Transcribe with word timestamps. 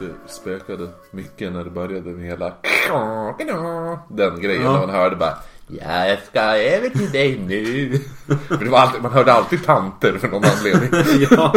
det 0.00 0.30
spökade 0.32 0.88
mycket 1.10 1.52
när 1.52 1.64
det 1.64 1.70
började 1.70 2.10
med 2.10 2.26
hela 2.26 2.46
den 4.08 4.40
grejen 4.40 4.62
när 4.62 4.80
man 4.80 4.90
hörde 4.90 5.16
bara 5.16 5.38
Ja, 5.78 6.06
jag 6.06 6.18
ska 6.22 6.40
över 6.40 6.88
till 6.88 7.10
dig 7.10 7.38
nu. 7.38 8.00
Alltid, 8.76 9.02
man 9.02 9.12
hörde 9.12 9.32
alltid 9.32 9.64
tanter 9.64 10.18
för 10.18 10.28
någon 10.28 10.44
anledning. 10.44 10.90
ja. 11.30 11.54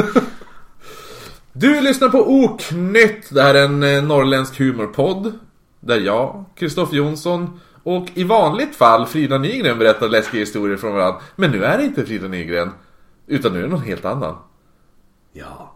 Du 1.54 1.82
lyssnar 1.82 2.10
på 2.10 2.32
Oknytt. 2.32 3.30
Det 3.30 3.42
här 3.42 3.56
är 3.56 3.66
en 3.66 3.84
eh, 3.84 4.04
norrländsk 4.04 4.60
humorpodd. 4.60 5.40
Där 5.80 6.00
jag, 6.00 6.46
Kristoffer 6.56 6.96
Jonsson 6.96 7.60
och 7.84 8.08
i 8.14 8.24
vanligt 8.24 8.76
fall 8.76 9.06
Frida 9.06 9.38
Nygren 9.38 9.80
berättar 9.80 10.10
läskiga 10.10 10.40
historier 10.40 10.78
från 10.78 10.94
varandra. 10.94 11.22
Men 11.36 11.52
nu 11.52 11.64
är 11.66 11.78
det 11.78 11.84
inte 11.84 12.06
Frida 12.06 12.28
Nygren. 12.28 12.72
Utan 13.28 13.54
nu 13.54 13.60
är 13.60 13.64
det 13.64 13.70
någon 13.70 13.82
helt 13.82 14.06
annan. 14.06 14.36
Ja. 15.34 15.73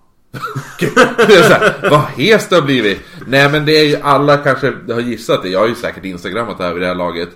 Det 1.27 1.35
är 1.35 1.43
så 1.43 1.53
här, 1.53 1.89
vad 1.89 2.01
hes 2.01 2.49
det 2.49 2.55
har 2.55 2.61
blivit. 2.61 3.01
Nej 3.27 3.51
men 3.51 3.65
det 3.65 3.77
är 3.77 3.85
ju 3.85 3.97
alla 4.01 4.37
kanske 4.37 4.73
har 4.89 4.99
gissat 4.99 5.43
det. 5.43 5.49
Jag 5.49 5.59
har 5.59 5.67
ju 5.67 5.75
säkert 5.75 6.05
instagrammat 6.05 6.57
det 6.57 6.63
här 6.63 6.73
vid 6.73 6.83
det 6.83 6.87
här 6.87 6.95
laget. 6.95 7.29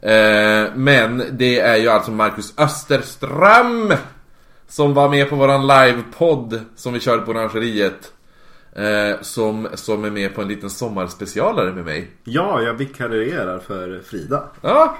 Eh, 0.00 0.76
men 0.76 1.24
det 1.32 1.60
är 1.60 1.76
ju 1.76 1.88
alltså 1.88 2.10
Marcus 2.10 2.54
Österström. 2.58 3.94
Som 4.68 4.94
var 4.94 5.08
med 5.08 5.30
på 5.30 5.36
våran 5.36 5.66
livepodd 5.66 6.60
som 6.76 6.92
vi 6.92 7.00
körde 7.00 7.22
på 7.22 7.30
Orangeriet. 7.30 8.12
Eh, 8.76 9.20
som, 9.20 9.68
som 9.74 10.04
är 10.04 10.10
med 10.10 10.34
på 10.34 10.42
en 10.42 10.48
liten 10.48 10.70
sommarspecialare 10.70 11.72
med 11.72 11.84
mig. 11.84 12.10
Ja, 12.24 12.62
jag 12.62 12.74
vikarierar 12.74 13.58
för 13.58 14.00
Frida. 14.06 14.44
Ja, 14.62 14.96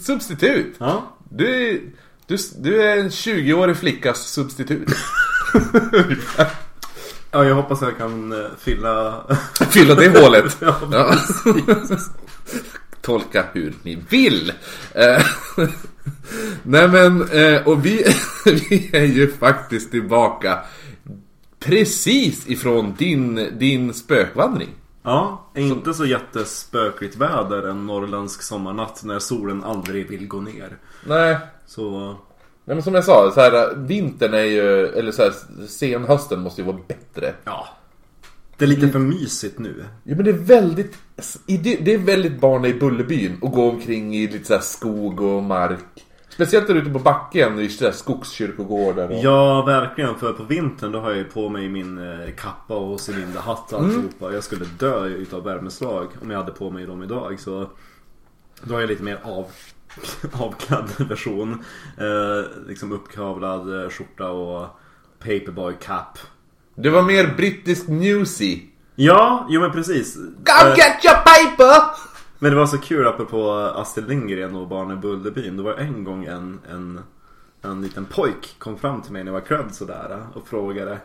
substitut. 0.00 0.74
Ja. 0.78 1.02
Du, 1.30 1.80
du, 2.26 2.36
du 2.58 2.82
är 2.82 2.96
en 2.96 3.08
20-årig 3.08 3.76
flickas 3.76 4.26
substitut. 4.26 4.88
Ja, 7.34 7.44
jag 7.44 7.54
hoppas 7.54 7.82
jag 7.82 7.98
kan 7.98 8.32
eh, 8.32 8.50
fylla... 8.58 9.24
Fylla 9.70 9.94
det 9.94 10.20
hålet. 10.22 10.56
Ja, 10.60 10.76
Ja. 10.92 11.14
Tolka 13.00 13.44
hur 13.52 13.74
ni 13.82 14.04
vill. 14.08 14.52
Eh, 14.94 15.24
Nej 16.62 16.88
men, 16.88 17.28
eh, 17.28 17.68
och 17.68 17.86
vi, 17.86 18.04
vi 18.44 18.90
är 18.92 19.04
ju 19.04 19.32
faktiskt 19.32 19.90
tillbaka 19.90 20.58
precis 21.58 22.48
ifrån 22.48 22.94
din, 22.98 23.48
din 23.58 23.94
spökvandring. 23.94 24.70
Ja, 25.02 25.50
inte 25.54 25.94
så 25.94 26.06
jättespökligt 26.06 27.16
väder 27.16 27.62
en 27.68 27.86
norrländsk 27.86 28.42
sommarnatt 28.42 29.04
när 29.04 29.18
solen 29.18 29.64
aldrig 29.64 30.10
vill 30.10 30.28
gå 30.28 30.40
ner. 30.40 30.76
Nej, 31.06 31.38
Så... 31.66 32.16
Nej 32.64 32.76
men 32.76 32.82
som 32.82 32.94
jag 32.94 33.04
sa, 33.04 33.30
så 33.30 33.40
här, 33.40 33.74
vintern 33.76 34.34
är 34.34 34.44
ju, 34.44 34.86
eller 34.86 35.12
så 35.12 35.22
här, 35.22 35.32
senhösten 35.66 36.40
måste 36.40 36.60
ju 36.60 36.66
vara 36.66 36.78
bättre. 36.88 37.34
Ja. 37.44 37.68
Det 38.56 38.64
är 38.64 38.68
lite 38.68 38.88
för 38.88 38.98
mysigt 38.98 39.58
nu. 39.58 39.84
Ja 40.04 40.16
men 40.16 40.24
det 40.24 40.30
är 40.30 40.34
väldigt, 40.34 40.98
det 41.46 41.94
är 41.94 41.98
väldigt 41.98 42.40
barn 42.40 42.64
i 42.64 42.74
Bullerbyn 42.74 43.38
och 43.42 43.52
gå 43.52 43.70
omkring 43.70 44.16
i 44.16 44.28
lite 44.28 44.44
så 44.44 44.54
här 44.54 44.60
skog 44.60 45.20
och 45.20 45.42
mark. 45.42 46.04
Speciellt 46.28 46.66
där 46.66 46.74
ute 46.74 46.90
på 46.90 46.98
backen 46.98 47.58
i 47.60 47.68
skogskyrkogårdar. 47.92 49.08
Och... 49.08 49.18
Ja, 49.22 49.62
verkligen. 49.62 50.14
För 50.14 50.32
på 50.32 50.42
vintern 50.42 50.92
då 50.92 51.00
har 51.00 51.08
jag 51.08 51.18
ju 51.18 51.24
på 51.24 51.48
mig 51.48 51.68
min 51.68 51.98
eh, 51.98 52.30
kappa 52.30 52.76
och 52.76 53.00
cylinderhatt 53.08 53.72
och 53.72 53.80
alltihopa. 53.80 54.32
Jag 54.32 54.44
skulle 54.44 54.64
dö 54.78 55.06
utav 55.06 55.44
värmeslag 55.44 56.08
om 56.22 56.30
jag 56.30 56.38
hade 56.38 56.52
på 56.52 56.70
mig 56.70 56.86
dem 56.86 57.02
idag. 57.02 57.40
Så 57.40 57.68
då 58.62 58.74
har 58.74 58.80
jag 58.80 58.88
lite 58.88 59.02
mer 59.02 59.18
av, 59.22 59.46
avklädd 60.32 61.08
version. 61.08 61.64
Eh, 61.98 62.66
liksom 62.68 62.92
uppkavlad 62.92 63.84
eh, 63.84 63.90
skjorta 63.90 64.28
och 64.28 64.68
paperboy 65.18 65.74
cap. 65.80 66.18
Det 66.74 66.90
var 66.90 67.02
mer 67.02 67.34
brittisk 67.36 67.88
newsy. 67.88 68.60
Ja, 68.94 69.46
jo 69.50 69.60
men 69.60 69.72
precis. 69.72 70.14
Come 70.14 70.70
Eh, 70.70 70.76
get 70.76 71.04
your 71.04 71.16
paper! 71.16 71.82
Men 72.38 72.50
det 72.50 72.56
var 72.56 72.66
så 72.66 72.78
kul 72.78 73.06
apropå 73.06 73.50
Astrid 73.52 74.08
Lindgren 74.08 74.56
och 74.56 74.68
barnen 74.68 75.00
Bullerbyn. 75.00 75.56
Det 75.56 75.62
var 75.62 75.74
en 75.74 76.04
gång 76.04 76.24
en, 76.24 76.60
en, 76.70 77.00
en 77.62 77.82
liten 77.82 78.04
pojk 78.04 78.54
kom 78.58 78.78
fram 78.78 79.02
till 79.02 79.12
mig 79.12 79.24
när 79.24 79.32
jag 79.32 79.40
var 79.40 79.46
klädd 79.46 79.74
sådär 79.74 80.26
och 80.34 80.48
frågade 80.48 80.98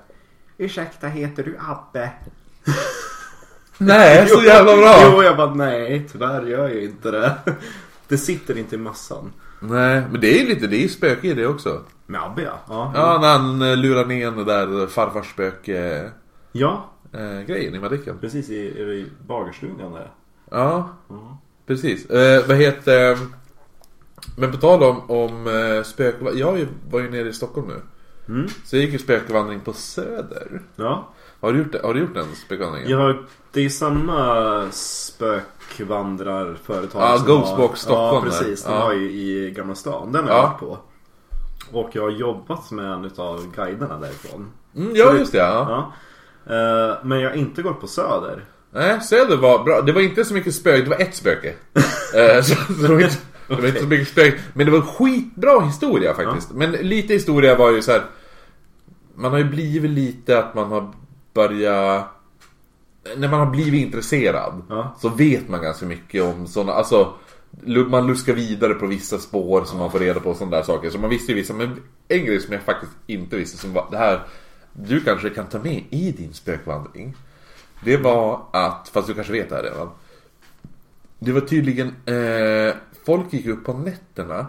Ursäkta, 0.57 1.07
heter 1.07 1.43
du 1.43 1.57
Abbe? 1.67 2.11
Nej, 3.77 4.27
så 4.27 4.41
jävla 4.45 4.77
bra! 4.77 4.95
Jo, 5.03 5.23
jag 5.23 5.37
bara 5.37 5.53
nej, 5.53 6.09
tyvärr 6.11 6.45
gör 6.45 6.69
jag 6.69 6.83
inte 6.83 7.11
det. 7.11 7.37
Det 8.09 8.17
sitter 8.17 8.57
inte 8.57 8.75
i 8.75 8.79
massan. 8.79 9.33
Nej, 9.59 10.03
men 10.11 10.21
det 10.21 10.27
är 10.39 10.41
ju 10.43 10.47
lite, 10.47 10.67
det 10.67 10.83
är 10.83 10.87
spöke 10.87 11.27
i 11.27 11.33
det 11.33 11.47
också. 11.47 11.81
Med 12.05 12.23
Abbe 12.23 12.41
ja. 12.41 12.59
Ja, 12.69 12.91
Ja, 12.95 13.17
när 13.21 13.27
han 13.37 13.61
eh, 13.61 13.77
lurar 13.77 14.05
ner 14.05 14.31
den 14.31 14.45
där 14.45 14.87
farfars 14.87 15.31
spöke 15.31 16.11
ja 16.51 16.89
eh, 17.13 17.41
grejen 17.41 17.75
i 17.75 17.79
Madicken. 17.79 18.17
precis 18.19 18.49
i, 18.49 18.55
i 18.55 19.07
bagarstugan 19.27 19.93
där. 19.93 20.11
Ja, 20.51 20.89
precis. 21.67 22.09
Eh, 22.09 22.47
vad 22.47 22.57
heter... 22.57 23.17
Men 24.37 24.51
på 24.51 24.57
tal 24.57 24.83
om, 24.83 25.09
om 25.09 25.47
eh, 25.47 25.83
spök... 25.83 26.15
Jag 26.35 26.67
var 26.89 26.99
ju 26.99 27.09
nere 27.11 27.29
i 27.29 27.33
Stockholm 27.33 27.67
nu. 27.67 27.81
Mm. 28.33 28.47
Så 28.65 28.75
jag 28.75 28.83
gick 28.83 28.93
ju 28.93 28.99
spökvandring 28.99 29.59
på 29.59 29.73
Söder. 29.73 30.61
Ja. 30.75 31.09
Har 31.41 31.53
du 31.53 31.59
gjort, 31.59 31.75
har 31.83 31.93
du 31.93 31.99
gjort 31.99 32.13
den 32.13 32.35
spökvandringen? 32.35 32.89
Ja, 32.89 33.15
det 33.51 33.65
är 33.65 33.69
samma 33.69 34.65
spökvandrarföretag 34.71 37.01
Ja, 37.01 37.17
som 37.17 37.27
Ghostbox 37.27 37.85
har- 37.85 37.93
Stockholm 37.93 38.25
Ja, 38.25 38.31
precis. 38.31 38.63
De 38.63 38.73
Ja. 38.73 38.79
har 38.79 38.93
ju 38.93 39.11
i 39.11 39.51
Gamla 39.55 39.75
stan. 39.75 40.11
Den 40.11 40.23
har 40.23 40.31
Ja. 40.31 40.35
jag 40.37 40.43
varit 40.49 40.59
på. 40.59 40.77
Och 41.79 41.89
jag 41.93 42.01
har 42.03 42.09
jobbat 42.11 42.71
med 42.71 42.85
en 42.85 43.05
utav 43.05 43.51
guiderna 43.55 43.99
därifrån. 43.99 44.51
Mm, 44.75 44.91
ja, 44.95 45.13
just 45.17 45.31
det. 45.31 45.37
Ja. 45.37 45.91
Ja. 46.45 46.53
Eh, 46.55 46.95
Men 47.03 47.19
jag 47.19 47.29
har 47.29 47.37
inte 47.37 47.61
gått 47.61 47.81
på 47.81 47.87
Söder. 47.87 48.43
Nej, 48.73 49.01
Söder 49.01 49.37
var 49.37 49.63
bra. 49.63 49.81
Det 49.81 49.91
var 49.91 50.01
inte 50.01 50.25
så 50.25 50.33
mycket 50.33 50.55
spöke, 50.55 50.83
det 50.83 50.89
var 50.89 50.99
ett 51.01 51.15
spöke. 51.15 51.53
Eh, 52.15 52.41
så, 52.41 52.55
det, 52.81 52.87
var 52.87 52.99
inte, 53.01 53.15
det 53.47 53.55
var 53.55 53.67
inte 53.67 53.79
så 53.81 53.87
mycket 53.87 54.07
spöke. 54.07 54.39
Men 54.53 54.65
det 54.65 54.71
var 54.71 54.81
skitbra 54.81 55.59
historia 55.59 56.13
faktiskt. 56.13 56.51
Men 56.51 56.71
lite 56.71 57.13
historia 57.13 57.55
var 57.55 57.71
ju 57.71 57.81
så 57.81 57.91
här. 57.91 58.01
Man 59.15 59.31
har 59.31 59.37
ju 59.37 59.43
blivit 59.43 59.91
lite 59.91 60.39
att 60.39 60.55
man 60.55 60.71
har 60.71 60.91
börjat... 61.33 62.07
När 63.17 63.27
man 63.27 63.39
har 63.39 63.51
blivit 63.51 63.85
intresserad 63.85 64.61
Ja. 64.69 64.95
så 64.99 65.09
vet 65.09 65.49
man 65.49 65.61
ganska 65.61 65.85
mycket 65.85 66.23
om 66.23 66.47
sådana, 66.47 66.73
alltså 66.73 67.13
man 67.89 68.07
luskar 68.07 68.33
vidare 68.33 68.73
på 68.73 68.85
vissa 68.85 69.17
spår 69.17 69.63
som 69.63 69.79
man 69.79 69.91
får 69.91 69.99
reda 69.99 70.19
på 70.19 70.29
och 70.29 70.37
sådana 70.37 70.57
där 70.57 70.63
saker. 70.63 70.89
Så 70.89 70.97
man 70.97 71.09
visste 71.09 71.31
ju 71.31 71.35
vissa, 71.35 71.53
men 71.53 71.81
en 72.07 72.25
grej 72.25 72.39
som 72.39 72.53
jag 72.53 72.61
faktiskt 72.61 72.91
inte 73.07 73.37
visste 73.37 73.57
som 73.57 73.73
var 73.73 73.87
det 73.91 73.97
här 73.97 74.21
Du 74.73 75.01
kanske 75.01 75.29
kan 75.29 75.45
ta 75.45 75.59
med 75.59 75.83
i 75.89 76.11
din 76.11 76.33
spökvandring. 76.33 77.15
Det 77.83 77.97
var 77.97 78.41
att, 78.51 78.89
fast 78.93 79.07
du 79.07 79.13
kanske 79.13 79.33
vet 79.33 79.49
det 79.49 79.55
här 79.55 79.63
redan. 79.63 79.89
Det 81.19 81.31
var 81.31 81.41
tydligen, 81.41 81.87
eh, 81.87 82.75
folk 83.05 83.33
gick 83.33 83.45
upp 83.45 83.65
på 83.65 83.73
nätterna 83.73 84.47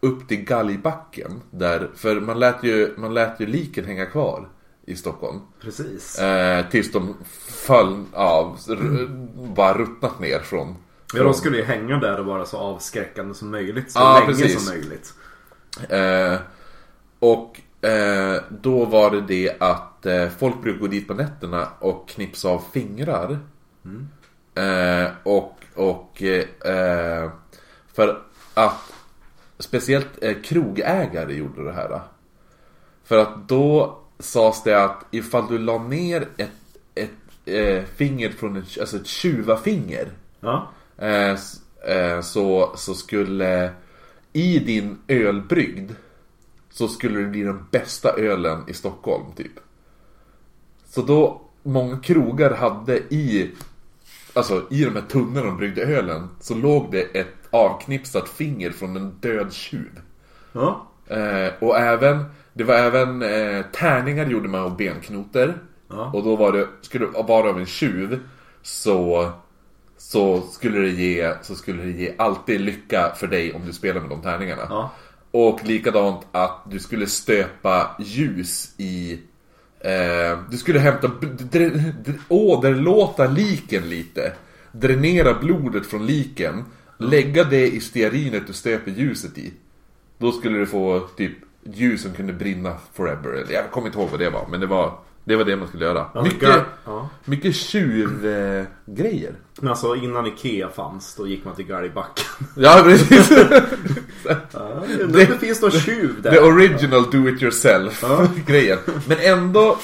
upp 0.00 0.28
till 0.28 0.44
Galgbacken 0.44 1.40
där, 1.50 1.90
för 1.94 2.20
man 2.20 2.38
lät 2.38 2.64
ju, 2.64 2.94
man 2.96 3.14
lät 3.14 3.40
ju 3.40 3.46
liken 3.46 3.84
hänga 3.84 4.06
kvar 4.06 4.48
i 4.88 4.96
Stockholm. 4.96 5.40
Precis. 5.60 6.18
Eh, 6.18 6.66
tills 6.70 6.92
de 6.92 7.14
föll 7.46 8.04
av, 8.12 8.58
bara 9.56 9.78
ruttnat 9.78 10.20
ner 10.20 10.38
från... 10.40 10.76
Ja, 11.14 11.22
de 11.22 11.34
skulle 11.34 11.56
ju 11.56 11.64
hänga 11.64 11.96
där 11.96 12.20
och 12.20 12.26
vara 12.26 12.44
så 12.46 12.56
avskräckande 12.56 13.34
som 13.34 13.50
möjligt. 13.50 13.92
Så 13.92 13.98
Ja, 13.98 14.14
länge 14.14 14.26
precis. 14.26 14.64
som 14.64 14.74
möjligt. 14.74 15.14
Eh, 15.88 16.40
och 17.18 17.60
eh, 17.88 18.42
då 18.50 18.84
var 18.84 19.10
det 19.10 19.20
det 19.20 19.56
att 19.60 20.06
eh, 20.06 20.28
folk 20.38 20.62
brukar 20.62 20.80
gå 20.80 20.86
dit 20.86 21.08
på 21.08 21.14
nätterna 21.14 21.68
och 21.78 22.08
knipsa 22.08 22.48
av 22.48 22.62
fingrar. 22.72 23.38
Eh, 24.54 25.10
och 25.22 25.54
och 25.74 26.22
eh, 26.22 27.30
för 27.94 28.22
att 28.54 28.92
speciellt 29.58 30.44
krogägare 30.44 31.34
gjorde 31.34 31.64
det 31.64 31.72
här. 31.72 32.00
För 33.04 33.18
att 33.18 33.48
då 33.48 33.98
sades 34.18 34.62
det 34.62 34.84
att 34.84 35.04
ifall 35.10 35.46
du 35.48 35.58
la 35.58 35.78
ner 35.78 36.28
ett, 36.36 36.50
ett 36.94 37.10
eh, 37.44 37.84
finger 37.96 38.30
från 38.30 38.56
en, 38.56 38.64
alltså 38.80 38.96
ett 38.96 39.06
tjuvafinger 39.06 40.08
Ja. 40.40 40.70
eh, 40.98 41.36
eh, 41.96 42.20
så, 42.20 42.72
så 42.76 42.94
skulle 42.94 43.70
i 44.32 44.58
din 44.58 44.98
ölbrygd 45.08 45.92
så 46.70 46.88
skulle 46.88 47.18
det 47.20 47.26
bli 47.26 47.42
den 47.42 47.66
bästa 47.70 48.12
ölen 48.16 48.64
i 48.68 48.74
Stockholm 48.74 49.24
typ. 49.36 49.52
Så 50.88 51.02
då, 51.02 51.40
många 51.62 51.98
krogar 51.98 52.54
hade 52.54 52.96
i 52.98 53.50
Alltså 54.32 54.62
i 54.70 54.84
de 54.84 54.90
här 54.94 55.02
tunnorna 55.08 55.46
de 55.46 55.56
bryggde 55.56 55.82
ölen 55.82 56.28
så 56.40 56.54
låg 56.54 56.92
det 56.92 57.02
ett 57.02 57.34
avknipsat 57.50 58.28
finger 58.28 58.70
från 58.70 58.96
en 58.96 59.10
död 59.20 59.52
tjuv. 59.52 60.00
Ja. 60.52 60.86
Eh, 61.06 61.52
och 61.60 61.78
även, 61.78 62.24
det 62.58 62.64
var 62.64 62.74
även 62.74 63.22
eh, 63.22 63.64
tärningar 63.72 64.26
gjorde 64.26 64.48
man 64.48 64.60
av 64.60 64.76
benknotor. 64.76 65.54
Ja. 65.88 66.10
Och 66.14 66.24
då 66.24 66.36
var 66.36 66.52
det, 66.52 66.66
skulle 66.80 67.06
vara 67.06 67.50
av 67.50 67.58
en 67.58 67.66
tjuv 67.66 68.20
så, 68.62 69.30
så, 69.98 70.40
skulle 70.40 70.78
det 70.80 70.90
ge, 70.90 71.32
så 71.42 71.54
skulle 71.54 71.82
det 71.82 71.90
ge 71.90 72.14
alltid 72.18 72.60
lycka 72.60 73.12
för 73.16 73.26
dig 73.26 73.54
om 73.54 73.66
du 73.66 73.72
spelar 73.72 74.00
med 74.00 74.10
de 74.10 74.22
tärningarna. 74.22 74.66
Ja. 74.68 74.90
Och 75.30 75.60
likadant 75.64 76.26
att 76.32 76.62
du 76.70 76.78
skulle 76.78 77.06
stöpa 77.06 77.96
ljus 77.98 78.74
i 78.76 79.20
Eh, 79.80 80.38
du 80.50 80.56
skulle 80.56 80.78
hämta... 80.78 81.10
Åderlåta 82.28 83.26
liken 83.26 83.88
lite. 83.88 84.32
Dränera 84.72 85.34
blodet 85.34 85.86
från 85.86 86.06
liken. 86.06 86.64
Lägga 86.98 87.44
det 87.44 87.66
i 87.74 87.80
stearinet 87.80 88.46
du 88.46 88.52
stöper 88.52 88.90
ljuset 88.90 89.38
i. 89.38 89.52
Då 90.18 90.32
skulle 90.32 90.58
du 90.58 90.66
få 90.66 91.00
typ 91.16 91.32
ljus 91.74 92.02
som 92.02 92.12
kunde 92.14 92.32
brinna 92.32 92.74
forever. 92.94 93.46
Jag 93.50 93.70
kommer 93.70 93.86
inte 93.86 93.98
ihåg 93.98 94.08
vad 94.10 94.20
det 94.20 94.30
var, 94.30 94.46
men 94.50 94.60
det 94.60 94.66
var 94.66 94.92
det, 95.24 95.36
var 95.36 95.44
det 95.44 95.56
man 95.56 95.68
skulle 95.68 95.84
göra. 95.84 96.06
Ja, 96.14 96.22
mycket 96.22 96.40
gar- 96.48 96.64
ja. 96.84 97.08
mycket 97.24 97.54
tjuvgrejer. 97.54 98.66
Grejer. 98.86 99.32
Men 99.60 99.68
alltså 99.70 99.94
innan 99.96 100.26
Ikea 100.26 100.68
fanns, 100.68 101.14
då 101.14 101.26
gick 101.26 101.44
man 101.44 101.54
till 101.54 101.66
Galgbacken. 101.66 102.24
ja, 102.56 102.80
precis. 102.84 103.30
Ja, 104.52 104.82
det, 105.08 105.26
det 105.26 105.38
finns 105.38 105.62
någon 105.62 105.70
tjuv 105.70 106.22
där. 106.22 106.30
The 106.30 106.38
original 106.40 107.10
do 107.10 107.28
it 107.28 107.42
yourself 107.42 108.04
grejen. 108.46 108.78
Men 109.06 109.18
ändå 109.20 109.78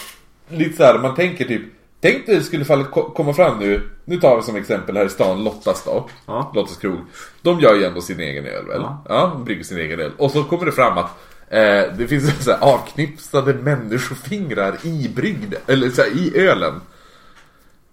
lite 0.48 0.76
så 0.76 0.82
här, 0.84 0.98
man 0.98 1.14
tänker 1.14 1.44
typ 1.44 1.62
Tänk 2.00 2.26
dig 2.26 2.37
det 2.37 2.42
skulle 2.42 2.64
fallet 2.64 2.90
ko- 2.90 3.10
komma 3.10 3.32
fram 3.34 3.58
nu 3.58 3.88
Nu 4.04 4.16
tar 4.20 4.37
vi 4.37 4.42
som 4.42 4.56
exempel 4.56 4.96
här 4.96 5.04
i 5.04 5.08
stan 5.08 5.44
Lottas 5.44 5.84
då 5.84 6.08
Ja. 6.26 6.52
Lottas 6.54 6.76
krog 6.76 6.98
De 7.42 7.60
gör 7.60 7.75
ju 7.75 7.84
ändå 7.84 8.00
sin 8.00 8.20
egen 8.20 8.46
öl 8.46 8.66
väl? 8.66 8.80
Ja. 8.80 9.04
Ja, 9.08 9.30
de 9.34 9.44
brygger 9.44 9.64
sin 9.64 9.78
egen 9.78 10.00
öl 10.00 10.12
Och 10.19 10.30
så 10.30 10.44
kommer 10.44 10.64
det 10.66 10.72
fram 10.72 10.98
att 10.98 11.10
eh, 11.58 11.96
Det 11.96 12.08
finns 12.08 12.44
så 12.44 12.50
här 12.52 12.60
avknipsade 12.60 13.54
människofingrar 13.54 14.78
i 14.86 15.12
brygd 15.16 15.54
Eller 15.66 15.90
så 15.90 16.02
här, 16.02 16.08
i 16.10 16.38
ölen 16.38 16.80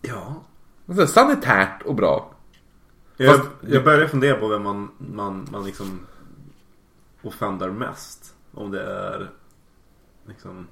Ja. 0.01 0.43
så 0.87 0.93
här, 0.93 1.05
Sanitärt 1.05 1.81
och 1.81 1.95
bra 1.95 2.33
Jag, 3.17 3.35
Fast- 3.35 3.49
jag 3.69 3.83
börjar 3.83 4.07
fundera 4.07 4.37
på 4.37 4.47
vem 4.47 4.63
man, 4.63 4.91
man, 4.97 5.47
man 5.51 5.65
liksom 5.65 5.99
offendar 7.21 7.69
mest. 7.69 8.33
Om 8.53 8.71
det 8.71 8.81
är 8.83 9.29
liksom, 10.27 10.67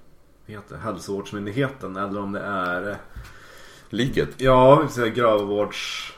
heter 0.45 0.77
hälsovårdsmyndigheten 0.77 1.95
eller 1.97 2.21
om 2.21 2.31
det 2.31 2.39
är 2.41 2.97
Liket 3.89 4.30
Ja, 4.38 4.88
gravvårds... 5.15 6.12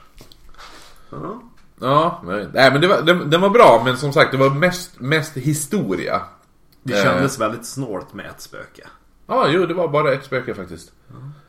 Ja. 1.10 1.42
Ja, 1.80 2.22
nej 2.24 2.72
men 2.72 2.82
det 2.82 2.88
var, 2.88 3.02
den, 3.02 3.30
den 3.30 3.42
var 3.42 3.50
bra 3.50 3.82
men 3.86 3.98
som 3.98 4.14
sagt 4.14 4.32
det 4.32 4.38
var 4.38 4.50
mest, 4.50 5.00
mest 5.00 5.38
historia 5.38 6.22
Det 6.84 6.94
Eh. 6.94 7.04
kändes 7.04 7.40
väldigt 7.40 7.66
snålt 7.66 8.14
med 8.14 8.26
ett 8.26 8.42
spöke. 8.42 8.88
Ja, 9.28 9.48
jo, 9.50 9.66
det 9.66 9.74
var 9.74 9.88
bara 9.88 10.14
ett 10.14 10.26
spöke 10.26 10.54
faktiskt. 10.54 10.92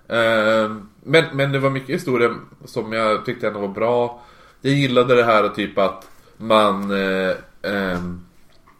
Eh, 0.08 0.76
men, 1.02 1.24
men 1.32 1.52
det 1.52 1.58
var 1.58 1.70
mycket 1.70 1.94
historia 1.94 2.34
som 2.64 2.92
jag 2.92 3.24
tyckte 3.24 3.46
ändå 3.48 3.60
var 3.60 3.68
bra. 3.68 4.22
Jag 4.60 4.74
gillade 4.74 5.14
det 5.14 5.24
här 5.24 5.48
typ 5.48 5.78
att 5.78 6.08
man... 6.36 6.90
Eh, 6.90 7.34
ehm, 7.62 8.20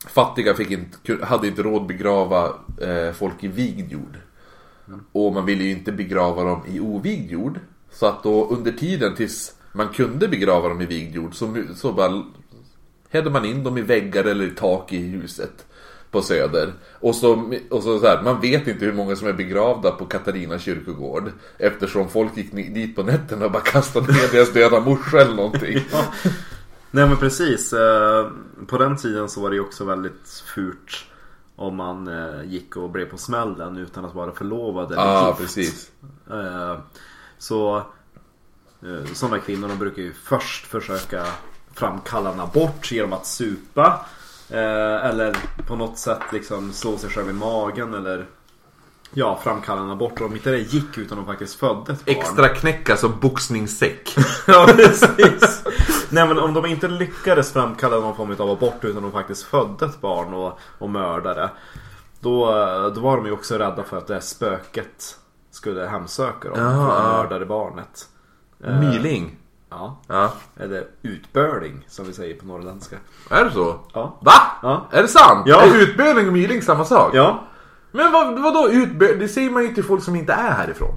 fattiga 0.07 0.55
fick 0.55 0.71
inte, 0.71 1.25
hade 1.25 1.47
inte 1.49 1.63
råd 1.63 1.87
begrava 1.87 2.53
eh, 2.81 3.13
folk 3.13 3.45
i 3.45 3.49
vigd 3.49 3.93
jord. 3.93 4.17
Och 5.13 5.33
man 5.33 5.45
ville 5.47 5.65
ju 5.65 5.71
inte 5.71 5.93
begrava 5.93 6.45
dem 6.45 6.63
i 6.69 6.81
ovigd 6.81 7.31
jord. 7.31 7.59
Så 7.93 8.07
att 8.07 8.23
då 8.23 8.47
under 8.49 8.73
tiden 8.73 9.15
tills 9.15 9.55
man 9.73 9.89
kunde 9.89 10.29
begrava 10.29 10.69
dem 10.69 10.81
i 10.81 10.87
vigd 10.87 11.15
jord 11.15 11.35
så, 11.35 11.65
så 11.75 11.93
bara 11.93 12.23
hädde 13.11 13.31
man 13.31 13.45
in 13.45 13.65
dem 13.65 13.79
i 13.79 13.83
väggar 13.83 14.25
eller 14.25 14.47
i 14.47 14.51
tak 14.51 14.93
i 14.93 14.99
huset 14.99 15.67
på 16.13 16.23
Söder. 16.23 16.73
Och 17.01 17.15
så, 17.15 17.53
och 17.71 17.83
så, 17.83 17.99
så 17.99 18.07
här, 18.07 18.23
man 18.23 18.41
vet 18.41 18.67
inte 18.69 18.85
hur 18.85 18.93
många 18.93 19.17
som 19.17 19.29
är 19.29 19.33
begravda 19.33 19.91
på 19.91 20.05
Katarina 20.07 20.59
kyrkogård. 20.59 21.33
Eftersom 21.59 22.09
folk 22.09 22.37
gick 22.37 22.53
dit 22.75 22.97
på 22.97 23.03
nätterna 23.03 23.45
och 23.45 23.53
bara 23.53 23.63
kastade 23.63 24.13
ner 24.13 24.33
deras 24.33 24.53
döda 24.53 24.81
morsa 24.81 25.21
eller 25.21 25.35
någonting. 25.35 25.79
Nej 26.91 27.09
men 27.09 27.17
precis. 27.17 27.73
eh, 27.73 28.27
På 28.67 28.79
den 28.79 28.97
tiden 28.97 29.29
så 29.29 29.41
var 29.41 29.51
det 29.51 29.57
ju 29.57 29.63
också 29.63 29.85
väldigt 29.85 30.43
fult 30.55 30.91
om 31.57 31.77
man 31.77 32.09
eh, 32.09 32.45
gick 32.47 32.77
och 32.77 32.91
blev 32.91 33.05
på 33.11 33.19
smällen 33.19 33.77
utan 33.77 34.05
att 34.05 34.15
vara 34.15 34.33
förlovad 34.33 34.93
eller 34.93 35.03
Ja, 35.03 35.27
gift. 35.29 35.41
precis. 35.41 35.91
Eh, 36.31 36.79
Så 37.39 37.83
sådana 39.15 39.39
kvinnor 39.39 39.69
de 39.69 39.79
brukar 39.79 40.03
ju 40.03 40.13
först 40.13 40.67
försöka 40.67 41.25
framkalla 41.75 42.33
en 42.33 42.41
abort 42.41 42.93
genom 42.93 43.13
att 43.13 43.27
supa. 43.27 44.07
Eh, 44.51 45.07
Eller 45.07 45.37
på 45.67 45.77
något 45.77 45.99
sätt 45.99 46.23
liksom 46.33 46.73
slå 46.73 46.99
sig 46.99 47.11
själv 47.11 47.31
i 47.31 47.33
magen 47.33 47.95
eller 47.95 48.27
Ja, 49.15 49.41
framkalla 49.43 49.81
en 49.83 49.91
abort. 49.91 50.21
Och 50.21 50.27
om 50.27 50.33
inte 50.37 50.51
det 50.51 50.59
gick 50.59 50.99
utan 50.99 51.19
de 51.19 51.27
faktiskt 51.27 51.55
födde 51.55 51.93
ett 51.93 52.05
barn. 52.05 52.17
Extra 52.17 52.49
knäcka 52.49 52.97
som 52.97 53.21
boxningssäck. 53.21 54.17
Ja, 54.47 54.67
precis. 54.77 55.65
Nej 56.11 56.29
men 56.29 56.39
om 56.39 56.55
de 56.55 56.67
inte 56.67 56.89
lyckades 56.89 57.53
framkalla 57.53 57.97
någon 58.01 58.17
form 58.17 58.37
av 58.39 58.51
abort 58.51 58.85
utan 58.85 59.03
de 59.03 59.13
faktiskt 59.13 59.43
födde 59.43 59.87
ett 59.87 60.01
barn 60.01 60.35
och, 60.35 60.59
och 60.79 60.91
mördade. 60.91 61.51
Då, 62.21 62.47
då 62.95 63.01
var 63.01 63.17
de 63.17 63.27
ju 63.27 63.33
också 63.33 63.59
rädda 63.59 63.83
för 63.83 63.99
att 63.99 64.07
det 64.07 64.15
här 64.15 64.21
spöket 64.21 65.19
skulle 65.51 65.87
hemsöka 65.87 66.49
dem. 66.49 66.59
Jaha, 66.59 67.03
för 67.03 67.23
mördade 67.23 67.47
barnet. 67.47 68.09
Eh, 68.65 68.81
Myling. 68.81 69.37
Ja. 69.73 69.97
Ja. 70.09 70.33
Eller 70.57 70.87
utbörling 71.03 71.85
som 71.89 72.07
vi 72.07 72.13
säger 72.13 72.41
på 72.41 72.47
norrländska. 72.47 72.97
Är 73.31 73.45
det 73.45 73.51
så? 73.51 73.79
Ja. 73.95 74.19
Va? 74.21 74.33
Ja. 74.63 74.87
Är 74.91 75.03
det 75.03 75.09
sant? 75.09 75.43
Ja. 75.47 75.63
Är 75.63 75.77
utböling 75.83 76.27
och 76.27 76.33
myling 76.33 76.63
samma 76.63 76.85
sak? 76.85 77.15
Ja. 77.15 77.45
Men 77.93 78.13
vad, 78.13 78.43
vadå 78.43 78.69
utböling? 78.69 79.19
Det 79.19 79.29
säger 79.29 79.51
man 79.51 79.63
ju 79.63 79.75
till 79.75 79.85
folk 79.85 80.03
som 80.03 80.17
inte 80.17 80.33
är 80.33 80.53
härifrån. 80.53 80.95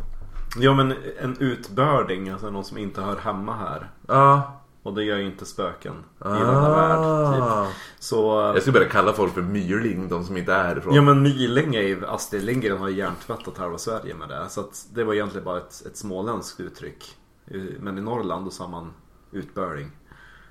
Ja 0.57 0.74
men 0.74 0.94
en 1.19 1.38
utbörding, 1.39 2.30
alltså 2.30 2.50
någon 2.50 2.63
som 2.63 2.77
inte 2.77 3.01
hör 3.01 3.18
hemma 3.18 3.56
här. 3.56 3.92
Ja. 4.07 4.62
Och 4.83 4.94
det 4.94 5.04
gör 5.04 5.18
ju 5.18 5.25
inte 5.25 5.45
spöken 5.45 5.94
i 6.19 6.24
denna 6.24 6.69
värld. 6.69 7.33
Typ. 7.33 7.44
Ah. 7.44 7.68
Så... 8.00 8.51
Jag 8.54 8.62
skulle 8.62 8.74
börja 8.74 8.89
kalla 8.89 9.13
folk 9.13 9.33
för 9.33 9.42
myrling, 9.42 10.07
de 10.07 10.24
som 10.24 10.38
inte 10.38 10.54
är 10.54 10.63
härifrån. 10.63 10.94
Ja 10.94 11.01
men 11.01 11.21
Myling 11.21 11.75
är 11.75 11.81
ju, 11.81 12.06
Astrid 12.07 12.44
Lindgren 12.44 12.78
har 12.78 12.89
ju 12.89 12.95
hjärntvättat 12.95 13.57
halva 13.57 13.78
Sverige 13.78 14.16
med 14.16 14.30
det. 14.30 14.45
Så 14.50 14.62
att 14.62 14.86
det 14.94 15.04
var 15.04 15.13
egentligen 15.13 15.45
bara 15.45 15.57
ett, 15.57 15.86
ett 15.86 15.98
småländskt 15.98 16.60
uttryck. 16.60 17.16
Eh, 17.51 17.62
Men 17.80 17.97
i 17.97 18.01
Norrland 18.01 18.45
då 18.45 18.51
sa 18.51 18.68
man 18.68 18.94
utbörling. 19.31 19.92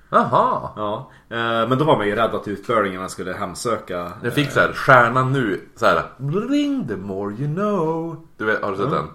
Jaha. 0.09 0.69
Ja, 0.75 1.11
eh, 1.29 1.67
men 1.69 1.77
då 1.77 1.85
var 1.85 1.97
man 1.97 2.07
ju 2.07 2.15
rädd 2.15 2.35
att 2.35 2.47
utbörlingarna 2.47 3.09
skulle 3.09 3.33
hemsöka. 3.33 4.11
Jag 4.23 4.33
fick 4.33 4.51
så 4.51 4.59
här, 4.59 4.73
stjärnan 4.73 5.31
nu, 5.33 5.61
så 5.75 5.85
här, 5.85 6.03
Bling 6.17 6.87
the 6.87 6.95
more 6.95 7.33
you 7.33 7.55
know. 7.55 8.17
Du 8.37 8.45
vet, 8.45 8.63
har 8.63 8.71
du 8.71 8.77
sett 8.77 8.91
den? 8.91 9.05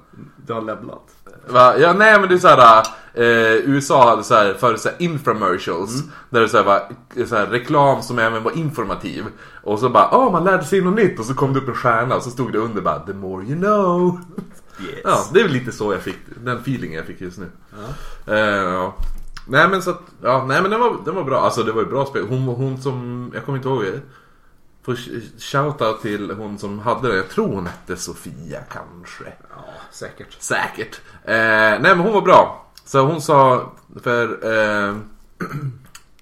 Du 0.46 0.52
har 0.52 0.60
levlat. 0.62 1.02
Va? 1.48 1.78
Ja, 1.78 1.92
nej 1.92 2.20
men 2.20 2.28
det 2.28 2.34
är 2.34 2.38
såhär, 2.38 2.82
eh, 3.14 3.70
USA 3.70 4.10
hade 4.10 4.22
såhär, 4.22 4.54
för 4.54 4.76
så 4.76 4.88
här 4.88 4.96
infomercials. 5.02 6.02
Där 6.30 6.40
det 6.40 6.48
så 6.48 6.56
här, 6.56 6.64
var 6.64 6.82
så 7.26 7.36
här, 7.36 7.46
reklam 7.46 8.02
som 8.02 8.18
även 8.18 8.42
var 8.42 8.52
informativ. 8.52 9.24
Och 9.64 9.78
så 9.78 9.88
bara, 9.88 10.08
åh 10.12 10.32
man 10.32 10.44
lärde 10.44 10.64
sig 10.64 10.80
något 10.80 10.94
nytt. 10.94 11.18
Och 11.18 11.24
så 11.24 11.34
kom 11.34 11.52
det 11.52 11.60
upp 11.60 11.68
en 11.68 11.74
stjärna 11.74 12.16
och 12.16 12.22
så 12.22 12.30
stod 12.30 12.52
det 12.52 12.58
under 12.58 12.82
bara, 12.82 12.98
the 12.98 13.12
more 13.12 13.44
you 13.44 13.60
know. 13.60 14.20
Yes. 14.80 15.00
Ja, 15.04 15.26
det 15.32 15.40
är 15.40 15.44
väl 15.44 15.52
lite 15.52 15.72
så 15.72 15.92
jag 15.92 16.02
fick, 16.02 16.16
den 16.44 16.58
feelingen 16.58 16.96
jag 16.96 17.06
fick 17.06 17.20
just 17.20 17.38
nu. 17.38 17.50
Eh, 18.26 18.36
ja. 18.36 18.96
Nej 19.46 19.68
men 19.68 19.82
så 19.82 19.90
att, 19.90 20.02
ja, 20.22 20.44
nej 20.48 20.62
men 20.62 20.70
den 20.70 20.80
var, 20.80 20.96
den 21.04 21.14
var 21.14 21.24
bra. 21.24 21.40
Alltså 21.40 21.62
det 21.62 21.72
var 21.72 21.82
ju 21.82 21.88
bra 21.88 22.06
spel. 22.06 22.26
Hon, 22.28 22.42
hon 22.42 22.82
som, 22.82 23.30
jag 23.34 23.44
kommer 23.44 23.58
inte 23.58 23.68
ihåg. 23.68 23.84
Får 24.82 24.96
shoutout 25.40 26.02
till 26.02 26.30
hon 26.30 26.58
som 26.58 26.78
hade 26.78 27.08
det. 27.08 27.16
Jag 27.16 27.28
tror 27.28 27.54
hon 27.54 27.66
hette 27.66 27.96
Sofia 27.96 28.60
kanske. 28.72 29.24
Ja, 29.56 29.64
säkert. 29.90 30.36
Säkert. 30.42 31.00
Eh, 31.24 31.34
nej 31.34 31.80
men 31.80 31.98
hon 31.98 32.12
var 32.12 32.22
bra. 32.22 32.66
Så 32.84 33.00
hon 33.00 33.22
sa, 33.22 33.72
för... 34.02 34.28
Eh, 34.28 34.94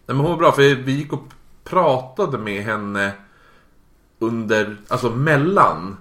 nej 0.06 0.16
men 0.16 0.16
hon 0.16 0.30
var 0.30 0.36
bra 0.36 0.52
för 0.52 0.62
vi 0.62 0.92
gick 0.92 1.12
och 1.12 1.22
pratade 1.64 2.38
med 2.38 2.62
henne 2.62 3.12
under, 4.18 4.76
alltså 4.88 5.10
mellan 5.10 5.96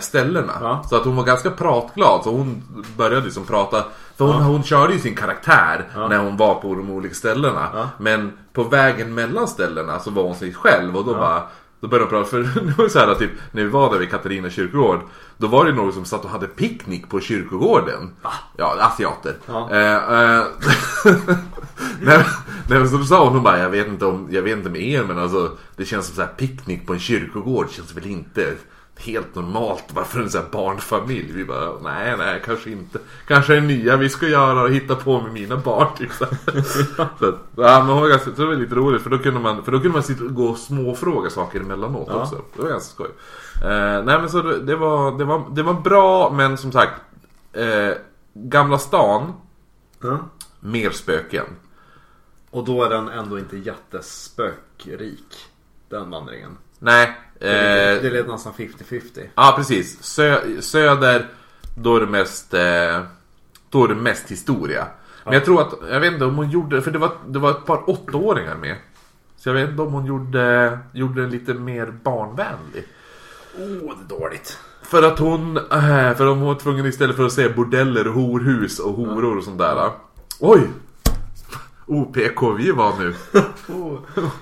ställena. 0.00 0.52
Ja. 0.60 0.84
Så 0.90 0.96
att 0.96 1.04
hon 1.04 1.16
var 1.16 1.24
ganska 1.24 1.50
pratglad. 1.50 2.24
Så 2.24 2.30
hon 2.30 2.62
började 2.96 3.24
liksom 3.24 3.44
prata. 3.44 3.84
För 4.16 4.24
hon, 4.24 4.42
hon 4.42 4.62
körde 4.62 4.92
ju 4.92 4.98
sin 4.98 5.14
karaktär 5.14 5.88
när 6.08 6.18
hon 6.18 6.36
var 6.36 6.54
på 6.54 6.74
de 6.74 6.90
olika 6.90 7.14
ställena. 7.14 7.68
Ja. 7.74 7.88
Men 7.98 8.32
på 8.52 8.62
vägen 8.62 9.14
mellan 9.14 9.48
ställena 9.48 9.98
så 9.98 10.10
var 10.10 10.22
hon 10.22 10.34
sig 10.34 10.54
själv 10.54 10.96
och 10.96 11.04
då 11.04 11.14
bara 11.14 11.42
då 11.82 11.88
började 11.88 12.10
de 12.10 12.10
prata, 12.10 12.30
för 12.30 12.38
det 12.66 12.78
var 12.78 12.88
så 12.88 12.98
här 12.98 13.14
typ 13.14 13.30
när 13.52 13.62
vi 13.62 13.68
var 13.68 13.92
där 13.92 13.98
vid 13.98 14.10
Katarina 14.10 14.50
kyrkogård 14.50 15.00
Då 15.36 15.46
var 15.46 15.64
det 15.64 15.72
någon 15.72 15.92
som 15.92 16.04
satt 16.04 16.24
och 16.24 16.30
hade 16.30 16.46
picknick 16.46 17.08
på 17.08 17.20
kyrkogården 17.20 18.10
Ja, 18.56 18.76
asiater 18.80 19.34
Ja. 19.46 19.70
Eh, 19.70 19.94
eh, 19.94 20.44
nej, 22.00 22.24
nej, 22.68 22.78
men 22.78 22.88
så 22.88 23.04
sa 23.04 23.24
hon, 23.24 23.32
hon 23.32 23.42
bara, 23.42 23.58
jag 23.58 23.70
vet 23.70 23.86
inte 23.86 24.06
om, 24.06 24.28
jag 24.30 24.42
vet 24.42 24.56
inte 24.58 24.70
med 24.70 24.82
er 24.82 25.04
men 25.04 25.18
alltså 25.18 25.50
Det 25.76 25.84
känns 25.84 26.06
som 26.06 26.16
så 26.16 26.22
här 26.22 26.28
picknick 26.28 26.86
på 26.86 26.92
en 26.92 27.00
kyrkogård 27.00 27.70
känns 27.70 27.96
väl 27.96 28.06
inte 28.06 28.54
helt 29.02 29.34
normalt 29.34 29.92
bara 29.94 30.04
för 30.04 30.20
en 30.20 30.30
sån 30.30 30.40
här 30.42 30.48
barnfamilj. 30.50 31.32
Vi 31.32 31.44
bara, 31.44 31.78
nej, 31.82 32.16
nej, 32.18 32.42
kanske 32.44 32.70
inte. 32.70 32.98
Kanske 33.26 33.56
är 33.56 33.60
nya 33.60 33.96
vi 33.96 34.08
ska 34.08 34.28
göra 34.28 34.62
och 34.62 34.70
hitta 34.70 34.96
på 34.96 35.20
med 35.20 35.32
mina 35.32 35.56
barn. 35.56 35.86
Typ. 35.98 36.12
så, 36.12 36.24
så, 36.96 37.02
att, 37.02 37.20
ja, 37.56 37.84
men 37.84 38.08
ganska, 38.08 38.30
det 38.30 38.44
var 38.46 38.54
lite 38.54 38.74
roligt 38.74 39.02
för 39.02 39.10
då 39.10 39.18
kunde 39.18 39.40
man, 39.40 39.64
för 39.64 39.72
då 39.72 39.78
kunde 39.80 39.92
man 39.94 40.02
sitta 40.02 40.24
och 40.24 40.34
gå 40.34 40.44
och 40.44 40.58
småfråga 40.58 41.30
saker 41.30 41.60
emellanåt 41.60 42.08
Ja. 42.10 42.22
också. 42.22 42.40
Det 42.56 42.62
var 42.62 42.68
ganska 42.68 42.94
skoj. 42.94 43.10
Eh, 43.64 44.04
nej 44.04 44.18
men 44.18 44.28
så 44.30 44.42
det, 44.42 44.60
det, 44.60 44.76
var, 44.76 45.18
det, 45.18 45.24
var, 45.24 45.44
det 45.50 45.62
var 45.62 45.74
bra 45.74 46.30
men 46.30 46.58
som 46.58 46.72
sagt, 46.72 46.92
eh, 47.52 47.90
Gamla 48.34 48.78
stan, 48.78 49.32
Ja. 50.02 50.18
mer 50.60 50.90
spöken. 50.90 51.46
Och 52.50 52.64
då 52.64 52.84
är 52.84 52.90
den 52.90 53.08
ändå 53.08 53.38
inte 53.38 53.56
jättespökrik. 53.56 55.36
Den 55.88 56.10
vandringen. 56.10 56.56
Nej, 56.78 57.16
Eh, 57.42 58.02
Det 58.02 58.10
lät 58.12 58.28
nästan 58.28 58.52
50-50. 58.52 59.28
Ja, 59.34 59.54
precis. 59.56 60.02
Sö 60.02 60.40
söder, 60.60 61.26
då 61.76 61.96
är 61.96 62.00
det 62.00 62.06
mest... 62.06 62.54
Eh, 62.54 63.00
då 63.70 63.84
är 63.84 63.88
det 63.88 63.94
mest 63.94 64.30
historia. 64.30 64.86
Men 65.24 65.34
jag 65.34 65.44
tror 65.44 65.60
att, 65.60 65.72
jag 65.90 66.00
vet 66.00 66.12
inte 66.12 66.24
om 66.24 66.36
hon 66.36 66.50
gjorde, 66.50 66.82
för 66.82 66.90
det 66.90 66.98
var, 66.98 67.12
det 67.26 67.38
var 67.38 67.50
ett 67.50 67.66
par 67.66 67.90
åttaåringar 67.90 68.54
med. 68.56 68.76
Så 69.36 69.48
jag 69.48 69.54
vet 69.54 69.70
inte 69.70 69.82
om 69.82 69.92
hon 69.92 70.06
gjorde, 70.06 70.78
gjorde 70.92 71.20
den 71.22 71.30
lite 71.30 71.54
mer 71.54 71.86
barnvänlig. 72.02 72.84
Oh, 73.58 73.92
det 74.08 74.14
är 74.14 74.18
dåligt. 74.20 74.58
För 74.82 75.02
att 75.02 75.18
hon, 75.18 75.56
eh, 75.56 75.62
för 75.90 76.10
att 76.10 76.18
hon 76.36 76.40
var 76.40 76.54
tvungen 76.54 76.86
istället 76.86 77.16
för 77.16 77.26
att 77.26 77.32
säga 77.32 77.52
bordeller, 77.52 78.04
horhus 78.04 78.78
och 78.78 78.92
horor 78.94 79.36
och 79.38 79.44
sånt 79.44 79.58
där. 79.58 79.90
Oj! 80.40 80.60
OPK 81.94 82.42
vi 82.58 82.70
var 82.70 82.92
nu. 82.98 83.14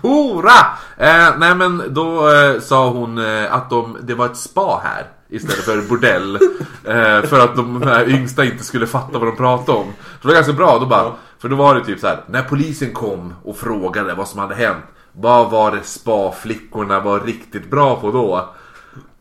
Hora! 0.02 0.78
Eh, 0.96 1.38
nej 1.38 1.54
men 1.54 1.82
då 1.88 2.28
eh, 2.28 2.60
sa 2.60 2.90
hon 2.90 3.18
eh, 3.18 3.54
att 3.54 3.70
de, 3.70 3.96
det 4.02 4.14
var 4.14 4.26
ett 4.26 4.36
spa 4.36 4.80
här 4.84 5.06
istället 5.28 5.64
för 5.64 5.88
bordell. 5.88 6.38
Eh, 6.84 7.22
för 7.22 7.40
att 7.40 7.56
de 7.56 7.82
här 7.82 8.08
yngsta 8.08 8.44
inte 8.44 8.64
skulle 8.64 8.86
fatta 8.86 9.18
vad 9.18 9.28
de 9.28 9.36
pratade 9.36 9.78
om. 9.78 9.92
Så 9.94 10.18
det 10.22 10.28
var 10.28 10.34
ganska 10.34 10.52
bra. 10.52 10.78
Då 10.78 10.86
bara, 10.86 11.12
För 11.38 11.48
då 11.48 11.56
var 11.56 11.74
det 11.74 11.84
typ 11.84 12.00
så 12.00 12.06
här. 12.06 12.24
När 12.26 12.42
polisen 12.42 12.92
kom 12.92 13.34
och 13.44 13.56
frågade 13.56 14.14
vad 14.14 14.28
som 14.28 14.40
hade 14.40 14.54
hänt. 14.54 14.84
Vad 15.12 15.50
var 15.50 15.70
det 15.70 15.82
spa-flickorna 15.82 17.00
var 17.00 17.20
riktigt 17.20 17.70
bra 17.70 18.00
på 18.00 18.10
då? 18.10 18.48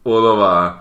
Och 0.03 0.21
då 0.21 0.35
var 0.35 0.73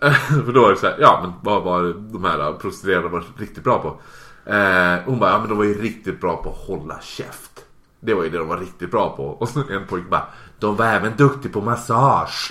För 0.46 0.52
då 0.52 0.62
var 0.62 0.70
det 0.70 0.76
så 0.76 0.86
här, 0.86 0.96
ja 1.00 1.18
men 1.22 1.32
vad 1.42 1.62
var 1.62 1.94
de 2.12 2.24
här 2.24 2.52
prostituerade 2.52 3.08
var 3.08 3.24
riktigt 3.36 3.64
bra 3.64 3.78
på? 3.78 4.00
Eh, 4.48 4.98
hon 5.04 5.18
bara, 5.18 5.30
ja 5.30 5.38
men 5.38 5.48
de 5.48 5.58
var 5.58 5.64
ju 5.64 5.82
riktigt 5.82 6.20
bra 6.20 6.36
på 6.36 6.50
att 6.50 6.66
hålla 6.66 7.00
käft. 7.00 7.64
Det 8.00 8.14
var 8.14 8.24
ju 8.24 8.30
det 8.30 8.38
de 8.38 8.48
var 8.48 8.58
riktigt 8.58 8.90
bra 8.90 9.16
på. 9.16 9.24
Och 9.24 9.48
så 9.48 9.60
en 9.70 9.86
pojke 9.86 10.08
bara, 10.10 10.26
de 10.58 10.76
var 10.76 10.86
även 10.86 11.16
duktiga 11.16 11.52
på 11.52 11.60
massage. 11.60 12.50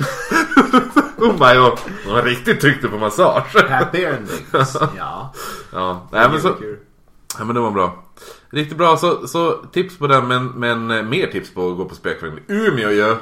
hon 1.18 1.38
bara, 1.38 1.54
ja, 1.54 1.78
de 2.06 2.14
var 2.14 2.22
riktigt 2.22 2.62
duktiga 2.62 2.92
på 2.92 2.98
massage. 2.98 3.70
Happy 3.70 4.04
endings. 4.04 4.78
ja. 4.98 5.34
ja, 5.72 6.08
nej, 6.12 6.30
men 6.30 6.42
så, 6.42 6.56
ja 7.38 7.46
men 7.46 7.56
det 7.56 7.62
var 7.62 7.72
bra. 7.72 8.04
Riktigt 8.50 8.78
bra, 8.78 8.98
så, 8.98 9.28
så 9.28 9.52
tips 9.52 9.98
på 9.98 10.08
den 10.08 10.28
men, 10.28 10.48
men 10.48 10.92
eh, 10.92 11.04
mer 11.04 11.28
tips 11.28 11.54
på 11.54 11.70
att 11.72 11.78
gå 11.78 11.86
på 11.86 11.96
spökfilm. 11.96 12.40
Umeå 12.48 12.92
ju. 12.92 13.16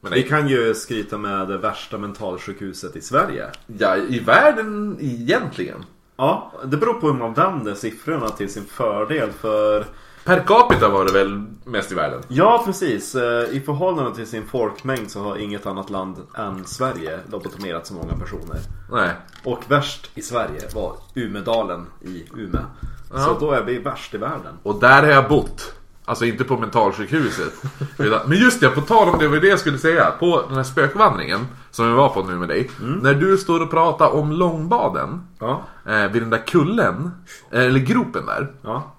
Men 0.00 0.12
Vi 0.12 0.22
kan 0.22 0.48
ju 0.48 0.74
skryta 0.74 1.18
med 1.18 1.48
det 1.48 1.58
värsta 1.58 1.98
mentalsjukhuset 1.98 2.96
i 2.96 3.00
Sverige. 3.00 3.50
ja, 3.66 3.96
i 3.96 4.18
världen 4.18 4.96
egentligen. 5.00 5.84
Ja, 6.20 6.52
det 6.64 6.76
beror 6.76 6.94
på 6.94 7.06
hur 7.06 7.14
man 7.14 7.34
vänder 7.34 7.74
siffrorna 7.74 8.28
till 8.28 8.52
sin 8.52 8.64
fördel 8.64 9.32
för 9.32 9.84
Per 10.24 10.40
capita 10.46 10.88
var 10.88 11.04
det 11.04 11.12
väl 11.12 11.46
mest 11.64 11.92
i 11.92 11.94
världen? 11.94 12.22
Ja, 12.28 12.62
precis. 12.66 13.14
Eh, 13.14 13.56
I 13.56 13.60
förhållande 13.60 14.14
till 14.14 14.26
sin 14.26 14.46
folkmängd 14.46 15.10
så 15.10 15.22
har 15.22 15.36
inget 15.36 15.66
annat 15.66 15.90
land 15.90 16.16
än 16.34 16.64
Sverige 16.64 17.18
lobotomerat 17.30 17.86
så 17.86 17.94
många 17.94 18.12
personer. 18.12 18.56
Nej. 18.92 19.10
Och 19.44 19.62
värst 19.68 20.10
i 20.14 20.22
Sverige 20.22 20.60
var 20.74 20.96
Umedalen 21.14 21.86
i 22.00 22.24
Umeå. 22.36 22.62
Så 23.08 23.36
då 23.40 23.52
är 23.52 23.62
vi 23.62 23.78
värst 23.78 24.14
i 24.14 24.18
världen. 24.18 24.54
Och 24.62 24.80
där 24.80 25.02
har 25.02 25.10
jag 25.10 25.28
bott. 25.28 25.74
Alltså 26.04 26.24
inte 26.24 26.44
på 26.44 26.56
mentalsjukhuset. 26.56 27.52
Men 28.26 28.38
just 28.38 28.60
det, 28.60 28.68
på 28.68 28.80
tal 28.80 29.08
om 29.08 29.18
det 29.18 29.28
var 29.28 29.36
det 29.36 29.48
jag 29.48 29.60
skulle 29.60 29.78
säga. 29.78 30.10
På 30.10 30.42
den 30.48 30.56
här 30.56 30.62
spökvandringen 30.62 31.46
som 31.70 31.86
vi 31.88 31.92
var 31.92 32.08
på 32.08 32.22
nu 32.22 32.34
med 32.34 32.48
dig. 32.48 32.70
När 33.02 33.14
du 33.14 33.36
står 33.38 33.60
och 33.62 33.70
pratar 33.70 34.14
om 34.14 34.32
långbaden. 34.32 35.22
Ja. 35.38 35.62
Eh, 35.86 36.06
vid 36.12 36.22
den 36.22 36.30
där 36.30 36.46
kullen. 36.46 37.10
eh, 37.52 37.60
Eller 37.64 37.80
gropen 37.80 38.26
där. 38.26 38.52
Ja. 38.62 38.94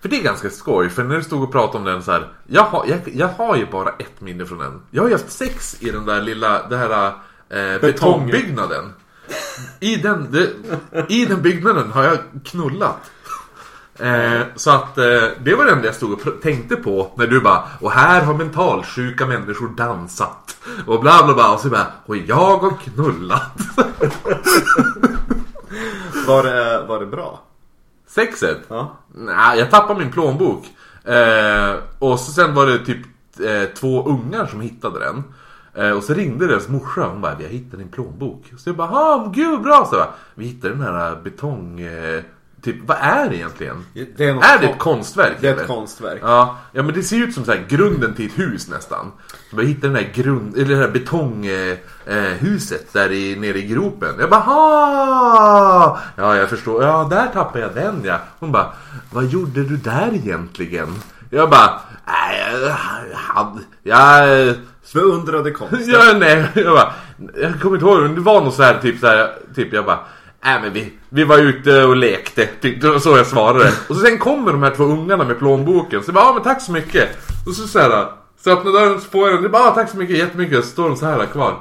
För 0.00 0.08
det 0.08 0.18
är 0.18 0.22
ganska 0.22 0.50
skoj, 0.50 0.88
för 0.88 1.04
när 1.04 1.16
du 1.16 1.22
stod 1.22 1.42
och 1.42 1.52
pratade 1.52 1.78
om 1.78 1.84
den 1.84 2.02
så 2.02 2.12
här. 2.12 2.28
Jag 2.46 2.62
har, 2.62 2.84
jag, 2.86 3.00
jag 3.14 3.28
har 3.28 3.56
ju 3.56 3.66
bara 3.66 3.88
ett 3.88 4.20
minne 4.20 4.46
från 4.46 4.58
den. 4.58 4.80
Jag 4.90 5.02
har 5.02 5.08
ju 5.08 5.14
haft 5.14 5.30
sex 5.32 5.76
i 5.82 5.90
den 5.90 6.06
där 6.06 6.22
lilla, 6.22 6.68
det 6.68 6.76
här 6.76 7.06
eh, 7.48 7.80
betongbyggnaden. 7.80 8.92
I 9.80 9.96
den, 9.96 10.26
det, 10.30 10.50
I 11.08 11.24
den 11.26 11.42
byggnaden 11.42 11.92
har 11.92 12.04
jag 12.04 12.18
knullat. 12.44 13.10
Eh, 13.98 14.40
så 14.56 14.70
att 14.70 14.98
eh, 14.98 15.22
det 15.40 15.54
var 15.54 15.64
det 15.64 15.72
enda 15.72 15.86
jag 15.86 15.94
stod 15.94 16.12
och 16.12 16.42
tänkte 16.42 16.76
på 16.76 17.10
när 17.14 17.26
du 17.26 17.40
bara 17.40 17.62
Och 17.80 17.90
här 17.90 18.22
har 18.22 18.34
mentalsjuka 18.34 19.26
människor 19.26 19.68
dansat 19.68 20.56
Och 20.86 21.00
bla 21.00 21.22
bla 21.24 21.34
bla 21.34 21.54
och 21.54 21.60
så 21.60 21.68
bara 21.68 21.86
Och 22.06 22.16
jag 22.16 22.58
har 22.58 22.70
knullat 22.70 23.52
Var 26.26 26.42
det, 26.42 26.84
var 26.88 27.00
det 27.00 27.06
bra? 27.06 27.40
Sexet? 28.06 28.58
Ja. 28.68 28.96
Nej, 29.14 29.58
jag 29.58 29.70
tappade 29.70 30.00
min 30.00 30.12
plånbok. 30.12 30.64
Eh, 31.04 31.74
och 31.98 32.20
så 32.20 32.32
sen 32.32 32.54
var 32.54 32.66
det 32.66 32.78
typ 32.78 33.06
eh, 33.40 33.74
två 33.74 34.08
ungar 34.08 34.46
som 34.46 34.60
hittade 34.60 34.98
den. 34.98 35.24
Eh, 35.74 35.96
och 35.96 36.04
så 36.04 36.14
ringde 36.14 36.46
deras 36.46 36.68
morsa. 36.68 37.06
Hon 37.06 37.20
bara, 37.20 37.34
vi 37.34 37.44
har 37.44 37.50
hittat 37.50 37.78
din 37.78 37.88
plånbok. 37.88 38.52
Så 38.58 38.68
jag 38.68 38.76
bara, 38.76 38.90
ah, 38.90 39.32
gud 39.34 39.62
bra. 39.62 39.86
Så 39.90 39.96
jag 39.96 40.06
bara, 40.06 40.14
vi 40.34 40.46
hittade 40.46 40.74
den 40.74 40.82
här 40.82 41.16
betong... 41.16 41.80
Eh, 42.58 42.64
typ, 42.64 42.76
vad 42.86 42.96
är 43.00 43.28
det 43.28 43.36
egentligen? 43.36 43.84
Det 44.16 44.24
är 44.24 44.34
är 44.34 44.58
det 44.60 44.66
ett 44.66 44.78
konstverk? 44.78 45.36
Det 45.40 45.48
är 45.48 45.52
eller? 45.52 45.62
ett 45.62 45.68
konstverk. 45.68 46.18
Ja, 46.22 46.58
ja 46.72 46.82
men 46.82 46.94
det 46.94 47.02
ser 47.02 47.16
ut 47.16 47.34
som 47.34 47.44
så 47.44 47.52
här, 47.52 47.66
grunden 47.68 48.14
till 48.14 48.26
ett 48.26 48.38
hus 48.38 48.68
nästan. 48.68 49.12
Så 49.50 49.56
jag 49.56 49.64
hittade 49.64 49.92
den 49.92 50.04
här 50.04 50.12
grund, 50.14 50.56
eller 50.56 50.74
det 50.74 50.82
här 50.82 50.88
betonghuset 50.88 51.80
eh, 52.06 52.14
huset 52.16 52.92
där 52.92 53.12
i, 53.12 53.36
nere 53.36 53.58
i 53.58 53.62
gropen. 53.62 54.14
Jag 54.18 54.30
bara 54.30 54.40
ha! 54.40 55.98
Ja, 56.16 56.36
jag 56.36 56.48
förstår. 56.48 56.82
Ja, 56.82 57.06
där 57.10 57.26
tappade 57.26 57.60
jag 57.60 57.74
den 57.74 58.00
ja. 58.04 58.18
Hon 58.38 58.52
bara, 58.52 58.72
vad 59.12 59.26
gjorde 59.26 59.62
du 59.62 59.76
där 59.76 60.10
egentligen? 60.14 60.94
Jag 61.30 61.50
bara, 61.50 61.80
nej, 62.06 62.62
jag 63.32 63.58
jag... 63.82 64.54
Beundrade 64.94 65.50
konsten. 65.50 65.90
Ja, 65.90 66.16
nej, 66.18 66.46
jag 66.54 66.74
bara, 66.74 66.92
jag 67.34 67.60
kommer 67.60 67.76
inte 67.76 67.86
ihåg, 67.86 68.02
men 68.02 68.14
det 68.14 68.20
var 68.20 68.40
något 68.40 68.54
så 68.54 68.62
här 68.62 68.78
typ 68.82 69.00
så 69.00 69.06
här, 69.06 69.34
typ 69.54 69.72
jag 69.72 69.84
bara 69.84 69.98
Nej 70.44 70.60
men 70.62 70.72
vi, 70.72 70.92
vi 71.08 71.24
var 71.24 71.38
ute 71.38 71.84
och 71.84 71.96
lekte, 71.96 72.48
var 72.82 72.98
så 72.98 73.16
jag 73.16 73.26
svarade. 73.26 73.72
Och 73.88 73.96
så 73.96 74.02
sen 74.02 74.18
kommer 74.18 74.52
de 74.52 74.62
här 74.62 74.74
två 74.76 74.84
ungarna 74.84 75.24
med 75.24 75.38
plånboken, 75.38 76.02
så 76.02 76.08
jag 76.08 76.14
bara 76.14 76.24
ja 76.24 76.32
men 76.32 76.42
tack 76.42 76.62
så 76.62 76.72
mycket. 76.72 77.08
Och 77.46 77.54
så 77.54 77.68
så 77.68 77.78
här, 77.78 78.06
så 78.44 78.50
öppnar 78.50 78.72
dörren 78.72 79.00
så 79.00 79.10
får 79.10 79.28
jag 79.28 79.36
den, 79.36 79.42
det 79.42 79.48
bara 79.48 79.62
ah, 79.62 79.74
tack 79.74 79.90
så 79.90 79.96
mycket, 79.96 80.16
jättemycket, 80.16 80.64
så 80.64 80.70
står 80.70 80.88
de 80.88 80.96
så 80.96 81.06
här 81.06 81.26
kvar. 81.26 81.58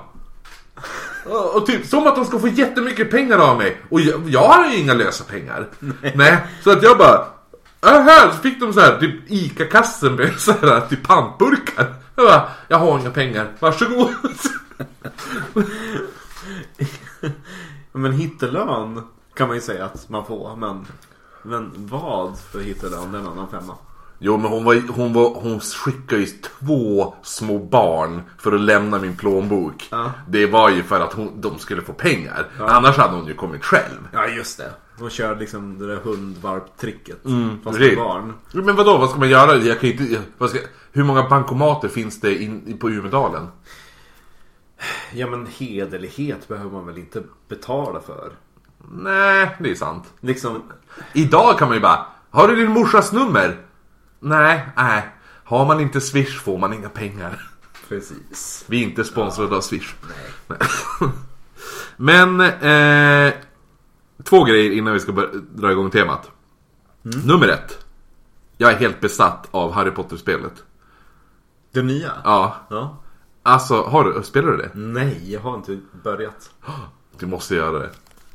Och, 1.26 1.56
och 1.56 1.66
typ 1.66 1.86
som 1.86 2.08
att 2.08 2.16
de 2.16 2.26
ska 2.26 2.40
få 2.40 2.48
jättemycket 2.48 3.12
pengar 3.12 3.38
av 3.38 3.58
mig. 3.58 3.82
Och 3.90 4.02
jag, 4.02 4.30
jag 4.30 4.48
har 4.48 4.72
ju 4.72 4.78
inga 4.78 4.94
lösa 4.94 5.24
pengar. 5.24 5.68
Nej. 6.16 6.38
Så 6.64 6.72
att 6.72 6.84
jag 6.84 6.98
bara 6.98 7.26
här 7.82 8.32
så 8.32 8.38
fick 8.38 8.60
de 8.60 8.74
så 8.74 8.80
här 8.80 9.00
typ 9.00 9.16
ICA-kassen 9.28 10.16
med 10.16 10.40
så 10.40 10.52
här 10.52 10.82
typ 10.90 11.08
pantburkar. 11.08 11.94
Jag 12.16 12.26
bara, 12.26 12.50
jag 12.68 12.78
har 12.78 13.00
inga 13.00 13.10
pengar, 13.10 13.48
varsågod. 13.60 14.10
Men 17.98 18.12
hittelön 18.12 19.02
kan 19.34 19.48
man 19.48 19.58
ju 19.58 19.62
säga 19.62 19.86
att 19.86 20.10
man 20.10 20.26
får. 20.26 20.56
Men, 20.56 20.86
men 21.44 21.72
vad 21.76 22.40
för 22.40 22.60
hittelön? 22.60 23.12
Det 23.12 23.18
är 23.18 23.22
en 23.22 23.28
annan 23.28 23.48
femma. 23.50 23.74
Jo 24.20 24.38
men 24.38 24.52
hon, 24.52 24.64
var, 24.64 24.82
hon, 24.90 25.14
var, 25.14 25.42
hon 25.42 25.60
skickade 25.60 26.22
ju 26.22 26.28
två 26.28 27.14
små 27.24 27.60
barn 27.60 28.22
för 28.38 28.52
att 28.52 28.62
lämna 28.62 29.00
min 29.00 29.16
plånbok. 29.16 29.88
Ja. 29.92 30.12
Det 30.28 30.46
var 30.46 30.70
ju 30.70 30.84
för 30.84 31.00
att 31.00 31.14
hon, 31.14 31.42
de 31.42 31.60
skulle 31.60 31.82
få 31.82 31.94
pengar. 31.94 32.48
Annars 32.60 32.98
hade 32.98 33.16
hon 33.16 33.28
ju 33.28 33.34
kommit 33.34 33.66
själv. 33.66 34.08
Ja 34.14 34.28
just 34.28 34.58
det. 34.58 34.72
Hon 35.00 35.10
kör 35.10 35.36
liksom 35.36 35.80
det 35.80 35.88
där 35.88 35.96
hundvalptricket. 35.96 37.22
fast 37.64 37.78
precis. 37.78 37.98
med 37.98 38.06
barn. 38.06 38.34
Men 38.52 38.76
vadå, 38.76 38.98
vad 38.98 39.10
ska 39.10 39.20
man 39.20 39.30
göra? 39.30 39.56
Jag 39.56 39.80
kan 39.80 39.90
inte, 39.90 40.22
ska, 40.40 40.60
hur 40.92 41.04
många 41.04 41.30
bankomater 41.30 41.88
finns 41.88 42.20
det 42.20 42.44
in, 42.44 42.78
på 42.78 42.90
Umedalen? 42.90 43.48
Ja 45.14 45.28
men 45.28 45.48
hederlighet 45.58 46.48
behöver 46.48 46.72
man 46.72 46.86
väl 46.86 46.98
inte 46.98 47.24
betala 47.48 48.00
för. 48.00 48.32
Nej, 48.92 49.56
det 49.60 49.72
är 49.72 49.76
sant. 49.76 50.14
Liksom, 50.22 50.64
Idag 51.14 51.60
kan 51.60 51.68
man 51.68 51.78
ju 51.78 51.82
bara, 51.82 52.06
har 52.30 52.48
du 52.48 52.56
din 52.56 52.72
morsas 52.72 53.12
nummer? 53.12 53.58
Nej, 54.20 54.68
nej. 54.76 55.08
Har 55.44 55.66
man 55.66 55.80
inte 55.80 56.02
Swish 56.02 56.40
får 56.42 56.58
man 56.58 56.74
inga 56.74 56.90
pengar. 56.90 57.50
precis. 57.90 58.66
Vi 58.68 58.84
är 58.84 58.88
inte 58.88 59.04
sponsrade 59.04 59.56
av 59.56 59.62
Swish. 59.62 59.96
Nej. 60.48 60.58
Men, 61.98 62.40
eh, 62.42 63.34
två 64.24 64.44
grejer 64.44 64.72
innan 64.72 64.94
vi 64.94 65.00
ska 65.00 65.12
börja, 65.12 65.30
dra 65.56 65.72
igång 65.72 65.90
temat. 65.90 66.32
Nummer 67.02 67.48
ett. 67.48 67.86
Jag 68.58 68.72
är 68.72 68.76
helt 68.76 69.02
besatt 69.02 69.48
av 69.52 69.72
Harry 69.72 69.92
Potter-spelet. 69.92 70.64
Det 71.72 71.82
nya? 71.82 72.12
Ja, 72.24 72.56
Ja. 72.70 72.98
Alltså 73.48 73.82
har 73.82 74.04
du, 74.04 74.24
spelar 74.24 74.52
du 74.52 74.58
det? 74.58 74.72
Nej, 74.74 75.32
jag 75.34 75.40
har 75.40 75.56
inte 75.56 75.80
börjat. 76.04 76.50
Du 77.20 77.26
måste 77.26 77.56
göra 77.56 77.80
det. 77.80 77.90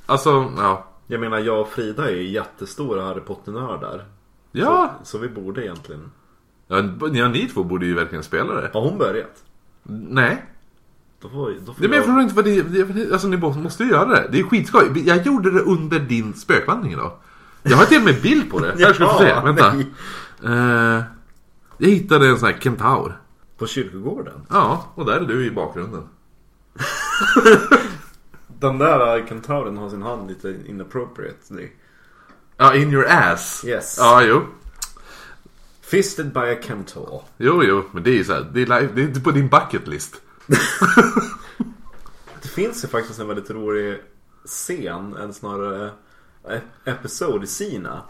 Alltså, 0.06 0.52
ja. 0.56 0.86
Jag 1.06 1.20
menar, 1.20 1.38
jag 1.38 1.60
och 1.60 1.68
Frida 1.68 2.10
är 2.10 2.14
ju 2.14 2.30
jättestora 2.30 3.02
Harry 3.02 3.20
Potter-nördar. 3.20 4.04
Ja, 4.52 4.94
Så, 4.98 5.04
så 5.06 5.18
vi 5.18 5.28
borde 5.28 5.64
egentligen. 5.64 6.10
ja, 6.68 6.82
ja, 7.12 7.28
ni 7.28 7.48
två 7.48 7.64
borde 7.64 7.86
ju 7.86 7.94
verkligen 7.94 8.24
spela 8.24 8.54
det. 8.54 8.70
Har 8.72 8.80
hon 8.80 8.98
börjat? 8.98 9.44
Nej. 9.82 10.44
Då 11.22 11.28
får, 11.28 11.54
då 11.66 11.72
får 11.74 11.82
Det 11.82 11.88
men 11.88 11.96
jag 11.96 12.04
förstår 12.04 12.20
inte 12.20 12.34
vad 12.34 12.44
det, 12.44 13.12
Alltså 13.12 13.28
ni 13.28 13.36
måste 13.36 13.84
ju 13.84 13.90
göra 13.90 14.08
det. 14.08 14.28
Det 14.32 14.40
är 14.40 14.42
skitskoj. 14.42 15.02
Jag 15.06 15.26
gjorde 15.26 15.50
det 15.50 15.60
under 15.60 15.98
din 15.98 16.34
spökvandring 16.34 16.92
idag. 16.92 17.12
Jag 17.62 17.76
har 17.76 17.84
till 17.84 17.98
och 17.98 18.04
med 18.04 18.22
bild 18.22 18.50
på 18.50 18.58
det. 18.58 18.66
Här 18.78 18.92
ska 18.92 19.04
du 19.04 19.10
få 19.10 19.18
se. 19.18 19.34
Vänta. 19.44 19.72
nej. 19.72 19.86
Eh, 20.44 21.02
jag 21.78 21.88
hittade 21.88 22.28
en 22.28 22.38
sån 22.38 22.48
här 22.48 22.58
kentaur. 22.60 23.18
På 23.62 23.66
kyrkogården. 23.68 24.46
Ja, 24.50 24.92
och 24.94 25.04
där 25.06 25.20
är 25.20 25.24
du 25.26 25.46
i 25.46 25.50
bakgrunden. 25.50 26.08
Den 28.46 28.78
där 28.78 29.26
kentauren 29.26 29.76
har 29.76 29.90
sin 29.90 30.02
hand 30.02 30.28
lite 30.28 30.56
inappropriately. 30.66 31.68
Ja, 32.56 32.74
in 32.74 32.92
your 32.92 33.06
ass. 33.08 33.64
Yes. 33.66 33.96
Ja, 33.98 34.22
jo. 34.22 34.42
Fisted 35.80 36.32
by 36.32 36.40
a 36.40 36.56
kentaur. 36.62 37.22
Jo, 37.36 37.62
jo, 37.64 37.84
men 37.92 38.02
det 38.02 38.10
är 38.10 38.14
ju 38.14 38.24
såhär, 38.24 38.46
det 38.52 38.62
är, 38.62 38.66
det 38.94 39.00
är 39.02 39.06
inte 39.06 39.20
på 39.20 39.30
din 39.30 39.48
bucket 39.48 39.88
list. 39.88 40.14
Det 42.42 42.48
finns 42.48 42.84
ju 42.84 42.88
faktiskt 42.88 43.20
en 43.20 43.28
väldigt 43.28 43.50
rolig 43.50 44.00
scen, 44.44 45.16
en 45.16 45.32
snarare 45.34 45.90
episod 46.84 47.44
i 47.44 47.46
Sina. 47.46 48.02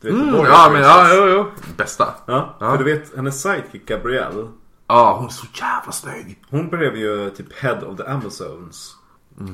Du 0.00 0.10
vet, 0.12 0.22
Mm, 0.22 0.34
ja, 0.34 0.70
men 0.72 0.82
ja, 0.82 1.14
jo, 1.14 1.26
jo. 1.26 1.46
Bästa. 1.76 2.14
Ja, 2.26 2.56
Ja. 2.60 2.70
för 2.70 2.84
du 2.84 2.84
vet, 2.84 3.16
hennes 3.16 3.42
sidekick 3.42 3.86
Gabrielle. 3.88 4.48
Ja, 4.86 5.16
hon 5.16 5.26
är 5.26 5.30
så 5.30 5.46
jävla 5.54 5.92
snygg. 5.92 6.42
Hon 6.50 6.68
blev 6.68 6.96
ju 6.96 7.30
typ 7.30 7.52
Head 7.52 7.80
of 7.86 7.96
the 7.96 8.02
Amazons. 8.02 8.96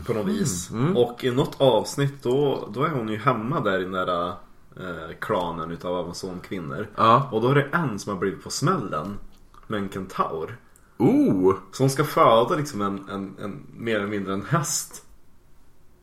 På 0.06 0.12
något 0.12 0.26
vis. 0.26 0.70
Och 0.94 1.24
i 1.24 1.30
något 1.30 1.60
avsnitt 1.60 2.22
då, 2.22 2.68
då 2.72 2.84
är 2.84 2.90
hon 2.90 3.08
ju 3.08 3.16
hemma 3.18 3.60
där 3.60 3.78
i 3.78 3.82
den 3.82 3.92
där 3.92 4.28
eh, 4.76 5.14
klanen 5.20 5.70
utav 5.70 5.96
Amazonkvinnor. 5.96 6.88
Ja. 6.96 7.28
Och 7.32 7.42
då 7.42 7.48
är 7.48 7.54
det 7.54 7.68
en 7.72 7.98
som 7.98 8.12
har 8.12 8.20
blivit 8.20 8.44
på 8.44 8.50
smällen. 8.50 9.18
Med 9.66 9.80
en 9.80 9.88
kentaur. 9.88 10.56
Oh! 10.98 11.54
Så 11.72 11.82
hon 11.82 11.90
ska 11.90 12.04
föda 12.04 12.56
liksom 12.56 12.82
en, 12.82 13.08
en, 13.08 13.36
en 13.44 13.66
mer 13.76 13.96
eller 13.96 14.06
mindre 14.06 14.32
en 14.32 14.44
häst. 14.44 15.04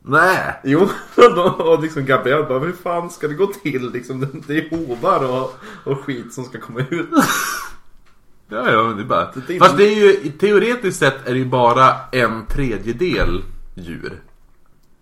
Nej! 0.02 0.60
Jo, 0.64 0.88
och, 1.58 1.82
liksom 1.82 2.04
Gabriel 2.04 2.44
bara, 2.44 2.58
hur 2.58 2.72
fan 2.72 3.10
ska 3.10 3.28
det 3.28 3.34
gå 3.34 3.46
till? 3.46 3.90
Liksom, 3.90 4.20
det, 4.20 4.28
det 4.46 4.58
är 4.58 4.70
hovar 4.70 5.24
och, 5.24 5.54
och 5.92 6.00
skit 6.00 6.34
som 6.34 6.44
ska 6.44 6.60
komma 6.60 6.80
ut. 6.90 7.08
Ja, 8.48 8.72
ja, 8.72 8.82
men 8.82 8.96
det 8.96 9.02
är 9.02 9.06
bara... 9.06 9.32
Det 9.46 9.58
Fast 9.58 9.76
det 9.76 9.84
är 9.84 9.94
ju, 9.94 10.30
teoretiskt 10.30 10.98
sett 10.98 11.28
är 11.28 11.32
det 11.32 11.38
ju 11.38 11.44
bara 11.44 11.94
en 12.12 12.46
tredjedel 12.46 13.42
djur. 13.74 14.22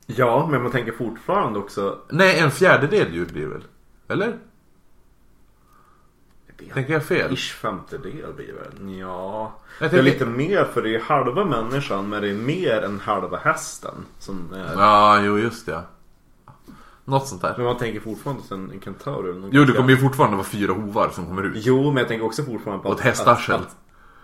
Ja, 0.07 0.49
men 0.51 0.63
man 0.63 0.73
tänker 0.73 0.93
fortfarande 0.93 1.59
också... 1.59 1.99
Nej, 2.09 2.39
en 2.39 2.51
fjärdedel 2.51 3.15
djur 3.15 3.27
blir 3.27 3.43
det 3.43 3.49
väl? 3.49 3.65
Eller? 4.09 4.39
Tänker 6.75 6.93
jag 6.93 7.05
fel? 7.05 7.33
Ish 7.33 7.55
femtedel 7.55 8.33
blir 8.37 8.47
det 8.47 8.53
väl? 8.53 8.99
Ja. 8.99 9.59
Det 9.79 9.93
är 9.93 10.03
lite 10.03 10.27
mer 10.27 10.65
för 10.65 10.83
det 10.83 10.95
är 10.95 11.01
halva 11.01 11.45
människan 11.45 12.09
men 12.09 12.23
det 12.23 12.31
är 12.31 12.35
mer 12.35 12.83
än 12.83 13.01
halva 13.01 13.37
hästen. 13.37 13.95
Som 14.19 14.53
är... 14.53 14.73
Ja, 14.75 15.21
jo 15.23 15.39
just 15.39 15.67
det. 15.67 15.83
Ja. 17.05 17.11
Något 17.11 17.29
sånt 17.29 17.43
där. 17.43 17.55
Men 17.57 17.67
man 17.67 17.79
tänker 17.79 18.01
fortfarande 18.01 18.43
att 18.43 18.51
en, 18.51 18.71
en 18.71 18.81
kentaur 18.81 19.29
är 19.29 19.35
nog 19.35 19.51
Jo, 19.53 19.65
det 19.65 19.73
kommer 19.73 19.91
ju 19.91 19.97
fortfarande 19.97 20.37
vara 20.37 20.47
fyra 20.47 20.73
hovar 20.73 21.11
som 21.15 21.27
kommer 21.27 21.43
ut. 21.43 21.53
Jo, 21.57 21.85
men 21.85 21.97
jag 21.97 22.09
tänker 22.09 22.27
också 22.27 22.43
fortfarande 22.43 22.83
på 22.83 22.89
Och 22.89 22.99
ett 22.99 23.05
hästarsel. 23.05 23.61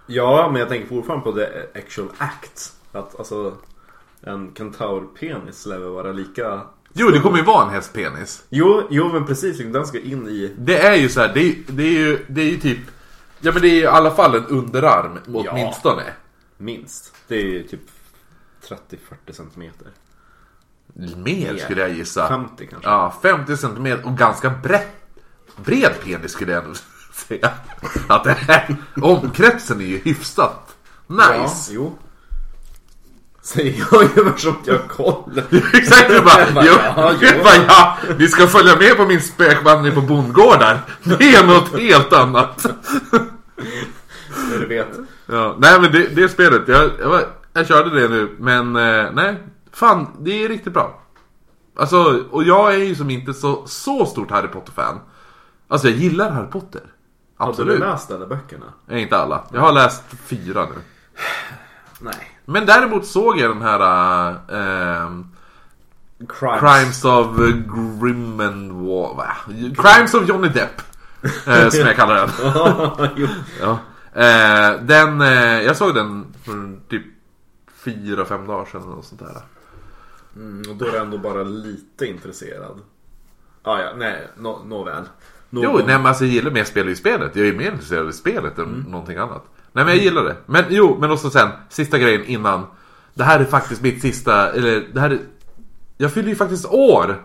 Ja, 0.06 0.48
men 0.52 0.60
jag 0.60 0.68
tänker 0.68 0.88
fortfarande 0.88 1.24
på 1.24 1.32
the 1.32 1.46
actual 1.78 2.08
act. 2.18 2.72
Att 2.92 3.18
alltså 3.18 3.54
en 4.20 4.54
kentaurpenis 4.54 5.66
lär 5.66 5.78
väl 5.78 5.88
vara 5.90 6.12
lika... 6.12 6.60
Jo, 6.92 7.08
det 7.08 7.20
kommer 7.20 7.38
ju 7.38 7.44
vara 7.44 7.64
en 7.64 7.70
hästpenis. 7.70 8.44
Jo, 8.48 8.82
jo 8.90 9.08
men 9.12 9.26
precis. 9.26 9.58
Den 9.58 9.86
ska 9.86 10.00
in 10.00 10.28
i... 10.28 10.54
Det 10.58 10.78
är 10.78 10.94
ju 10.94 11.08
så 11.08 11.20
här, 11.20 11.34
det 11.34 11.40
är, 11.40 11.54
det 11.66 11.82
är 11.82 11.98
ju, 11.98 12.24
det 12.28 12.40
är 12.40 12.50
ju 12.50 12.56
typ... 12.56 12.78
Ja 13.40 13.52
men 13.52 13.62
det 13.62 13.68
är 13.68 13.82
i 13.82 13.86
alla 13.86 14.10
fall 14.10 14.34
en 14.34 14.46
underarm 14.46 15.18
åtminstone. 15.26 16.02
Minst. 16.56 17.14
Det 17.28 17.34
är 17.34 17.44
ju 17.44 17.62
typ 17.62 17.80
30-40 18.68 19.32
centimeter. 19.32 19.88
Mer 21.16 21.56
skulle 21.56 21.80
jag 21.80 21.92
gissa. 21.92 22.28
50 22.28 22.66
kanske. 22.66 22.88
Ja, 22.90 23.14
50 23.22 23.56
centimeter 23.56 24.06
och 24.06 24.18
ganska 24.18 24.50
brett. 24.50 24.96
Bred 25.64 25.92
penis 26.04 26.32
skulle 26.32 26.52
jag 26.52 26.64
nog 26.66 26.76
säga. 27.28 27.50
Att 28.08 28.24
det 28.24 28.32
här, 28.48 28.76
omkretsen 29.02 29.80
är 29.80 29.84
ju 29.84 29.98
hyfsat 29.98 30.76
Ja, 31.06 31.42
nice. 31.42 31.72
jo. 31.74 31.98
Säger 33.42 33.84
jag 33.92 34.02
ju 34.02 34.32
som 34.36 34.52
att 34.52 34.66
jag 34.66 34.74
har 34.74 34.88
koll. 34.88 35.42
Exakt, 35.74 36.08
du 36.08 36.20
bara, 36.20 36.46
jo, 36.64 36.72
ja, 36.96 37.12
jo. 37.20 37.28
bara, 37.44 37.54
ja, 37.68 37.96
ni 38.18 38.28
ska 38.28 38.46
följa 38.46 38.76
med 38.76 38.96
på 38.96 39.04
min 39.06 39.20
spökvandring 39.20 39.94
på 39.94 40.00
bondgårdar. 40.00 40.78
Det 41.02 41.34
är 41.34 41.46
något 41.46 41.78
helt 41.80 42.12
annat. 42.12 42.66
Du 44.58 44.66
vet. 44.66 44.88
Ja, 45.26 45.56
nej 45.58 45.80
men 45.80 45.92
det, 45.92 46.06
det 46.06 46.28
spelet, 46.28 46.62
jag, 46.66 46.90
jag, 47.00 47.08
var, 47.08 47.22
jag 47.52 47.66
körde 47.66 48.00
det 48.00 48.08
nu, 48.08 48.36
men 48.38 48.76
eh, 48.76 49.06
nej. 49.12 49.36
Fan, 49.72 50.06
det 50.20 50.44
är 50.44 50.48
riktigt 50.48 50.72
bra. 50.72 51.00
Alltså, 51.76 52.24
och 52.30 52.44
jag 52.44 52.74
är 52.74 52.78
ju 52.78 52.94
som 52.94 53.10
inte 53.10 53.34
så, 53.34 53.66
så 53.66 54.06
stort 54.06 54.30
Harry 54.30 54.48
Potter-fan. 54.48 55.00
Alltså 55.68 55.88
jag 55.88 55.96
gillar 55.96 56.30
Harry 56.30 56.46
Potter. 56.50 56.82
Har 57.36 57.46
du 57.46 57.50
Absolut. 57.50 57.80
läst 57.80 58.10
alla 58.10 58.26
böckerna? 58.26 58.64
Nej, 58.86 59.02
inte 59.02 59.16
alla. 59.18 59.44
Jag 59.52 59.60
har 59.60 59.72
läst 59.72 60.02
fyra 60.24 60.62
nu. 60.66 60.82
Nej. 62.00 62.38
Men 62.44 62.66
däremot 62.66 63.06
såg 63.06 63.38
jag 63.38 63.50
den 63.50 63.62
här 63.62 64.30
äh, 64.30 65.10
Crimes. 66.28 66.60
Crimes 66.60 67.04
of 67.04 67.36
Grim 68.00 68.40
and 68.40 68.72
Wa- 68.72 69.16
va? 69.16 69.36
Crimes 69.76 70.14
of 70.14 70.28
Johnny 70.28 70.48
Depp. 70.48 70.82
eh, 71.46 71.68
som 71.70 71.80
jag 71.80 71.96
kallar 71.96 72.14
den. 72.14 72.30
Ja. 73.60 73.78
Eh, 74.12 74.80
den, 74.82 75.20
eh, 75.20 75.62
jag 75.62 75.76
såg 75.76 75.94
den 75.94 76.34
för 76.44 76.88
typ 76.88 77.02
fyra, 77.84 78.24
fem 78.24 78.46
dagar 78.46 78.64
sedan 78.64 78.82
och 78.92 79.04
sånt 79.04 79.20
där. 79.20 79.42
Mm, 80.36 80.62
och 80.70 80.76
då 80.76 80.86
är 80.86 80.92
du 80.92 80.98
ändå 80.98 81.18
bara 81.18 81.42
lite 81.42 82.06
intresserad. 82.06 82.80
Ah, 83.62 83.80
ja, 83.80 83.92
nej, 83.96 84.28
nå 84.36 84.62
nåväl. 84.64 85.04
Någon... 85.50 85.64
Jo, 85.64 85.72
nej 85.76 85.86
men 85.86 86.06
alltså 86.06 86.24
jag 86.24 86.34
gillar 86.34 86.50
mer 86.50 86.64
spel 86.64 86.88
i 86.88 86.96
spelet. 86.96 87.36
Jag 87.36 87.48
är 87.48 87.52
mer 87.52 87.70
intresserad 87.70 88.06
av 88.06 88.12
spelet 88.12 88.58
än 88.58 88.84
någonting 88.88 89.16
annat. 89.16 89.44
Nej 89.72 89.84
men 89.84 89.94
jag 89.94 90.04
gillar 90.04 90.24
det. 90.24 90.36
Men 90.46 90.64
jo, 90.68 90.96
men 91.00 91.10
också 91.10 91.30
sen, 91.30 91.48
sista 91.68 91.98
grejen 91.98 92.24
innan. 92.24 92.66
Det 93.14 93.24
här 93.24 93.40
är 93.40 93.44
faktiskt 93.44 93.82
mitt 93.82 94.02
sista, 94.02 94.52
eller 94.52 94.88
det 94.92 95.00
här 95.00 95.10
är... 95.10 95.18
Jag 95.98 96.12
fyller 96.12 96.28
ju 96.28 96.34
faktiskt 96.36 96.66
år! 96.66 97.22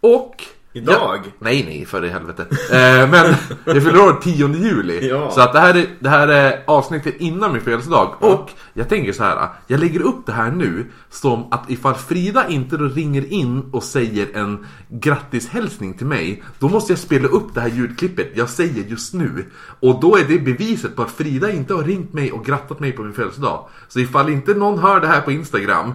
Och... 0.00 0.44
Idag? 0.74 0.96
Jag, 0.96 1.32
nej, 1.38 1.64
nej, 1.64 1.86
för 1.86 2.04
i 2.04 2.08
helvete. 2.08 2.46
Eh, 2.50 3.10
men 3.10 3.34
jag 3.64 3.82
fyller 3.82 3.98
år 3.98 4.18
10 4.22 4.48
juli. 4.48 5.08
Ja. 5.08 5.30
Så 5.30 5.40
att 5.40 5.52
det 5.52 5.60
här, 5.60 5.74
är, 5.74 5.86
det 6.00 6.08
här 6.08 6.28
är 6.28 6.62
avsnittet 6.66 7.14
innan 7.18 7.52
min 7.52 7.60
födelsedag. 7.60 8.14
Och 8.18 8.50
jag 8.74 8.88
tänker 8.88 9.12
så 9.12 9.22
här. 9.22 9.48
Jag 9.66 9.80
lägger 9.80 10.02
upp 10.02 10.26
det 10.26 10.32
här 10.32 10.50
nu 10.50 10.86
som 11.10 11.52
att 11.52 11.70
ifall 11.70 11.94
Frida 11.94 12.48
inte 12.48 12.76
då 12.76 12.84
ringer 12.84 13.32
in 13.32 13.70
och 13.72 13.82
säger 13.82 14.36
en 14.36 14.66
grattishälsning 14.88 15.94
till 15.94 16.06
mig. 16.06 16.42
Då 16.58 16.68
måste 16.68 16.92
jag 16.92 16.98
spela 16.98 17.28
upp 17.28 17.54
det 17.54 17.60
här 17.60 17.68
ljudklippet 17.68 18.30
jag 18.34 18.48
säger 18.48 18.84
just 18.84 19.14
nu. 19.14 19.50
Och 19.80 20.00
då 20.00 20.16
är 20.16 20.24
det 20.24 20.38
beviset 20.38 20.96
på 20.96 21.02
att 21.02 21.10
Frida 21.10 21.52
inte 21.52 21.74
har 21.74 21.82
ringt 21.82 22.12
mig 22.12 22.32
och 22.32 22.44
grattat 22.44 22.80
mig 22.80 22.92
på 22.92 23.02
min 23.02 23.12
födelsedag. 23.12 23.68
Så 23.88 24.00
ifall 24.00 24.28
inte 24.28 24.54
någon 24.54 24.78
hör 24.78 25.00
det 25.00 25.06
här 25.06 25.20
på 25.20 25.32
Instagram. 25.32 25.92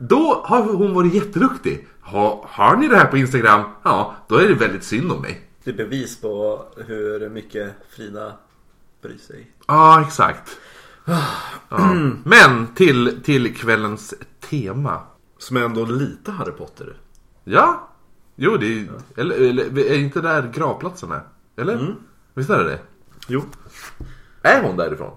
Då 0.00 0.42
har 0.44 0.62
hon 0.62 0.94
varit 0.94 1.14
jätteduktig. 1.14 1.88
Ha, 2.10 2.46
har 2.48 2.76
ni 2.76 2.88
det 2.88 2.96
här 2.96 3.06
på 3.06 3.16
Instagram? 3.16 3.62
Ja, 3.82 4.16
då 4.28 4.36
är 4.36 4.48
det 4.48 4.54
väldigt 4.54 4.84
synd 4.84 5.12
om 5.12 5.22
mig. 5.22 5.48
Det 5.64 5.70
är 5.70 5.74
bevis 5.74 6.20
på 6.20 6.64
hur 6.86 7.28
mycket 7.28 7.72
Frida 7.90 8.32
bryr 9.02 9.18
sig. 9.18 9.50
Ja, 9.66 10.02
exakt. 10.06 10.58
Ja. 11.04 11.24
Men 12.24 12.74
till, 12.74 13.20
till 13.24 13.56
kvällens 13.56 14.14
tema. 14.40 15.02
Som 15.38 15.56
är 15.56 15.60
ändå 15.60 15.84
lite 15.84 16.30
Harry 16.30 16.52
Potter. 16.52 16.96
Ja, 17.44 17.88
jo 18.36 18.56
det 18.56 18.66
är 18.66 18.88
eller, 19.16 19.36
eller 19.36 19.78
är 19.78 19.98
inte 19.98 20.20
där 20.20 20.52
gravplatsen 20.54 21.12
är? 21.12 21.22
Eller? 21.56 21.94
Visst 22.34 22.50
är 22.50 22.58
det 22.58 22.64
det? 22.64 22.80
Jo. 23.28 23.42
Är 24.42 24.62
hon 24.62 24.76
därifrån? 24.76 25.16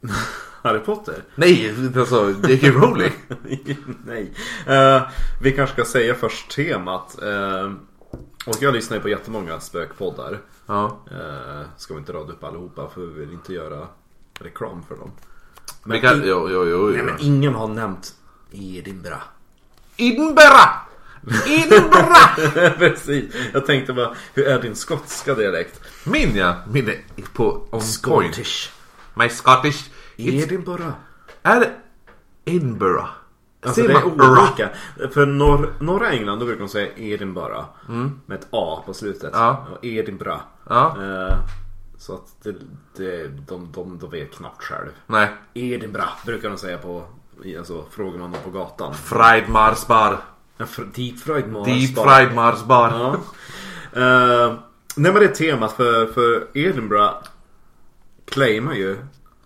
Harry 0.66 0.80
Potter? 0.80 1.14
Nej, 1.34 1.74
alltså 1.96 2.34
J.K. 2.48 2.66
Rowling. 2.66 3.12
Nej. 4.06 4.32
Eh, 4.66 5.02
vi 5.42 5.52
kanske 5.52 5.74
ska 5.74 5.84
säga 5.84 6.14
först 6.14 6.50
temat. 6.50 7.22
Eh, 7.22 7.72
och 8.46 8.56
jag 8.60 8.74
lyssnar 8.74 8.96
ju 8.96 9.02
på 9.02 9.08
jättemånga 9.08 9.60
spökpoddar. 9.60 10.38
Ja. 10.66 10.98
Uh, 11.12 11.66
ska 11.76 11.94
vi 11.94 12.00
inte 12.00 12.12
rada 12.12 12.32
upp 12.32 12.44
allihopa 12.44 12.88
för 12.94 13.00
vi 13.00 13.20
vill 13.20 13.32
inte 13.32 13.52
göra 13.52 13.86
reklam 14.40 14.82
för 14.88 14.96
dem. 14.96 15.10
Vi 15.84 16.00
kan, 16.00 16.14
in- 16.16 16.28
jo, 16.28 16.48
jo, 16.50 16.66
jo, 16.68 16.86
Nej, 16.86 17.02
men 17.02 17.14
ingen 17.20 17.54
har 17.54 17.68
nämnt 17.68 18.14
Edinburgh. 18.52 19.22
Edinburgh! 19.96 20.68
Edinburgh! 21.46 22.78
Precis. 22.78 23.34
Jag 23.52 23.66
tänkte 23.66 23.92
bara, 23.92 24.14
hur 24.34 24.46
är 24.46 24.62
din 24.62 24.76
skotska 24.76 25.34
dialekt? 25.34 25.80
Min 26.04 26.36
ja, 26.36 26.56
min 26.72 26.88
är 26.88 26.96
på 27.32 27.52
on 27.52 27.68
point. 27.70 27.84
Scottish. 27.84 28.70
My 29.14 29.28
Scottish. 29.28 29.90
Edinburgh. 30.16 30.90
är 31.42 31.60
det 31.60 31.70
Edinburgh? 32.44 33.06
Alltså 33.66 33.82
det 33.82 33.92
är 33.92 34.04
olika. 34.04 34.70
För 35.12 35.26
norr, 35.26 35.72
norra 35.80 36.10
England 36.10 36.38
då 36.38 36.46
brukar 36.46 36.60
de 36.60 36.68
säga 36.68 36.88
Edinburgh. 36.96 37.64
Med 38.26 38.38
ett 38.38 38.46
A 38.50 38.82
på 38.86 38.94
slutet. 38.94 39.30
Ja. 39.34 39.66
Och 39.72 39.84
Edinburgh. 39.84 40.40
Ja. 40.68 40.96
Eh, 41.04 41.36
så 41.98 42.14
att 42.14 42.42
det, 42.42 42.54
det, 42.96 43.28
de, 43.28 43.72
de, 43.72 43.98
de 43.98 44.10
vet 44.10 44.32
knappt 44.34 44.62
själv. 44.62 44.88
Nej. 45.06 45.28
Edinburgh 45.54 46.12
brukar 46.26 46.48
de 46.48 46.58
säga 46.58 46.78
på, 46.78 47.04
alltså 47.58 47.84
frågar 47.90 48.18
man 48.18 48.32
dem 48.32 48.40
på 48.44 48.50
gatan. 48.50 48.94
Fried 48.94 49.48
Mars 49.48 49.86
bar. 49.86 50.18
Fr- 50.58 50.90
Deep 50.94 51.18
fried 51.20 51.52
Mars 51.52 51.66
Deep 51.66 51.94
bar. 51.94 52.04
fried 52.16 52.34
Mars 52.34 52.64
bar. 52.64 52.90
Ja. 52.90 53.16
Uh, 53.96 54.54
nej 54.96 55.12
men 55.12 55.14
det 55.14 55.24
är 55.24 55.34
temat 55.34 55.72
för, 55.72 56.06
för 56.06 56.46
Edinburgh 56.54 57.14
claimar 58.30 58.74
ju 58.74 58.96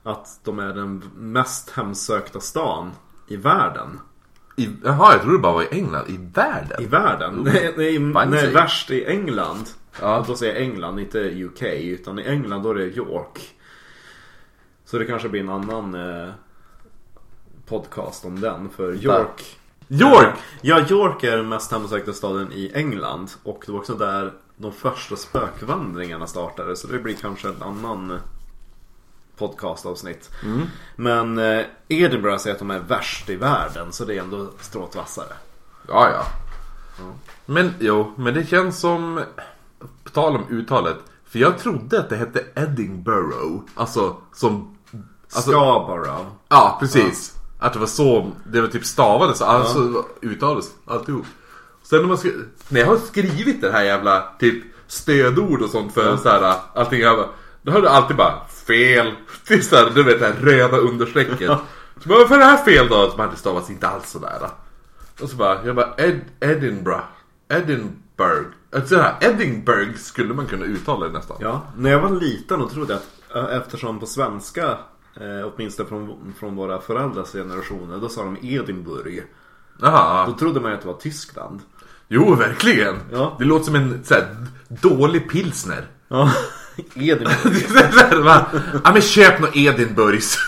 att 0.02 0.40
de 0.44 0.58
är 0.58 0.74
den 0.74 1.02
mest 1.16 1.70
hemsökta 1.70 2.40
stan 2.40 2.90
i 3.28 3.36
världen. 3.36 4.00
I, 4.56 4.68
jaha, 4.84 5.12
jag 5.12 5.20
trodde 5.20 5.36
det 5.36 5.42
bara 5.42 5.52
var 5.52 5.62
i 5.62 5.68
England. 5.70 6.04
I 6.08 6.18
världen? 6.34 6.82
I 6.82 6.86
världen? 6.86 7.34
Nej, 7.44 7.74
nej, 7.76 7.98
nej 7.98 8.52
värst 8.52 8.90
i 8.90 9.04
England. 9.04 9.68
Ja. 10.00 10.24
Då 10.26 10.34
säger 10.34 10.54
jag 10.54 10.62
England, 10.62 11.00
inte 11.00 11.18
UK. 11.18 11.62
Utan 11.62 12.18
i 12.18 12.22
England 12.22 12.62
då 12.62 12.70
är 12.70 12.74
det 12.74 12.84
York. 12.84 13.54
Så 14.84 14.98
det 14.98 15.04
kanske 15.04 15.28
blir 15.28 15.40
en 15.40 15.48
annan 15.48 15.94
eh, 15.94 16.28
podcast 17.66 18.24
om 18.24 18.40
den. 18.40 18.70
För 18.70 18.94
York... 18.94 19.56
York! 19.88 20.34
Ja, 20.60 20.86
York 20.90 21.24
är 21.24 21.36
den 21.36 21.48
mest 21.48 21.72
hemsökta 21.72 22.12
staden 22.12 22.52
i 22.52 22.70
England. 22.74 23.30
Och 23.42 23.62
det 23.66 23.72
var 23.72 23.78
också 23.78 23.94
där 23.94 24.32
de 24.56 24.72
första 24.72 25.16
spökvandringarna 25.16 26.26
startade. 26.26 26.76
Så 26.76 26.86
det 26.86 26.98
blir 26.98 27.14
kanske 27.14 27.48
en 27.48 27.62
annan 27.62 28.18
podcastavsnitt. 29.40 30.30
Men 30.96 31.38
eh, 31.38 31.64
Edinburgh 31.88 32.36
säger 32.38 32.54
att 32.54 32.58
de 32.58 32.70
är 32.70 32.78
värst 32.78 33.30
i 33.30 33.36
världen. 33.36 33.92
Så 33.92 34.04
det 34.04 34.16
är 34.16 34.20
ändå 34.20 34.46
strået 34.60 34.96
vassare. 34.96 35.32
Ja, 35.88 36.10
ja. 36.10 36.24
Men 37.46 37.74
jo, 37.78 38.12
men 38.16 38.34
det 38.34 38.46
känns 38.48 38.80
som... 38.80 39.20
På 40.04 40.10
tal 40.10 40.36
om 40.36 40.44
uttalet. 40.50 40.96
För 41.28 41.38
jag 41.38 41.58
trodde 41.58 42.00
att 42.00 42.08
det 42.08 42.16
hette 42.16 42.44
Edinburgh. 42.54 43.60
Alltså 43.74 44.16
som... 44.34 44.76
Alltså, 45.32 45.50
Scarborough. 45.50 46.26
Ja, 46.48 46.76
precis. 46.80 47.36
Att 47.58 47.72
det 47.72 47.78
var 47.78 47.86
så, 47.86 48.30
det 48.46 48.60
var 48.60 48.68
typ 48.68 48.84
stavades, 48.84 49.42
alltså 49.42 50.04
uttalades 50.22 50.70
alltihop. 50.86 51.26
Sen 51.82 52.00
när 52.00 52.08
man 52.08 52.16
skri- 52.16 52.44
när 52.68 52.80
jag 52.80 52.86
har 52.86 52.96
skrivit 52.96 53.60
det 53.60 53.72
här 53.72 53.82
jävla 53.82 54.24
typ 54.38 54.64
stödord 54.86 55.62
och 55.62 55.70
sånt 55.70 55.94
för 55.94 56.16
så 56.16 56.28
här 56.28 56.54
allting 56.74 57.00
jag 57.00 57.16
bara, 57.16 57.28
Då 57.62 57.72
har 57.72 57.80
du 57.80 57.88
alltid 57.88 58.16
bara 58.16 58.34
fel. 58.70 59.12
Det 59.48 59.54
är 59.54 59.60
så 59.60 59.76
här, 59.76 59.90
du 59.94 60.02
vet 60.02 60.20
det 60.20 60.26
här 60.26 60.34
röda 60.34 60.76
understrecket. 60.76 61.50
Så 62.02 62.08
bara, 62.08 62.18
varför 62.18 62.34
är 62.34 62.38
det 62.38 62.44
här 62.44 62.64
fel 62.64 62.88
då? 62.88 63.10
Så 63.10 63.16
bara, 63.16 63.30
det 63.30 63.36
stavas 63.36 63.70
inte 63.70 63.88
alls 63.88 64.10
sådär. 64.10 64.50
Och 65.22 65.28
så 65.28 65.36
bara, 65.36 65.66
jag 65.66 65.76
bara, 65.76 65.94
Ed, 65.98 66.20
Edinburgh. 66.40 67.04
Edinburgh. 67.48 68.48
Alltså 68.72 68.96
här, 68.96 69.16
Edinburgh 69.20 69.96
skulle 69.96 70.34
man 70.34 70.46
kunna 70.46 70.64
uttala 70.64 71.06
det 71.06 71.12
nästan. 71.12 71.36
Ja, 71.40 71.62
när 71.76 71.90
jag 71.90 72.00
var 72.00 72.10
liten 72.10 72.60
och 72.60 72.70
trodde 72.70 72.94
att 72.94 73.06
eh, 73.34 73.56
eftersom 73.56 74.00
på 74.00 74.06
svenska 74.06 74.68
eh, 75.16 75.52
åtminstone 75.54 75.88
från, 75.88 76.34
från 76.38 76.56
våra 76.56 76.80
föräldrars 76.80 77.32
generationer 77.32 77.98
då 77.98 78.08
sa 78.08 78.24
de 78.24 78.38
Edinburgh. 78.42 79.22
Jaha. 79.80 80.26
Då 80.26 80.32
trodde 80.32 80.60
man 80.60 80.70
ju 80.70 80.76
att 80.76 80.82
det 80.82 80.88
var 80.88 81.00
Tyskland. 81.00 81.60
Jo, 82.08 82.34
verkligen. 82.34 82.96
Ja. 83.12 83.36
Det 83.38 83.44
låter 83.44 83.64
som 83.64 83.74
en 83.74 84.04
så 84.04 84.14
här, 84.14 84.36
dålig 84.68 85.30
pilsner. 85.30 85.86
Ja, 86.08 86.32
Edinburgh. 86.94 88.80
Ja 88.84 88.92
men 88.92 89.02
köp 89.02 89.40
något 89.40 89.56
Edinburghs. 89.56 90.38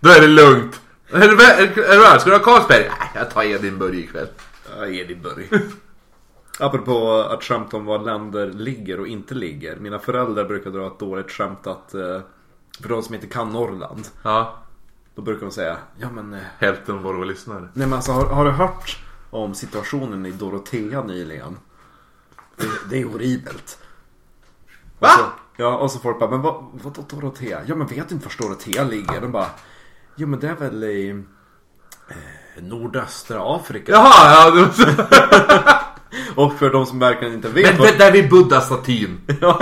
Då, 0.00 0.10
är 0.10 0.20
det 0.20 0.26
lugnt. 0.26 0.80
Är 1.12 1.18
du, 1.28 1.44
är, 1.44 1.96
du 1.96 2.04
här? 2.04 2.18
Ska 2.18 2.30
du 2.30 2.36
ha 2.36 2.44
Carlsberg? 2.44 2.88
Nej, 2.98 3.10
jag 3.14 3.30
tar 3.30 3.42
Edinburgh 3.42 3.98
ikväll. 3.98 4.28
Ja, 4.78 4.86
Edinburgh. 4.86 5.48
Apropå 6.58 7.12
att 7.12 7.44
skämta 7.44 7.76
om 7.76 7.84
var 7.84 7.98
länder 7.98 8.46
ligger 8.46 9.00
och 9.00 9.06
inte 9.06 9.34
ligger. 9.34 9.76
Mina 9.76 9.98
föräldrar 9.98 10.44
brukar 10.44 10.70
dra 10.70 10.86
ett 10.86 10.98
dåligt 10.98 11.30
skämt 11.30 11.66
att 11.66 11.94
eh, 11.94 12.20
för 12.80 12.88
de 12.88 13.02
som 13.02 13.14
inte 13.14 13.26
kan 13.26 13.52
Norrland. 13.52 14.08
Ja, 14.22 14.62
Då 15.14 15.22
brukar 15.22 15.46
de 15.46 15.52
säga 15.52 15.76
Ja 15.98 16.10
men 16.10 16.34
eh, 16.34 16.40
hälften 16.58 16.94
av 16.94 17.02
våra 17.02 17.24
lyssnare. 17.24 17.60
Nej 17.60 17.86
men 17.86 17.92
alltså 17.92 18.12
har, 18.12 18.26
har 18.26 18.44
du 18.44 18.50
hört 18.50 18.98
om 19.30 19.54
situationen 19.54 20.26
i 20.26 20.30
Dorotea 20.30 21.02
nyligen? 21.02 21.58
Det, 22.56 22.66
det 22.90 23.00
är 23.00 23.04
horribelt. 23.04 23.78
Va? 25.02 25.08
Alltså, 25.08 25.30
ja 25.56 25.76
och 25.76 25.90
så 25.90 25.98
folk 25.98 26.18
bara, 26.18 26.30
men 26.30 26.42
vad, 26.42 26.64
vadå 26.72 27.02
Dorotea? 27.10 27.60
Ja 27.66 27.74
men 27.74 27.86
vet 27.86 28.10
inte 28.10 28.28
var 28.28 28.48
Dorotea 28.48 28.84
ligger? 28.84 29.20
De 29.20 29.32
bara, 29.32 29.46
jo 30.16 30.26
men 30.26 30.40
det 30.40 30.48
är 30.48 30.54
väl 30.54 30.84
i 30.84 31.10
eh, 32.08 32.62
nordöstra 32.62 33.56
Afrika. 33.56 33.92
Jaha, 33.92 34.52
ja. 34.56 34.70
Så. 34.72 34.84
Och 36.42 36.52
för 36.52 36.70
de 36.70 36.86
som 36.86 36.98
verkligen 36.98 37.34
inte 37.34 37.48
vet 37.48 37.70
Men 37.70 37.78
vad... 37.78 37.88
det 37.88 37.98
där 37.98 38.12
vid 38.12 38.30
Buddha-statyn. 38.30 39.20
ja, 39.40 39.58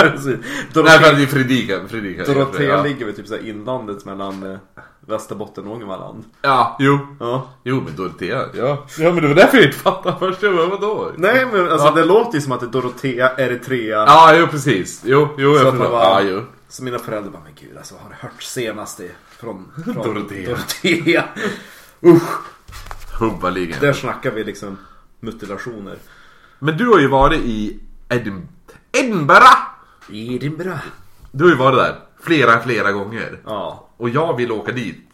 precis. 0.00 0.26
Nej 0.26 0.38
Dorotea, 0.72 1.00
men 1.00 1.16
det 1.16 1.22
är 1.22 1.26
Fredrika. 1.26 1.88
Fredrika 1.88 2.24
Dorotea 2.24 2.68
ja. 2.68 2.82
ligger 2.82 3.06
väl 3.06 3.14
typ 3.14 3.26
så 3.26 3.34
här 3.34 3.48
inlandet 3.48 4.04
mellan 4.04 4.52
eh, 4.52 4.58
Västerbotten 5.08 5.66
och 5.66 5.72
Ångermanland. 5.74 6.24
Ja, 6.42 6.76
jo. 6.80 6.98
Ja. 7.20 7.48
Jo 7.64 7.80
men 7.84 7.96
Dorotea, 7.96 8.44
ja. 8.54 8.86
Ja 8.98 9.12
men 9.12 9.22
det 9.22 9.28
var 9.28 9.34
därför 9.34 9.56
jag 9.56 9.66
inte 9.66 9.78
fattade 9.78 10.16
först. 10.18 10.42
Jag 10.42 10.56
bara, 10.56 10.66
vadå? 10.66 11.12
Nej 11.16 11.46
men 11.52 11.68
alltså 11.72 11.86
Ja. 11.86 11.92
det 11.94 12.04
låter 12.04 12.34
ju 12.34 12.40
som 12.40 12.52
att 12.52 12.60
det 12.60 12.66
är 12.66 12.70
Dorotea, 12.70 13.36
Eritrea. 13.36 13.96
Ja, 14.06 14.34
jo 14.36 14.46
precis. 14.46 15.02
Jo, 15.04 15.28
jo 15.38 15.54
Så 15.54 15.64
jag 15.64 15.72
förstår. 15.76 15.92
Ja, 15.92 16.20
jo. 16.22 16.42
Så 16.68 16.84
mina 16.84 16.98
föräldrar 16.98 17.30
bara, 17.32 17.42
men 17.44 17.52
gud 17.60 17.76
alltså 17.78 17.94
har 18.02 18.10
du 18.10 18.16
hört 18.20 18.42
senast 18.42 19.00
i, 19.00 19.10
från, 19.38 19.72
från 19.84 19.94
Dorotea. 19.94 20.48
Dorotea? 20.48 21.24
Usch, 22.04 22.40
Hubbaligen. 23.20 23.76
där 23.80 23.92
snackar 23.92 24.30
vi 24.30 24.44
liksom 24.44 24.78
mutilationer. 25.20 25.96
Men 26.58 26.76
du 26.76 26.86
har 26.88 26.98
ju 26.98 27.08
varit 27.08 27.40
i 27.40 27.80
Edim... 28.08 28.48
Edinburgh! 28.92 29.56
Edinburgh. 30.12 30.78
Du 31.32 31.44
har 31.44 31.50
ju 31.50 31.56
varit 31.56 31.78
där 31.78 31.96
flera, 32.20 32.60
flera 32.60 32.92
gånger. 32.92 33.40
Ja, 33.44 33.88
Och 33.96 34.08
jag 34.08 34.36
vill 34.36 34.52
åka 34.52 34.72
dit. 34.72 35.04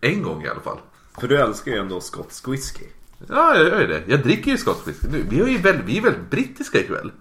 En 0.00 0.22
gång 0.22 0.44
i 0.44 0.48
alla 0.48 0.60
fall. 0.60 0.78
för 1.20 1.28
du 1.28 1.36
älskar 1.36 1.72
ju 1.72 1.78
ändå 1.78 2.00
skotsk 2.00 2.48
whisky. 2.48 2.84
Ja, 3.28 3.56
jag 3.56 3.66
gör 3.66 3.80
ju 3.80 3.86
det. 3.86 4.02
Jag 4.06 4.22
dricker 4.22 4.50
ju 4.50 4.56
skotsk 4.58 4.88
whisky 4.88 5.06
nu. 5.10 5.24
Vi, 5.28 5.40
är 5.40 5.46
ju 5.46 5.58
väldigt, 5.58 5.84
vi 5.86 5.98
är 5.98 6.02
väldigt 6.02 6.30
brittiska 6.30 6.80
ikväll. 6.80 7.12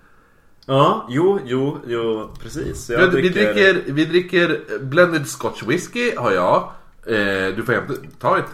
Ja, 0.66 1.08
jo, 1.10 1.40
jo, 1.46 1.78
jo, 1.88 2.32
precis. 2.44 2.90
Jag 2.90 3.08
Vi, 3.08 3.22
vi, 3.22 3.30
dricker, 3.30 3.84
vi 3.86 4.06
dricker 4.06 4.62
blended 4.80 5.28
scotch 5.28 5.64
whisky 5.64 6.16
har 6.16 6.32
jag. 6.32 6.72
Eh, 7.06 7.56
du 7.56 7.64
får 7.66 7.74
hämta, 7.74 7.94
ta 8.20 8.38
ett 8.38 8.46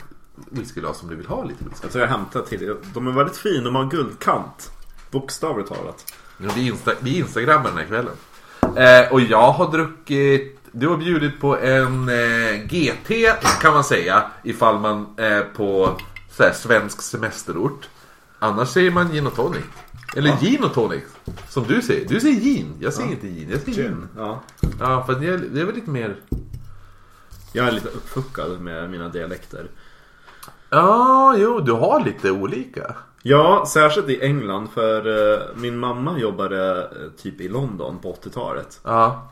whiskyglas 0.49 1.03
om 1.03 1.09
du 1.09 1.15
vill 1.15 1.25
ha 1.25 1.43
lite 1.43 1.63
whisky. 1.63 1.79
Jag 1.81 1.91
tror 1.91 2.03
jag 2.03 2.09
hämtar 2.09 2.41
till 2.41 2.75
De 2.93 3.07
är 3.07 3.11
väldigt 3.11 3.37
fina, 3.37 3.63
de 3.63 3.75
har 3.75 3.85
guldkant. 3.85 4.71
Bokstavligt 5.11 5.69
talat. 5.69 6.13
Ja, 6.37 6.49
vi, 6.55 6.67
insta, 6.67 6.91
vi 6.99 7.17
instagrammar 7.17 7.69
den 7.69 7.77
här 7.77 7.85
kvällen. 7.85 8.15
Eh, 8.61 9.13
och 9.13 9.21
jag 9.21 9.51
har 9.51 9.71
druckit... 9.71 10.59
Du 10.77 10.87
har 10.87 10.97
bjudit 10.97 11.39
på 11.39 11.57
en 11.57 12.09
eh, 12.09 12.65
GT 12.67 13.09
kan 13.61 13.73
man 13.73 13.83
säga. 13.83 14.23
Ifall 14.43 14.79
man 14.79 15.07
är 15.17 15.41
på 15.41 15.97
så 16.31 16.43
här, 16.43 16.53
svensk 16.53 17.01
semesterort. 17.01 17.89
Annars 18.39 18.69
säger 18.69 18.91
man 18.91 19.11
gin 19.11 19.27
och 19.27 19.35
tonic. 19.35 19.63
Eller 20.15 20.37
gin 20.37 20.63
och 20.63 20.73
tonic. 20.73 21.03
Som 21.49 21.63
du 21.67 21.81
säger. 21.81 22.07
Du 22.07 22.19
säger 22.19 22.41
gin. 22.41 22.75
Jag 22.79 22.93
säger 22.93 23.11
inte 23.11 23.27
gin. 23.27 23.49
Jag 23.51 23.59
säger 23.59 23.83
gin. 23.83 24.07
Ja. 24.17 24.43
Ja, 24.79 25.03
för 25.05 25.13
det 25.13 25.27
är, 25.27 25.37
det 25.37 25.61
är 25.61 25.65
väl 25.65 25.75
lite 25.75 25.89
mer... 25.89 26.15
Jag 27.53 27.67
är 27.67 27.71
lite 27.71 27.89
uppfuckad 27.89 28.61
med 28.61 28.89
mina 28.89 29.09
dialekter. 29.09 29.67
Ja, 30.69 31.35
jo, 31.37 31.59
du 31.59 31.71
har 31.71 32.05
lite 32.05 32.31
olika. 32.31 32.95
Ja, 33.21 33.65
särskilt 33.67 34.09
i 34.09 34.21
England 34.21 34.67
för 34.73 35.33
eh, 35.33 35.41
min 35.55 35.77
mamma 35.77 36.19
jobbade 36.19 36.81
eh, 36.81 37.11
typ 37.21 37.41
i 37.41 37.47
London 37.47 37.99
på 37.99 38.13
80-talet. 38.13 38.79
Ja. 38.83 39.31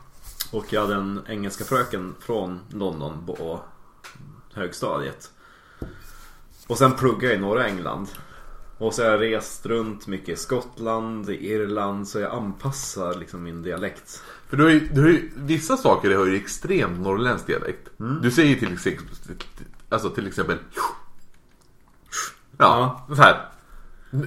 Och 0.52 0.72
jag 0.72 0.80
hade 0.80 0.94
en 0.94 1.20
engelska 1.28 1.64
fröken 1.64 2.14
från 2.20 2.60
London 2.70 3.26
på 3.26 3.60
högstadiet. 4.54 5.30
Och 6.66 6.78
sen 6.78 6.92
pluggade 6.92 7.26
jag 7.26 7.34
i 7.34 7.40
norra 7.40 7.66
England. 7.66 8.08
Och 8.78 8.94
så 8.94 9.02
har 9.02 9.10
jag 9.10 9.20
rest 9.20 9.66
runt 9.66 10.06
mycket 10.06 10.28
i 10.28 10.36
Skottland, 10.36 11.30
i 11.30 11.52
Irland, 11.52 12.08
så 12.08 12.20
jag 12.20 12.32
anpassar 12.32 13.14
liksom 13.14 13.42
min 13.42 13.62
dialekt. 13.62 14.22
För 14.48 14.56
du 14.56 14.62
har 14.62 14.70
ju, 14.70 14.88
du 14.88 15.00
har 15.00 15.08
ju, 15.08 15.30
vissa 15.36 15.76
saker 15.76 16.16
har 16.16 16.26
ju 16.26 16.36
extremt 16.36 17.00
norrländsk 17.00 17.46
dialekt. 17.46 17.88
Du 18.22 18.30
säger 18.30 18.56
till 18.56 18.72
exempel, 18.72 19.06
alltså 19.88 20.10
till 20.10 20.26
exempel 20.26 20.58
Ja, 22.58 23.06
så 23.08 23.14
här. 23.14 23.48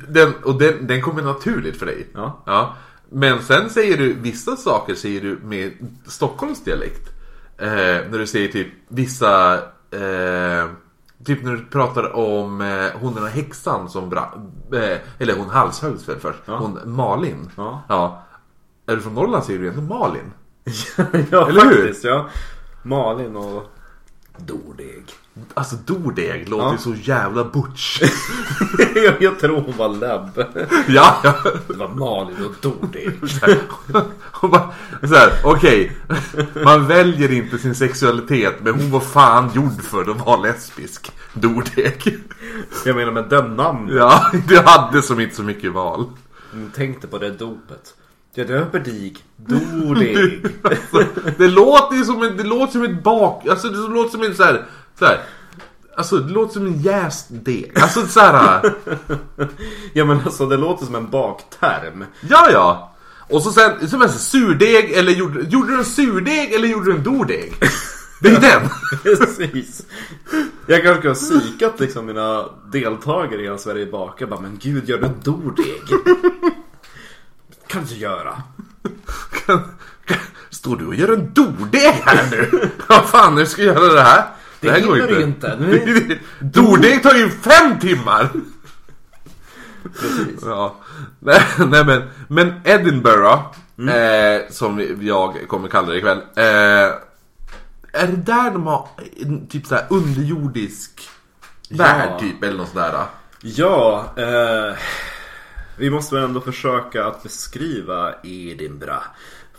Den, 0.07 0.33
och 0.43 0.59
den, 0.59 0.87
den 0.87 1.01
kommer 1.01 1.21
naturligt 1.21 1.77
för 1.77 1.85
dig. 1.85 2.07
Ja. 2.13 2.43
ja. 2.45 2.75
Men 3.09 3.41
sen 3.41 3.69
säger 3.69 3.97
du, 3.97 4.13
vissa 4.13 4.55
saker 4.55 4.95
säger 4.95 5.21
du 5.21 5.39
med 5.43 5.71
Stockholms 6.07 6.63
dialekt. 6.63 7.09
Eh, 7.57 7.67
när 8.09 8.17
du 8.17 8.27
säger 8.27 8.47
typ 8.47 8.67
vissa, 8.87 9.53
eh, 9.91 10.65
typ 11.25 11.43
när 11.43 11.51
du 11.51 11.65
pratar 11.65 12.15
om 12.15 12.61
eh, 12.61 12.85
hon 12.99 13.13
den 13.13 13.23
här 13.23 13.31
häxan 13.31 13.89
som 13.89 14.09
bra, 14.09 14.33
eh, 14.73 14.97
eller 15.19 15.35
hon 15.37 15.49
halshöggs 15.49 16.09
väl 16.09 16.19
först, 16.19 16.39
Ja. 16.45 16.57
hon 16.57 16.79
Malin. 16.85 17.51
Ja. 17.57 17.81
ja. 17.89 18.23
Är 18.85 18.95
du 18.95 19.01
från 19.01 19.13
Norrland 19.13 19.43
säger 19.43 19.59
du 19.59 19.69
ändå 19.69 19.81
Malin. 19.81 20.33
ja, 21.31 21.47
Eller 21.49 21.61
hur? 21.65 21.81
faktiskt. 21.83 22.03
Ja. 22.03 22.29
Malin 22.83 23.35
och 23.35 23.71
Dordeg. 24.45 25.03
Alltså 25.53 25.75
Dordeg 25.85 26.49
låter 26.49 26.65
Ja. 26.65 26.77
så 26.77 26.93
jävla 26.93 27.43
butch. 27.43 28.01
jag, 29.19 29.39
tror 29.39 29.61
hon 29.61 29.77
var 29.77 29.89
läbb. 29.89 30.45
ja, 30.87 31.15
ja. 31.23 31.35
Det 31.67 31.73
var 31.73 31.87
Malin 31.87 32.45
och 32.45 32.55
Dordeg. 32.61 33.19
Okej. 35.43 35.97
Man 36.63 36.87
väljer 36.87 37.31
inte 37.31 37.57
sin 37.57 37.75
sexualitet, 37.75 38.55
men 38.61 38.73
hon 38.73 38.91
var 38.91 38.99
fan 38.99 39.49
gjord 39.55 39.81
för 39.81 40.11
att 40.11 40.25
vara 40.25 40.41
lesbisk. 40.41 41.11
Dordeg. 41.33 42.17
Jag 42.85 42.95
menar 42.95 43.11
med 43.11 43.29
den 43.29 43.55
namnet. 43.55 43.95
Ja, 43.95 44.31
du 44.47 44.57
hade 44.65 45.01
som 45.01 45.19
inte 45.19 45.35
så 45.35 45.43
mycket 45.43 45.73
val. 45.73 46.05
Tänkte 46.75 47.07
på 47.07 47.17
det 47.17 47.29
dopet. 47.31 47.93
Jag 48.37 48.47
döper 48.47 48.79
dig 48.79 49.17
Dordeg. 49.35 50.45
Det 51.37 51.47
låter 51.47 51.95
ju 51.95 52.03
som, 52.03 52.23
en, 52.23 52.37
det 52.37 52.43
låter 52.43 52.71
som 52.71 52.83
ett 52.83 53.03
bak... 53.03 53.47
Alltså 53.47 53.69
det 53.69 53.77
låter 53.77 54.11
som 54.11 54.23
en 54.23 54.35
så 54.35 54.43
här, 54.43 54.65
så 54.99 55.05
här 55.05 55.19
Alltså 55.97 56.17
det 56.17 56.33
låter 56.33 56.53
som 56.53 56.67
en 56.67 56.81
jäst 56.81 57.25
deg. 57.29 57.71
Alltså 57.75 58.07
så 58.07 58.19
här. 58.19 58.73
ja 59.93 60.05
men 60.05 60.19
alltså 60.25 60.45
det 60.45 60.57
låter 60.57 60.85
som 60.85 60.95
en 60.95 61.09
bakterm. 61.09 62.05
Ja 62.29 62.49
ja. 62.51 62.95
Och 63.29 63.41
så 63.41 63.51
sen, 63.51 63.89
som 63.89 64.01
en 64.01 64.09
surdeg 64.09 64.91
eller 64.91 65.11
gjorde, 65.11 65.41
gjorde 65.41 65.71
du 65.71 65.77
en 65.77 65.85
surdeg 65.85 66.53
eller 66.53 66.67
gjorde 66.67 66.85
du 66.85 66.97
en 66.97 67.03
dordeg? 67.03 67.53
Det 68.21 68.29
är 68.29 68.41
den! 68.41 68.69
Precis. 69.03 69.85
Jag 70.67 70.83
kanske 70.83 70.99
ska 70.99 71.09
ha 71.09 71.15
psykat 71.15 71.79
liksom 71.79 72.05
mina 72.05 72.45
deltagare 72.71 73.55
i 73.55 73.57
Sverige 73.57 73.85
bakar. 73.85 74.25
Bara, 74.25 74.39
men 74.39 74.59
gud, 74.61 74.89
gör 74.89 74.97
du 74.97 75.05
en 75.05 75.21
dordeg? 75.23 75.81
Kan 77.67 77.85
du 77.85 77.95
göra. 77.95 78.41
Står 80.49 80.75
du 80.75 80.85
och 80.85 80.95
gör 80.95 81.13
en 81.13 81.33
dordeg 81.33 82.01
här 82.05 82.27
nu? 82.31 82.69
Vad 82.87 83.05
fan, 83.05 83.35
nu 83.35 83.45
ska 83.45 83.63
jag 83.63 83.75
göra 83.75 83.93
det 83.93 84.01
här? 84.01 84.25
Det, 84.59 84.71
här 84.71 84.79
hinner 84.79 85.07
du 85.07 85.21
inte. 85.21 85.57
Nu... 85.59 86.19
Dordeg 86.39 87.03
tar 87.03 87.13
ju 87.13 87.29
fem 87.29 87.79
timmar! 87.79 88.29
Precis. 89.99 90.41
Ja. 90.41 90.75
Nej, 91.19 91.41
nej 91.57 91.85
men, 91.85 92.09
men 92.27 92.61
Edinburgh, 92.63 93.43
eh, 93.95 94.41
som 94.49 94.97
jag 95.01 95.47
kommer 95.47 95.67
kalla 95.67 95.87
det 95.87 95.97
ikväll. 95.97 96.17
Eh, 96.35 96.43
är 97.91 98.07
det 98.07 98.17
där 98.25 98.51
de 98.51 98.67
har 98.67 98.87
en 99.21 99.47
typ 99.47 99.65
såhär 99.65 99.85
underjordisk 99.89 101.09
värld 101.69 102.19
typ 102.19 102.43
eller 102.43 102.57
något 102.57 102.69
sådär? 102.69 103.05
Ja, 103.41 104.05
eh, 104.17 104.77
vi 105.77 105.89
måste 105.89 106.15
väl 106.15 106.23
ändå 106.23 106.41
försöka 106.41 107.05
att 107.05 107.23
beskriva 107.23 108.13
Edinburgh 108.23 109.05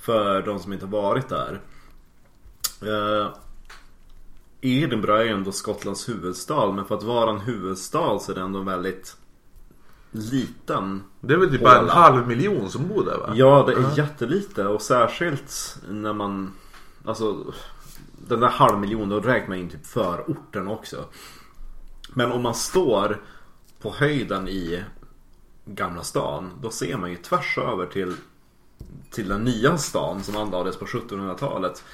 för 0.01 0.43
de 0.43 0.59
som 0.59 0.73
inte 0.73 0.87
varit 0.87 1.29
där. 1.29 1.61
Eh, 2.83 3.29
Edinburgh 4.61 5.15
är 5.15 5.25
ju 5.25 5.31
ändå 5.31 5.53
Skottlands 5.53 6.09
huvudstad 6.09 6.73
men 6.73 6.85
för 6.85 6.95
att 6.95 7.03
vara 7.03 7.31
en 7.31 7.41
huvudstad 7.41 8.19
så 8.19 8.33
är 8.33 8.37
det 8.37 8.41
ändå 8.41 8.61
väldigt 8.61 9.17
liten. 10.11 11.03
Det 11.21 11.35
är 11.35 11.39
väl 11.39 11.51
typ 11.51 11.63
bara 11.63 11.79
en 11.79 11.89
halv 11.89 12.27
miljon 12.27 12.71
som 12.71 12.89
bor 12.89 13.05
där 13.05 13.19
va? 13.19 13.33
Ja, 13.35 13.65
det 13.67 13.73
är 13.73 13.99
jättelite 13.99 14.65
och 14.65 14.83
särskilt 14.83 15.79
när 15.89 16.13
man 16.13 16.53
Alltså 17.05 17.55
Den 18.29 18.41
där 18.41 18.49
halvmiljonen, 18.49 19.09
då 19.09 19.21
räknar 19.21 19.49
man 19.49 19.59
in 19.59 19.71
typ 19.71 19.87
förorten 19.87 20.69
också. 20.69 21.05
Men 22.13 22.33
om 22.33 22.43
man 22.43 22.55
står 22.55 23.23
på 23.81 23.91
höjden 23.91 24.49
i 24.49 24.85
Gamla 25.71 26.03
stan, 26.03 26.51
då 26.61 26.71
ser 26.71 26.97
man 26.97 27.11
ju 27.11 27.17
tvärs 27.17 27.59
över 27.59 27.87
till 27.87 28.15
till 29.11 29.29
den 29.29 29.45
nya 29.45 29.79
stan 29.79 30.23
som 30.23 30.37
anlades 30.37 30.77
på 30.77 30.85
1700-talet. 30.85 31.85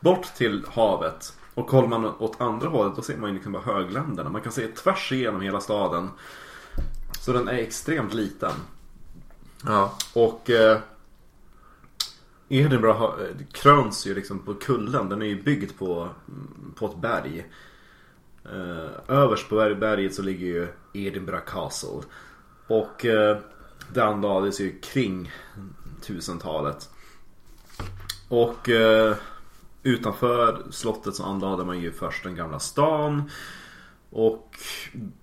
Bort 0.00 0.24
till 0.36 0.64
havet. 0.68 1.38
Och 1.54 1.66
kollar 1.68 1.88
man 1.88 2.04
åt 2.04 2.40
andra 2.40 2.68
hållet 2.68 2.96
då 2.96 3.02
ser 3.02 3.16
man 3.16 3.30
ju 3.30 3.34
liksom 3.34 3.52
bara 3.52 3.62
högländerna. 3.62 4.30
Man 4.30 4.40
kan 4.42 4.52
se 4.52 4.66
tvärs 4.66 5.12
igenom 5.12 5.40
hela 5.40 5.60
staden. 5.60 6.08
Så 7.20 7.32
den 7.32 7.48
är 7.48 7.52
extremt 7.52 8.14
liten. 8.14 8.52
Ja. 9.66 9.94
Och 10.14 10.50
eh, 10.50 10.78
Edinburgh 12.48 12.98
har, 12.98 13.08
eh, 13.20 13.46
kröns 13.52 14.06
ju 14.06 14.14
liksom 14.14 14.38
på 14.38 14.54
kullen. 14.54 15.08
Den 15.08 15.22
är 15.22 15.26
ju 15.26 15.42
byggd 15.42 15.70
på, 15.78 16.08
på 16.74 16.86
ett 16.86 16.96
berg. 16.96 17.46
Eh, 18.44 18.90
överst 19.16 19.48
på 19.48 19.54
berg- 19.54 19.78
berget 19.78 20.14
så 20.14 20.22
ligger 20.22 20.46
ju 20.46 20.68
Edinburgh 20.92 21.44
Castle. 21.46 22.02
Och 22.72 23.04
eh, 23.04 23.36
det 23.92 24.04
anlades 24.04 24.60
ju 24.60 24.78
kring 24.80 25.32
1000-talet. 26.02 26.90
Och 28.28 28.68
eh, 28.68 29.16
utanför 29.82 30.62
slottet 30.70 31.14
så 31.14 31.24
anlade 31.24 31.64
man 31.64 31.80
ju 31.80 31.92
först 31.92 32.24
den 32.24 32.34
gamla 32.34 32.58
stan. 32.58 33.30
Och 34.10 34.58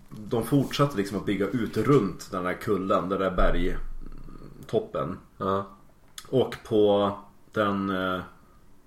de 0.10 0.44
fortsatte 0.44 0.98
liksom 0.98 1.18
att 1.18 1.26
bygga 1.26 1.48
ut 1.48 1.78
runt 1.78 2.32
den 2.32 2.44
där 2.44 2.54
kullen, 2.54 3.10
den 3.10 3.20
där 3.20 3.32
bergtoppen. 3.32 5.18
ja. 5.38 5.68
Och 6.28 6.56
på 6.64 7.12
den, 7.52 7.90
eh, 7.90 8.22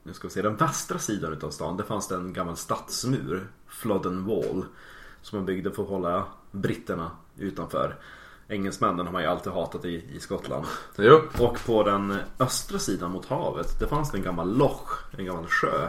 nu 0.02 0.12
ska 0.12 0.28
vi 0.28 0.34
se, 0.34 0.42
den 0.42 0.56
västra 0.56 0.98
sidan 0.98 1.32
utav 1.32 1.50
stan, 1.50 1.76
där 1.76 1.84
fanns 1.84 2.08
det 2.08 2.14
en 2.14 2.32
gammal 2.32 2.56
stadsmur, 2.56 3.46
Flodden 3.66 4.26
Wall. 4.26 4.64
Som 5.22 5.38
man 5.38 5.46
byggde 5.46 5.70
för 5.70 5.82
att 5.82 5.88
hålla 5.88 6.24
britterna 6.50 7.10
utanför. 7.36 7.96
Engelsmännen 8.48 9.06
har 9.06 9.12
man 9.12 9.22
ju 9.22 9.28
alltid 9.28 9.52
hatat 9.52 9.84
i, 9.84 10.04
i 10.12 10.20
Skottland. 10.20 10.66
Jo. 10.98 11.20
Och 11.38 11.58
på 11.66 11.82
den 11.82 12.16
östra 12.38 12.78
sidan 12.78 13.10
mot 13.10 13.26
havet, 13.26 13.80
där 13.80 13.86
fanns 13.86 14.10
det 14.10 14.18
en 14.18 14.24
gammal 14.24 14.56
loch, 14.56 15.18
en 15.18 15.24
gammal 15.24 15.46
sjö. 15.46 15.88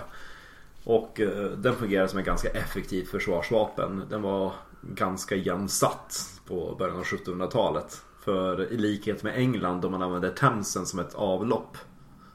Och 0.84 1.20
eh, 1.20 1.52
den 1.52 1.76
fungerade 1.76 2.10
som 2.10 2.20
ett 2.20 2.26
ganska 2.26 2.50
effektivt 2.50 3.10
försvarsvapen. 3.10 4.04
Den 4.10 4.22
var 4.22 4.54
ganska 4.82 5.36
jämnsatt 5.36 6.40
på 6.48 6.76
början 6.80 6.98
av 6.98 7.04
1700-talet. 7.04 8.02
För 8.20 8.74
i 8.74 8.78
likhet 8.78 9.24
med 9.24 9.38
England 9.38 9.82
då 9.82 9.90
man 9.90 10.02
använde 10.02 10.30
Themsen 10.30 10.86
som 10.86 11.00
ett 11.00 11.16
avlopp. 11.16 11.78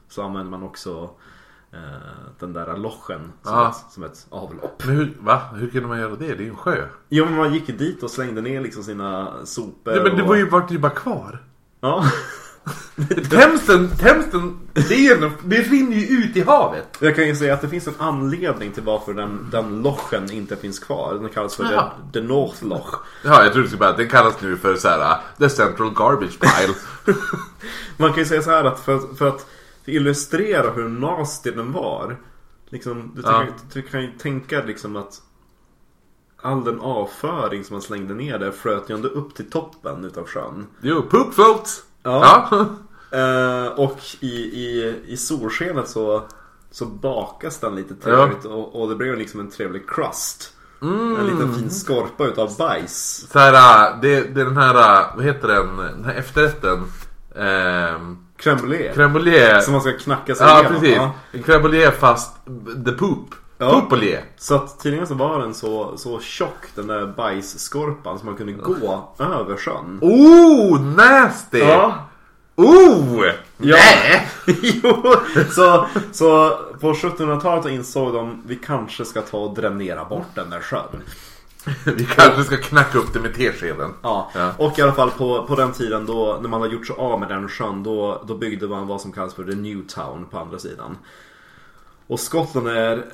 Så 0.07 0.21
använde 0.21 0.51
man 0.51 0.63
också 0.63 1.09
den 2.39 2.53
där 2.53 2.77
lochen 2.77 3.31
som, 3.43 3.53
Ah. 3.53 3.69
ett, 3.69 3.93
som 3.93 4.03
ett 4.03 4.27
avlopp. 4.29 4.83
Men 4.85 4.95
hur, 4.95 5.17
va? 5.19 5.41
Hur 5.55 5.69
kunde 5.69 5.87
man 5.87 5.99
göra 5.99 6.15
det? 6.15 6.27
Det 6.27 6.33
är 6.33 6.37
ju 6.37 6.49
en 6.49 6.55
sjö. 6.55 6.87
Jo 7.09 7.25
men 7.25 7.35
man 7.35 7.53
gick 7.53 7.77
dit 7.79 8.03
och 8.03 8.11
slängde 8.11 8.41
ner 8.41 8.61
liksom 8.61 8.83
sina 8.83 9.33
sopor. 9.45 9.93
Ja, 9.93 10.03
men 10.03 10.15
det 10.15 10.21
och... 10.21 10.27
var 10.27 10.35
ju, 10.35 10.49
vart 10.49 10.71
ju 10.71 10.77
bara 10.77 10.91
kvar. 10.91 11.43
Ja. 11.81 12.05
Themsen, 13.29 13.89
Themsen, 13.89 14.59
det, 14.73 15.07
är 15.07 15.23
en, 15.23 15.31
det 15.43 15.61
rinner 15.61 15.97
ju 15.97 16.05
ut 16.05 16.37
i 16.37 16.41
havet. 16.41 16.97
Jag 16.99 17.15
kan 17.15 17.27
ju 17.27 17.35
säga 17.35 17.53
att 17.53 17.61
det 17.61 17.69
finns 17.69 17.87
en 17.87 17.93
anledning 17.97 18.71
till 18.71 18.83
varför 18.83 19.13
den, 19.13 19.47
den 19.51 19.81
lochen 19.81 20.31
inte 20.31 20.55
finns 20.55 20.79
kvar. 20.79 21.13
Den 21.13 21.29
kallas 21.29 21.55
för 21.55 21.63
Jaha. 21.63 21.91
the, 22.13 22.19
the 22.19 22.27
North 22.27 22.65
Loch. 22.65 22.95
Ja, 23.23 23.43
jag 23.43 23.53
tror 23.53 23.61
det 23.61 23.67
skulle 23.69 23.79
bara, 23.79 23.97
den 23.97 24.09
kallas 24.09 24.41
nu 24.41 24.57
för 24.57 24.75
så 24.75 24.87
här, 24.87 24.99
uh, 24.99 25.17
the 25.37 25.49
central 25.49 25.93
garbage 25.93 26.39
pile. 26.39 26.73
Man 27.97 28.09
kan 28.09 28.19
ju 28.19 28.25
säga 28.25 28.41
så 28.41 28.49
här 28.49 28.63
att 28.63 28.79
för, 28.79 29.15
för 29.15 29.27
att 29.27 29.45
illustrera 29.89 30.71
hur 30.71 30.89
nasty 30.89 31.51
den 31.51 31.71
var. 31.71 32.17
Liksom, 32.69 33.11
du, 33.15 33.21
Ja. 33.21 33.29
kan, 33.31 33.47
du 33.73 33.81
kan 33.81 34.01
ju 34.01 34.11
tänka 34.11 34.63
liksom 34.63 34.95
att 34.95 35.21
all 36.41 36.63
den 36.63 36.79
avföring 36.79 37.63
som 37.63 37.73
man 37.73 37.81
slängde 37.81 38.13
ner 38.13 38.39
där 38.39 38.51
flöt 38.51 38.89
ju 38.89 38.95
ändå 38.95 39.07
upp 39.07 39.35
till 39.35 39.49
toppen 39.51 40.05
utav 40.05 40.25
sjön. 40.27 40.67
jo, 40.81 41.01
poop 41.01 41.33
float. 41.33 41.83
Ja. 42.03 42.47
Ja. 42.51 42.67
Eh, 43.11 43.67
och 43.67 43.99
i, 44.19 44.27
i, 44.35 44.95
i 45.07 45.17
solskenet 45.17 45.87
så, 45.87 46.23
så 46.71 46.85
bakas 46.85 47.59
den 47.59 47.75
lite 47.75 47.95
trevligt 47.95 48.45
och, 48.45 48.81
och 48.81 48.89
det 48.89 48.95
blir 48.95 49.15
liksom 49.15 49.39
en 49.39 49.49
trevlig 49.49 49.89
crust. 49.89 50.53
En 50.81 51.25
liten 51.27 51.55
fin 51.55 51.69
skorpa 51.69 52.25
utav 52.25 52.57
bajs. 52.57 53.27
Så 53.31 53.39
här, 53.39 53.53
uh, 53.93 54.01
det, 54.01 54.35
det 54.35 54.41
är 54.41 54.45
den 54.45 54.57
här, 54.57 54.75
uh, 54.75 55.15
vad 55.15 55.25
heter 55.25 55.47
den, 55.47 55.77
den 55.77 56.05
här 56.05 56.13
efterrätten. 56.13 56.83
Um, 57.35 58.25
Crème 58.43 58.93
crème. 58.93 59.61
Som 59.61 59.73
man 59.73 59.81
ska 59.81 59.91
knacka 59.91 60.35
sig 60.35 60.47
Ja, 60.47 60.59
igenom. 60.59 60.79
precis. 60.79 60.95
Ja. 60.95 61.11
En 61.31 61.43
crème 61.43 61.91
fast 61.91 62.35
the 62.85 62.91
poop. 62.91 63.35
Ja. 63.61 63.69
Poopolé. 63.71 64.19
Så 64.37 64.55
att 64.55 64.79
tydligen 64.79 65.07
så 65.07 65.13
var 65.13 65.39
den 65.39 65.53
så, 65.53 65.97
så 65.97 66.19
tjock 66.19 66.65
den 66.75 66.87
där 66.87 67.05
bajsskorpan 67.17 68.19
så 68.19 68.25
man 68.25 68.35
kunde 68.35 68.53
gå 68.53 69.05
över 69.19 69.57
sjön. 69.57 69.99
Oh, 70.01 70.81
nasty! 70.81 71.61
Oh! 72.55 73.25
Ja. 73.57 73.75
Nej! 73.77 74.27
jo, 74.83 75.13
så, 75.51 75.85
så 76.11 76.57
på 76.81 76.93
1700-talet 76.93 77.63
så 77.63 77.69
insåg 77.69 78.13
de 78.13 78.43
vi 78.47 78.55
kanske 78.55 79.05
ska 79.05 79.21
ta 79.21 79.37
och 79.37 79.55
dränera 79.55 80.05
bort 80.05 80.27
den 80.35 80.49
där 80.49 80.59
sjön. 80.59 81.01
Vi 81.83 82.05
kanske 82.05 82.43
ska 82.43 82.57
knacka 82.57 82.97
upp 82.97 83.13
det 83.13 83.19
med 83.19 83.35
teskeden. 83.35 83.93
Ja. 84.01 84.31
Ja. 84.35 84.51
Och 84.57 84.79
i 84.79 84.81
alla 84.81 84.93
fall 84.93 85.11
på, 85.11 85.45
på 85.47 85.55
den 85.55 85.71
tiden 85.71 86.05
då 86.05 86.39
när 86.41 86.49
man 86.49 86.61
har 86.61 86.67
gjort 86.67 86.87
sig 86.87 86.95
av 86.99 87.19
med 87.19 87.29
den 87.29 87.49
sjön 87.49 87.83
då, 87.83 88.23
då 88.27 88.35
byggde 88.35 88.67
man 88.67 88.87
vad 88.87 89.01
som 89.01 89.11
kallas 89.11 89.33
för 89.33 89.43
the 89.43 89.55
New 89.55 89.87
Town 89.87 90.25
på 90.31 90.39
andra 90.39 90.59
sidan. 90.59 90.97
Och 92.09 92.19
Skottland 92.19 92.67
är 92.67 93.05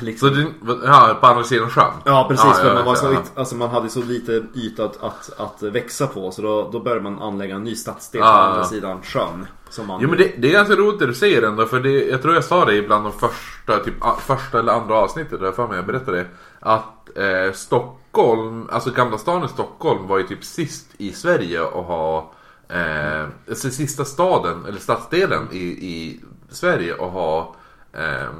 liksom... 0.00 0.28
Så 0.28 0.34
det, 0.34 0.46
ja, 0.84 1.18
på 1.20 1.26
andra 1.26 1.44
sidan 1.44 1.70
sjön? 1.70 1.92
Ja 2.04 2.26
precis, 2.28 2.46
Ja, 2.46 2.54
för 2.54 2.74
man, 2.74 2.84
var 2.84 2.94
så, 2.94 3.16
alltså, 3.34 3.54
man 3.54 3.70
hade 3.70 3.88
så 3.88 4.02
lite 4.02 4.42
yta 4.54 4.84
att, 4.84 5.02
att, 5.02 5.40
att 5.40 5.62
växa 5.62 6.06
på 6.06 6.30
så 6.30 6.42
då, 6.42 6.70
då 6.72 6.80
började 6.80 7.02
man 7.02 7.22
anlägga 7.22 7.54
en 7.54 7.64
ny 7.64 7.74
stadsdel 7.74 8.22
på 8.22 8.28
andra 8.28 8.64
sidan 8.64 9.02
sjön. 9.02 9.46
Som 9.70 9.86
man... 9.86 10.00
Jo 10.02 10.08
men 10.08 10.18
det, 10.18 10.32
det 10.38 10.48
är 10.48 10.52
ganska 10.52 10.76
roligt 10.76 10.98
det 10.98 11.06
du 11.06 11.14
säger 11.14 11.42
ändå 11.42 11.66
för 11.66 11.80
det, 11.80 12.04
jag 12.04 12.22
tror 12.22 12.34
jag 12.34 12.44
sa 12.44 12.64
det 12.64 12.74
ibland 12.74 13.04
de 13.04 13.12
första, 13.12 13.78
typ, 13.84 13.94
första 14.26 14.58
eller 14.58 14.72
andra 14.72 14.94
avsnittet, 14.94 15.38
där 15.38 15.46
jag 15.46 15.56
för 15.56 15.66
mig 15.66 15.76
jag 15.76 15.86
berättade 15.86 16.16
det. 16.16 16.26
Att 16.60 16.99
eh, 17.16 17.52
Stockholm, 17.52 18.68
alltså 18.72 18.90
Gamla 18.90 19.18
stan 19.18 19.44
i 19.44 19.48
Stockholm 19.48 20.06
var 20.06 20.18
ju 20.18 20.26
typ 20.26 20.44
sist 20.44 20.86
i 20.98 21.12
Sverige 21.12 21.62
att 21.62 21.86
ha 21.86 22.32
eh, 22.68 23.26
alltså 23.48 23.70
sista 23.70 24.04
staden, 24.04 24.64
eller 24.68 24.80
stadsdelen 24.80 25.48
i, 25.52 25.62
i 25.66 26.20
Sverige 26.48 26.94
att 26.94 27.12
ha 27.12 27.54
eh, 27.92 28.30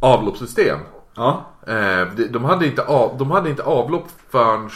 avloppssystem. 0.00 0.78
Ja. 1.14 1.44
Eh, 1.66 2.08
de, 2.16 2.28
de, 2.28 2.44
hade 2.44 2.66
inte 2.66 2.82
av, 2.82 3.18
de 3.18 3.30
hade 3.30 3.50
inte 3.50 3.62
avlopp 3.62 4.06
förrän 4.30 4.70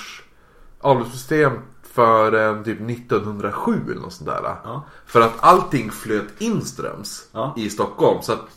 avloppssystem 0.81 1.53
förrän 1.83 2.65
typ 2.65 2.81
1907 2.91 3.81
eller 3.91 4.01
något 4.01 4.13
sånt 4.13 4.31
där. 4.31 4.43
Ja. 4.65 4.85
För 5.07 5.21
att 5.21 5.35
allting 5.41 5.91
flöt 5.91 6.29
inströms 6.39 7.29
Ja. 7.33 7.55
i 7.57 7.71
Stockholm. 7.71 8.23
Så 8.23 8.33
att 8.33 8.49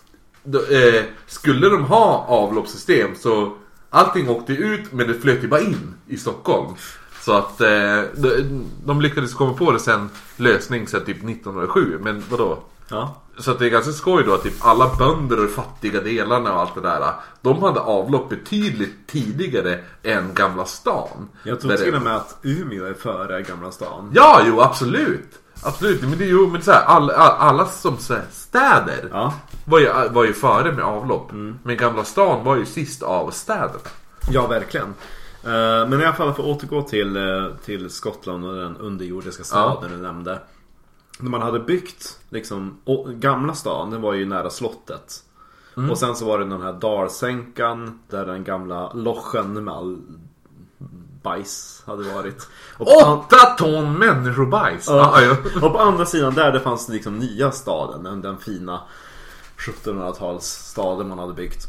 då, 0.44 0.60
eh, 0.60 1.04
skulle 1.28 1.70
de 1.70 1.84
ha 1.86 2.26
avloppssystem 2.28 3.16
så 3.16 3.54
allting 3.92 4.30
åkte 4.30 4.54
ut 4.54 4.92
men 4.94 5.08
det 5.08 5.14
flöt 5.14 5.44
ju 5.44 5.48
bara 5.48 5.62
in 5.62 5.94
i 6.08 6.18
Stockholm. 6.18 6.76
Så 7.22 7.34
att 7.34 7.62
eh, 7.62 8.02
de, 8.16 8.66
de 8.86 9.02
lyckades 9.02 9.34
komma 9.34 9.54
på 9.54 9.72
det 9.72 9.80
sen 9.80 10.10
lösning 10.38 10.88
så 10.88 11.00
typ 11.00 11.18
1907. 11.18 12.00
Men 12.02 12.24
vadå? 12.30 12.60
Ja. 12.90 13.16
Så 13.38 13.52
att 13.52 13.60
det 13.60 13.66
är 13.66 13.70
ganska 13.70 13.92
skoj 13.92 14.24
då 14.24 14.34
att 14.34 14.44
typ 14.44 14.66
alla 14.66 14.96
bönder 14.96 15.44
och 15.44 15.50
fattiga 15.50 16.02
delarna 16.02 16.54
och 16.54 16.60
allt 16.60 16.76
det 16.76 16.82
där. 16.82 17.14
De 17.42 17.64
hade 17.64 17.80
avlopp 17.80 18.30
betydligt 18.30 19.08
tidigare 19.08 19.80
än 20.04 20.34
Gamla 20.34 20.66
stan. 20.66 21.30
Jag 21.44 21.60
tror 21.60 21.76
till 21.76 21.96
och 21.96 22.02
med 22.02 22.16
att 22.16 22.38
Umeå 22.42 22.86
är 22.86 22.94
före 22.94 23.42
Gamla 23.42 23.72
stan. 23.72 24.12
Ja, 24.16 24.42
jo 24.48 24.62
absolut. 24.62 25.40
Absolut, 25.64 26.02
men 26.02 26.18
det 26.18 26.24
är 26.24 26.28
ju 26.28 26.48
men 26.48 26.62
så 26.62 26.72
här, 26.72 26.84
alla, 26.84 27.14
alla 27.14 27.66
som 27.66 27.98
så 27.98 28.14
här, 28.14 28.24
städer 28.32 29.10
Ja. 29.12 29.34
var, 29.66 29.80
ju, 29.80 29.90
var 30.10 30.24
ju 30.26 30.34
före 30.34 30.72
med 30.72 30.84
avlopp. 30.86 31.32
Men 31.64 31.78
Gamla 31.78 32.04
stan 32.04 32.44
var 32.46 32.56
ju 32.56 32.66
sist 32.66 33.04
av 33.04 33.32
städerna. 33.32 33.80
Ja, 34.32 34.48
verkligen. 34.48 34.94
Eh, 35.44 35.88
Men 35.90 36.02
i 36.02 36.06
alla 36.06 36.14
fall 36.14 36.34
för 36.34 36.44
att 36.44 36.50
återgå 36.64 36.82
till, 36.82 37.18
eh, 37.18 37.48
till 37.66 37.90
Skottland 37.90 38.46
och 38.46 38.56
den 38.56 38.78
underjordiska 38.78 39.44
staden 39.44 39.92
du 39.92 39.98
nämnde. 39.98 40.40
När 41.20 41.30
man 41.30 41.42
hade 41.42 41.60
byggt 41.60 42.20
liksom, 42.30 42.78
gamla 43.08 43.54
stan, 43.54 43.92
den 43.92 44.02
var 44.02 44.14
ju 44.14 44.26
nära 44.26 44.50
slottet. 44.50 45.14
Och 45.92 45.98
sen 45.98 46.16
så 46.16 46.26
var 46.26 46.40
det 46.40 46.46
den 46.46 46.62
här 46.62 46.74
dalsänkan 46.74 48.00
där 48.10 48.26
den 48.26 48.44
gamla 48.44 48.94
lochen 48.94 49.64
med 49.64 49.74
all 49.74 49.98
bajs 51.24 51.84
hade 51.86 52.04
varit. 52.14 52.48
På, 52.78 52.84
an- 53.06 53.18
Åtta 53.20 53.38
ton 53.58 53.94
människobajs! 54.00 54.88
Ja. 54.88 55.22
Ja, 55.22 55.38
ja. 55.54 55.68
och 55.68 55.74
på 55.74 55.80
andra 55.80 56.06
sidan 56.06 56.34
där 56.36 56.52
det 56.52 56.60
fanns 56.60 56.90
liksom 56.90 57.20
nya 57.20 57.52
staden, 57.52 58.04
den, 58.04 58.22
den 58.22 58.38
fina 58.38 58.82
1700-talsstaden 59.58 61.04
man 61.08 61.20
hade 61.20 61.34
byggt. 61.34 61.68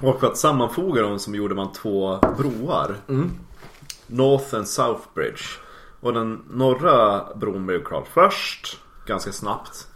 Och 0.00 0.20
för 0.20 0.26
att 0.26 0.36
sammanfoga 0.38 1.02
dem 1.02 1.18
så 1.18 1.30
gjorde 1.30 1.54
man 1.54 1.72
två 1.72 2.18
broar. 2.38 2.96
North 4.06 4.54
and 4.54 4.68
South 4.68 5.02
Bridge. 5.14 5.42
Och 6.00 6.12
den 6.12 6.42
norra 6.50 7.24
bron 7.34 7.66
blev 7.66 7.84
klar 7.84 8.04
först, 8.12 8.78
ganska 9.06 9.32
snabbt. 9.32 9.86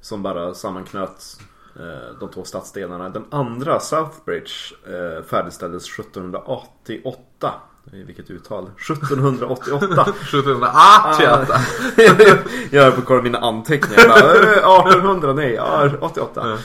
Som 0.00 0.22
bara 0.22 0.54
sammanknöt 0.54 1.40
eh, 1.76 2.18
de 2.20 2.28
två 2.30 2.44
stadsdelarna. 2.44 3.08
Den 3.08 3.24
andra 3.30 3.80
South 3.80 4.16
Bridge 4.24 4.52
eh, 4.86 5.22
färdigställdes 5.24 5.84
1788. 5.98 7.54
Vilket 7.92 8.30
uttal? 8.30 8.70
1788. 8.90 9.74
1788. 9.74 11.60
jag 12.70 12.86
är 12.86 12.90
på 12.90 13.02
kolla 13.02 13.22
mina 13.22 13.38
anteckningar. 13.38 14.08
Bara, 14.08 14.34
eh, 14.34 14.88
1800, 14.88 15.32
nej, 15.32 15.52
ja, 15.52 15.90
88. 16.00 16.58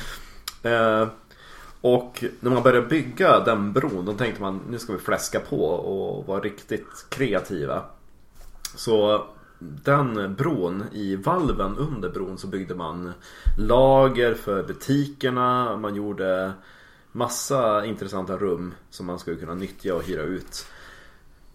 Eh, 0.63 1.07
och 1.81 2.23
när 2.39 2.51
man 2.51 2.63
började 2.63 2.87
bygga 2.87 3.39
den 3.39 3.73
bron 3.73 4.05
då 4.05 4.13
tänkte 4.13 4.41
man 4.41 4.61
nu 4.69 4.79
ska 4.79 4.93
vi 4.93 4.99
fläska 4.99 5.39
på 5.39 5.65
och 5.65 6.27
vara 6.27 6.39
riktigt 6.39 7.05
kreativa. 7.09 7.81
Så 8.75 9.25
den 9.59 10.35
bron, 10.35 10.83
i 10.91 11.15
valven 11.15 11.77
under 11.77 12.09
bron 12.09 12.37
så 12.37 12.47
byggde 12.47 12.75
man 12.75 13.13
lager 13.57 14.33
för 14.33 14.63
butikerna. 14.63 15.77
Man 15.77 15.95
gjorde 15.95 16.53
massa 17.11 17.85
intressanta 17.85 18.37
rum 18.37 18.73
som 18.89 19.05
man 19.05 19.19
skulle 19.19 19.37
kunna 19.37 19.55
nyttja 19.55 19.95
och 19.95 20.03
hyra 20.03 20.21
ut. 20.21 20.65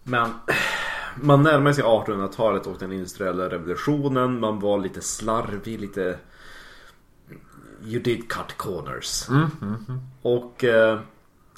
Men 0.09 0.31
man 1.15 1.43
närmar 1.43 1.73
sig 1.73 1.83
1800-talet 1.83 2.67
och 2.67 2.77
den 2.79 2.91
industriella 2.91 3.49
revolutionen. 3.49 4.39
Man 4.39 4.59
var 4.59 4.79
lite 4.79 5.01
slarvig, 5.01 5.79
lite... 5.81 6.19
You 7.85 8.01
did 8.01 8.29
cut 8.31 8.57
corners. 8.57 9.27
Och 10.21 10.63
eh, 10.63 10.99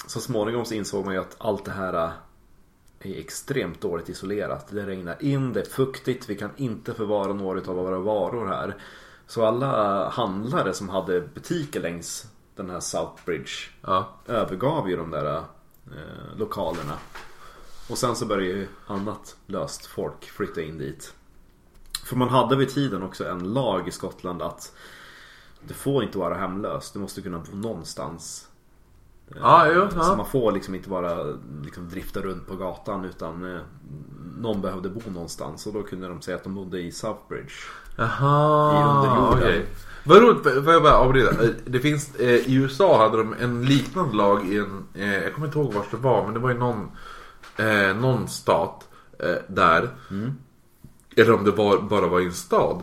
så 0.06 0.20
småningom 0.20 0.64
så 0.64 0.74
insåg 0.74 1.04
man 1.04 1.14
ju 1.14 1.20
att 1.20 1.36
allt 1.38 1.64
det 1.64 1.70
här 1.70 2.04
eh, 2.04 2.10
är 3.00 3.18
extremt 3.18 3.80
dåligt 3.80 4.08
isolerat. 4.08 4.68
Det 4.70 4.86
regnar 4.86 5.16
in, 5.22 5.52
det 5.52 5.60
är 5.60 5.64
fuktigt, 5.64 6.30
vi 6.30 6.36
kan 6.36 6.50
inte 6.56 6.94
förvara 6.94 7.32
några 7.32 7.60
av 7.70 7.76
våra 7.76 7.98
varor 7.98 8.46
här. 8.46 8.76
Så 9.26 9.46
alla 9.46 10.08
handlare 10.08 10.74
som 10.74 10.88
hade 10.88 11.20
butiker 11.20 11.80
längs 11.80 12.26
den 12.56 12.70
här 12.70 12.80
South 12.80 13.24
Bridge 13.24 13.50
Ja. 13.80 14.08
övergav 14.26 14.90
ju 14.90 14.96
de 14.96 15.10
där 15.10 15.36
eh, 15.36 16.36
lokalerna. 16.36 16.94
Och 17.88 17.98
sen 17.98 18.16
så 18.16 18.26
började 18.26 18.58
ju 18.58 18.68
annat 18.86 19.36
löst 19.46 19.86
folk 19.86 20.24
flytta 20.24 20.62
in 20.62 20.78
dit. 20.78 21.14
För 22.04 22.16
man 22.16 22.28
hade 22.28 22.56
vid 22.56 22.68
tiden 22.74 23.02
också 23.02 23.28
en 23.28 23.52
lag 23.52 23.88
i 23.88 23.90
Skottland 23.90 24.42
att 24.42 24.72
du 25.68 25.74
får 25.74 26.02
inte 26.04 26.18
vara 26.18 26.34
hemlös, 26.34 26.90
du 26.92 26.98
måste 26.98 27.22
kunna 27.22 27.38
bo 27.38 27.56
någonstans. 27.56 28.48
Ja, 29.40 29.66
jo, 29.72 29.86
Så 29.90 29.96
ja. 29.98 30.16
man 30.16 30.26
får 30.26 30.52
liksom 30.52 30.74
inte 30.74 30.88
bara 30.88 31.24
liksom 31.64 31.88
drifta 31.88 32.20
runt 32.20 32.46
på 32.46 32.56
gatan 32.56 33.04
utan 33.04 33.54
eh, 33.56 33.60
någon 34.38 34.60
behövde 34.60 34.88
bo 34.88 35.00
någonstans 35.10 35.66
och 35.66 35.72
då 35.72 35.82
kunde 35.82 36.08
de 36.08 36.22
säga 36.22 36.36
att 36.36 36.44
de 36.44 36.54
bodde 36.54 36.80
i 36.80 36.92
Southbridge. 36.92 37.52
Jaha, 37.96 38.80
I 38.80 38.84
underjorden. 38.84 39.66
Vad 40.04 40.22
roligt, 40.22 40.42
får 40.64 40.72
jag 40.72 40.82
bara 40.82 40.96
avbryta? 40.96 41.44
Eh, 41.44 41.50
Det 41.64 41.80
finns, 41.80 42.14
eh, 42.14 42.28
i 42.50 42.54
USA 42.54 42.98
hade 42.98 43.16
de 43.16 43.34
en 43.40 43.64
liknande 43.64 44.16
lag 44.16 44.46
i 44.46 44.58
en, 44.58 44.84
eh, 44.94 45.14
jag 45.14 45.34
kommer 45.34 45.46
inte 45.46 45.58
ihåg 45.58 45.72
vart 45.72 45.90
det 45.90 45.96
var, 45.96 46.24
men 46.24 46.34
det 46.34 46.40
var 46.40 46.50
i 46.50 46.54
någon, 46.54 46.90
eh, 47.56 47.96
någon 47.96 48.28
stat 48.28 48.88
eh, 49.18 49.36
där. 49.48 49.90
Eller 51.16 51.32
om 51.32 51.44
det 51.44 51.50
var, 51.50 51.78
bara 51.78 52.06
var 52.06 52.20
i 52.20 52.24
en 52.24 52.32
stad. 52.32 52.82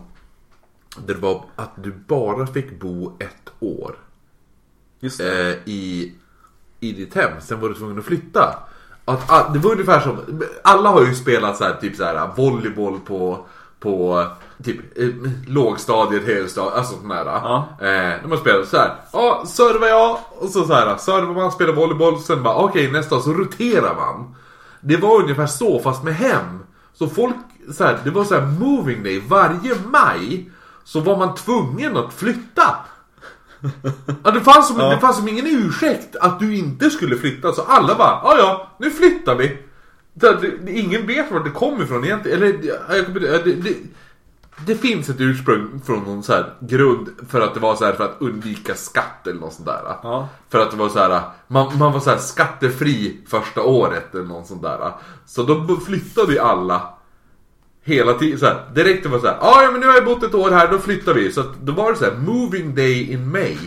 Där 0.98 1.14
det 1.14 1.20
var 1.20 1.46
att 1.56 1.72
du 1.76 1.92
bara 1.92 2.48
fick 2.48 2.80
bo 2.80 3.18
ett 3.20 3.52
år 3.60 3.96
Just 5.00 5.20
eh, 5.20 5.50
i, 5.66 6.14
i 6.80 6.92
ditt 6.92 7.16
hem. 7.16 7.32
Sen 7.42 7.60
var 7.60 7.70
du 7.70 7.76
tvungen 7.76 8.00
att 8.00 8.06
flytta. 8.06 8.56
Att, 9.06 9.32
ah, 9.32 9.50
det 9.54 9.60
var 9.60 9.72
ungefär 9.72 10.00
som, 10.00 10.44
alla 10.64 10.90
har 10.90 11.06
ju 11.06 11.16
spelat 11.16 11.58
så 11.58 11.64
här, 11.64 11.74
typ 11.74 11.96
så 11.96 12.04
här, 12.04 12.30
volleyboll 12.36 13.00
på, 13.00 13.46
på 13.80 14.26
typ 14.64 14.98
eh, 14.98 15.10
lågstadiet, 15.48 16.24
högstadiet, 16.24 16.76
alltså 16.76 16.96
sån 16.96 17.10
där. 17.10 17.26
Ja. 17.26 17.68
Eh, 17.82 18.22
de 18.24 18.32
har 18.32 18.38
spelat 18.38 18.68
så 18.68 18.78
här, 18.78 18.96
ja 19.14 19.44
servar 19.48 19.88
jag 19.88 20.20
och 20.30 20.50
så 20.50 20.66
så 20.66 20.74
här, 20.74 20.98
servar 20.98 21.34
man, 21.34 21.52
spelar 21.52 21.74
volleyboll, 21.74 22.20
sen 22.20 22.44
bara 22.44 22.56
okej 22.56 22.92
nästa 22.92 23.16
och 23.16 23.22
så 23.22 23.34
roterar 23.34 23.96
man. 23.96 24.36
Det 24.82 24.98
var 24.98 25.22
ungefär 25.22 25.48
så 25.48 25.80
fast 25.80 26.04
med 26.04 26.16
hem. 26.16 26.60
Så 26.94 27.10
folk, 27.10 27.36
så 27.74 27.84
här, 27.84 28.00
det 28.04 28.10
var 28.10 28.24
så 28.24 28.36
här 28.36 28.46
moving 28.46 29.04
day, 29.04 29.24
varje 29.28 29.76
maj 29.92 30.50
så 30.84 31.00
var 31.00 31.18
man 31.18 31.36
tvungen 31.36 31.98
att 31.98 32.14
flytta. 32.14 32.76
Ja, 34.24 34.32
det, 34.32 34.42
fanns 34.42 34.68
som, 34.68 34.78
det 34.78 35.00
fanns 35.00 35.18
som 35.18 35.28
ingen 35.28 35.48
ursäkt 35.48 36.16
att 36.16 36.40
du 36.40 36.58
inte 36.58 36.90
skulle 36.90 37.18
flytta. 37.18 37.54
Så 37.54 37.62
alla 37.62 37.96
bara, 37.96 38.22
ja 38.24 38.38
ja, 38.38 38.72
nu 38.80 38.92
flyttar 38.92 39.36
vi. 39.36 39.58
Det, 40.14 40.38
det, 40.62 40.72
ingen 40.72 41.08
vet 41.08 41.32
var 41.32 41.40
det 41.40 41.50
kommer 41.50 41.84
ifrån 41.84 42.06
egentligen. 42.06 42.38
Eller, 42.38 42.60
ja, 42.64 43.04
det, 43.44 43.56
det, 43.56 43.76
det 44.66 44.76
finns 44.76 45.10
ett 45.10 45.20
ursprung 45.20 45.82
från 45.86 46.04
någon 46.04 46.24
så 46.24 46.34
här 46.34 46.54
grund 46.60 47.10
för 47.30 47.42
att 47.42 47.54
det 47.54 47.60
var 47.60 47.76
så 47.76 47.86
här 47.86 47.94
för 47.94 48.04
att 48.04 48.16
undvika 48.20 48.76
skatt 48.76 49.28
eller 49.28 49.40
något 49.40 49.54
sånt 49.54 49.68
där. 49.68 49.82
Ja. 50.04 50.28
För 50.50 50.60
att 50.60 50.72
det 50.72 50.78
var 50.78 50.90
så 50.90 51.00
här, 51.00 51.22
man, 51.48 51.78
man 51.78 51.94
var 51.94 52.00
så 52.00 52.10
här 52.10 52.18
skattefri 52.18 53.18
första 53.28 53.64
året 53.64 54.16
eller 54.16 54.26
något 54.26 54.48
sånt 54.48 54.62
där. 54.62 54.92
Så 55.26 55.44
då 55.44 55.76
flyttade 55.76 56.34
ju 56.34 56.40
alla 56.40 56.94
Hela 57.84 58.14
tiden 58.14 58.40
såhär, 58.40 58.72
direkt 58.76 59.04
det 59.04 59.10
var 59.10 59.20
såhär, 59.20 59.38
ah, 59.42 59.64
ja 59.64 59.72
men 59.72 59.82
nu 59.82 59.88
har 59.88 59.94
jag 59.94 60.06
bott 60.06 60.24
ett 60.24 60.36
år 60.36 60.52
här, 60.52 60.72
då 60.72 60.78
flyttar 60.78 61.14
vi. 61.14 61.32
Så 61.32 61.42
att 61.42 61.62
då 61.62 61.72
var 61.72 61.92
det 61.92 61.98
såhär, 61.98 62.18
moving 62.18 62.76
day 62.76 63.12
in 63.14 63.32
May. 63.32 63.58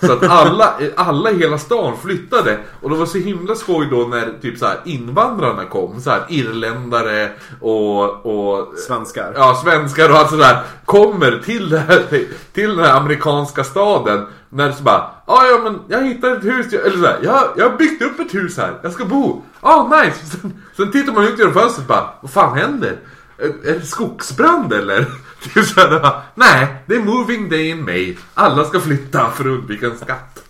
Så 0.00 0.12
att 0.12 0.22
alla, 0.22 0.74
alla 0.96 1.30
i 1.30 1.38
hela 1.38 1.58
stan 1.58 1.96
flyttade. 2.02 2.58
Och 2.80 2.90
det 2.90 2.96
var 2.96 3.06
så 3.06 3.18
himla 3.18 3.54
skoj 3.54 3.88
då 3.90 3.96
när 3.96 4.32
typ 4.42 4.58
såhär 4.58 4.78
invandrarna 4.84 5.64
kom. 5.64 6.00
Såhär 6.00 6.26
irländare 6.28 7.30
och, 7.60 8.26
och 8.26 8.78
Svenskar. 8.78 9.32
Ja, 9.36 9.60
svenskar 9.64 10.10
och 10.10 10.16
allt 10.16 10.30
sådär 10.30 10.62
kommer 10.84 11.42
till, 11.44 11.70
det 11.70 11.78
här, 11.78 12.26
till 12.52 12.76
den 12.76 12.84
här 12.84 12.96
amerikanska 12.96 13.64
staden. 13.64 14.26
När 14.48 14.72
så 14.72 14.82
bara, 14.82 15.10
ah, 15.24 15.44
ja 15.44 15.60
men 15.62 15.78
jag 15.88 16.06
hittade 16.06 16.36
ett 16.36 16.44
hus, 16.44 16.72
eller 16.72 16.96
sådär, 16.96 17.18
jag, 17.22 17.48
jag 17.56 17.70
har 17.70 17.76
byggt 17.76 18.02
upp 18.02 18.20
ett 18.20 18.34
hus 18.34 18.56
här, 18.56 18.78
jag 18.82 18.92
ska 18.92 19.04
bo. 19.04 19.42
Ah 19.60 19.82
nice! 19.82 20.26
Sen, 20.26 20.62
sen 20.76 20.92
tittar 20.92 21.12
man 21.12 21.24
ut 21.24 21.38
genom 21.38 21.54
fönstret 21.54 21.84
och 21.84 21.94
bara, 21.94 22.14
vad 22.20 22.30
fan 22.30 22.58
händer? 22.58 22.96
Är, 23.38 23.68
är 23.70 23.78
det 23.78 23.86
skogsbrand 23.86 24.72
eller? 24.72 25.06
Det 25.54 25.60
är 25.60 25.64
såhär, 25.64 26.22
nej, 26.34 26.84
det 26.86 26.94
är 26.94 27.02
moving 27.02 27.48
day 27.48 27.68
in 27.68 27.84
May. 27.84 28.16
Alla 28.34 28.64
ska 28.64 28.80
flytta 28.80 29.30
för 29.30 29.44
att 29.44 29.58
undvika 29.58 29.86
en 29.86 29.98
skatt. 29.98 30.44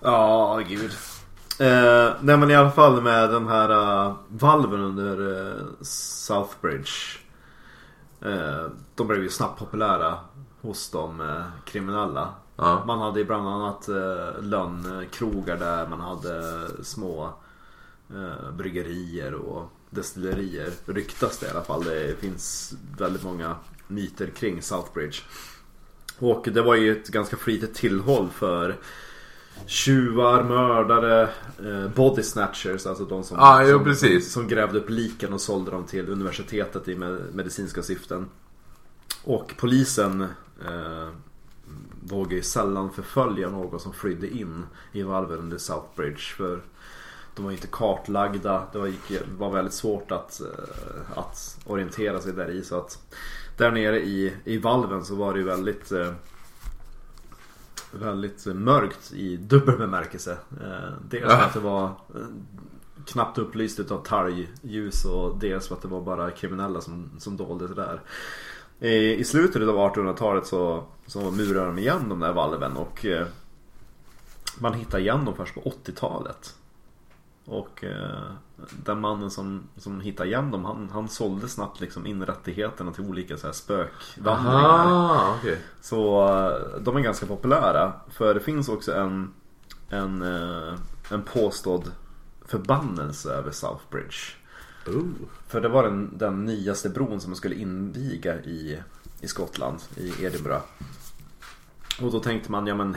Ja, 0.00 0.60
gud. 0.68 0.92
Eh, 1.58 2.12
nej 2.20 2.36
men 2.36 2.50
i 2.50 2.54
alla 2.54 2.70
fall 2.70 3.02
med 3.02 3.30
den 3.30 3.48
här 3.48 3.70
uh, 3.70 4.14
valven 4.28 4.80
under 4.80 5.20
uh, 5.20 5.64
Southbridge. 5.80 7.18
Eh, 8.20 8.66
de 8.94 9.06
blev 9.06 9.22
ju 9.22 9.28
snabbt 9.28 9.58
populära 9.58 10.18
hos 10.60 10.90
de 10.90 11.20
eh, 11.20 11.44
kriminella. 11.64 12.28
Ja. 12.56 12.84
Man 12.86 12.98
hade 12.98 13.20
ju 13.20 13.26
bland 13.26 13.48
annat 13.48 13.88
uh, 13.88 14.42
lönnkrogar 14.42 15.56
där 15.56 15.86
man 15.86 16.00
hade 16.00 16.66
små 16.84 17.34
eh, 18.10 18.50
bryggerier 18.52 19.34
och 19.34 19.72
destillerier. 19.90 20.70
Ryktas 20.86 21.38
det 21.38 21.46
i 21.46 21.50
alla 21.50 21.62
fall. 21.64 21.84
Det 21.84 22.20
finns 22.20 22.74
väldigt 22.98 23.22
många 23.22 23.56
myter 23.86 24.26
kring 24.26 24.62
Southbridge. 24.62 25.18
Och 26.18 26.48
det 26.52 26.62
var 26.62 26.74
ju 26.74 26.92
ett 26.92 27.08
ganska 27.08 27.36
flitigt 27.36 27.74
tillhåll 27.74 28.28
för 28.30 28.76
tjuvar, 29.66 30.44
mördare, 30.44 31.22
eh, 31.64 31.88
body 31.94 32.22
snatchers, 32.22 32.86
alltså 32.86 33.04
de 33.04 33.24
som, 33.24 33.36
Ja, 33.38 33.64
jo, 33.64 33.94
som, 33.94 34.20
som 34.20 34.48
grävde 34.48 34.78
upp 34.78 34.90
liken 34.90 35.32
och 35.32 35.40
sålde 35.40 35.70
dem 35.70 35.84
till 35.84 36.08
universitetet 36.08 36.88
i 36.88 36.94
med- 36.94 37.34
medicinska 37.34 37.82
syften. 37.82 38.26
Och 39.24 39.54
polisen 39.56 40.20
eh, 40.66 41.08
vågar 42.02 42.36
ju 42.36 42.42
sällan 42.42 42.92
förfölja 42.92 43.50
någon 43.50 43.80
som 43.80 43.92
flydde 43.92 44.28
in 44.36 44.66
i 44.92 45.02
valven 45.02 45.38
under 45.38 45.58
Southbridge. 45.58 46.34
För 46.36 46.60
de 47.38 47.44
var 47.44 47.52
inte 47.52 47.66
kartlagda. 47.66 48.66
Det 48.72 48.78
var, 48.78 48.86
gick, 48.86 49.22
var 49.38 49.50
väldigt 49.50 49.74
svårt 49.74 50.10
att, 50.10 50.40
eh, 50.40 51.18
att 51.18 51.58
orientera 51.66 52.20
sig 52.20 52.32
där 52.32 52.50
i. 52.50 52.62
Så 52.62 52.78
att 52.78 52.98
där 53.56 53.70
nere 53.70 54.00
i, 54.00 54.34
i 54.44 54.58
valven 54.58 55.04
så 55.04 55.14
var 55.14 55.32
det 55.32 55.38
ju 55.38 55.44
väldigt 55.44 55.92
eh, 55.92 56.12
Väldigt 57.92 58.46
mörkt 58.46 59.12
i 59.12 59.36
dubbel 59.36 59.78
bemärkelse. 59.78 60.38
Eh, 60.60 60.92
Dels 61.10 61.32
för 61.32 61.40
att 61.42 61.52
det 61.54 61.60
var 61.60 61.92
knappt 63.06 63.38
upplyst 63.38 63.80
utav 63.80 64.04
talgljus 64.04 65.04
och 65.04 65.38
dels 65.38 65.68
för 65.68 65.74
att 65.74 65.82
det 65.82 65.88
var 65.88 66.00
bara 66.00 66.30
kriminella 66.30 66.80
som, 66.80 67.10
som 67.18 67.36
dolde 67.36 67.66
sig 67.66 67.76
där. 67.76 68.00
I, 68.80 69.14
I 69.14 69.24
slutet 69.24 69.62
av 69.62 69.94
1800-talet 69.94 70.46
så, 70.46 70.84
så 71.06 71.30
murade 71.30 71.66
de 71.66 71.78
igen 71.78 72.08
de 72.08 72.20
där 72.20 72.32
valven 72.32 72.76
och 72.76 73.06
man 74.58 74.74
hittade 74.74 75.02
igen 75.02 75.24
dem 75.24 75.34
först 75.36 75.54
på 75.54 75.60
80-talet. 75.60 76.54
Och 77.48 77.84
eh, 77.84 78.30
den 78.84 79.00
mannen 79.00 79.30
som, 79.30 79.62
som 79.76 80.00
hittade 80.00 80.28
igen 80.28 80.50
dem 80.50 80.64
han, 80.64 80.90
han 80.92 81.08
sålde 81.08 81.48
snabbt 81.48 81.80
liksom 81.80 82.06
in 82.06 82.26
rättigheterna 82.26 82.92
till 82.92 83.04
olika 83.04 83.36
så 83.36 83.46
här 83.46 83.54
spökvandringar. 83.54 84.64
Aha, 84.64 85.34
okej. 85.38 85.58
Så 85.80 86.28
eh, 86.28 86.80
de 86.80 86.96
är 86.96 87.00
ganska 87.00 87.26
populära. 87.26 87.92
För 88.10 88.34
det 88.34 88.40
finns 88.40 88.68
också 88.68 88.94
en, 88.94 89.34
en, 89.88 90.22
eh, 90.22 90.74
en 91.10 91.22
påstådd 91.22 91.92
förbannelse 92.46 93.32
över 93.32 93.50
Southbridge. 93.50 94.36
Oh. 94.86 95.04
För 95.46 95.60
det 95.60 95.68
var 95.68 95.82
den, 95.82 96.18
den 96.18 96.44
nyaste 96.44 96.88
bron 96.88 97.20
som 97.20 97.30
man 97.30 97.36
skulle 97.36 97.54
inviga 97.54 98.40
i, 98.40 98.82
i 99.20 99.28
Skottland, 99.28 99.78
i 99.96 100.24
Edinburgh. 100.24 100.64
Och 102.02 102.12
då 102.12 102.20
tänkte 102.20 102.52
man, 102.52 102.66
ja 102.66 102.74
men 102.74 102.96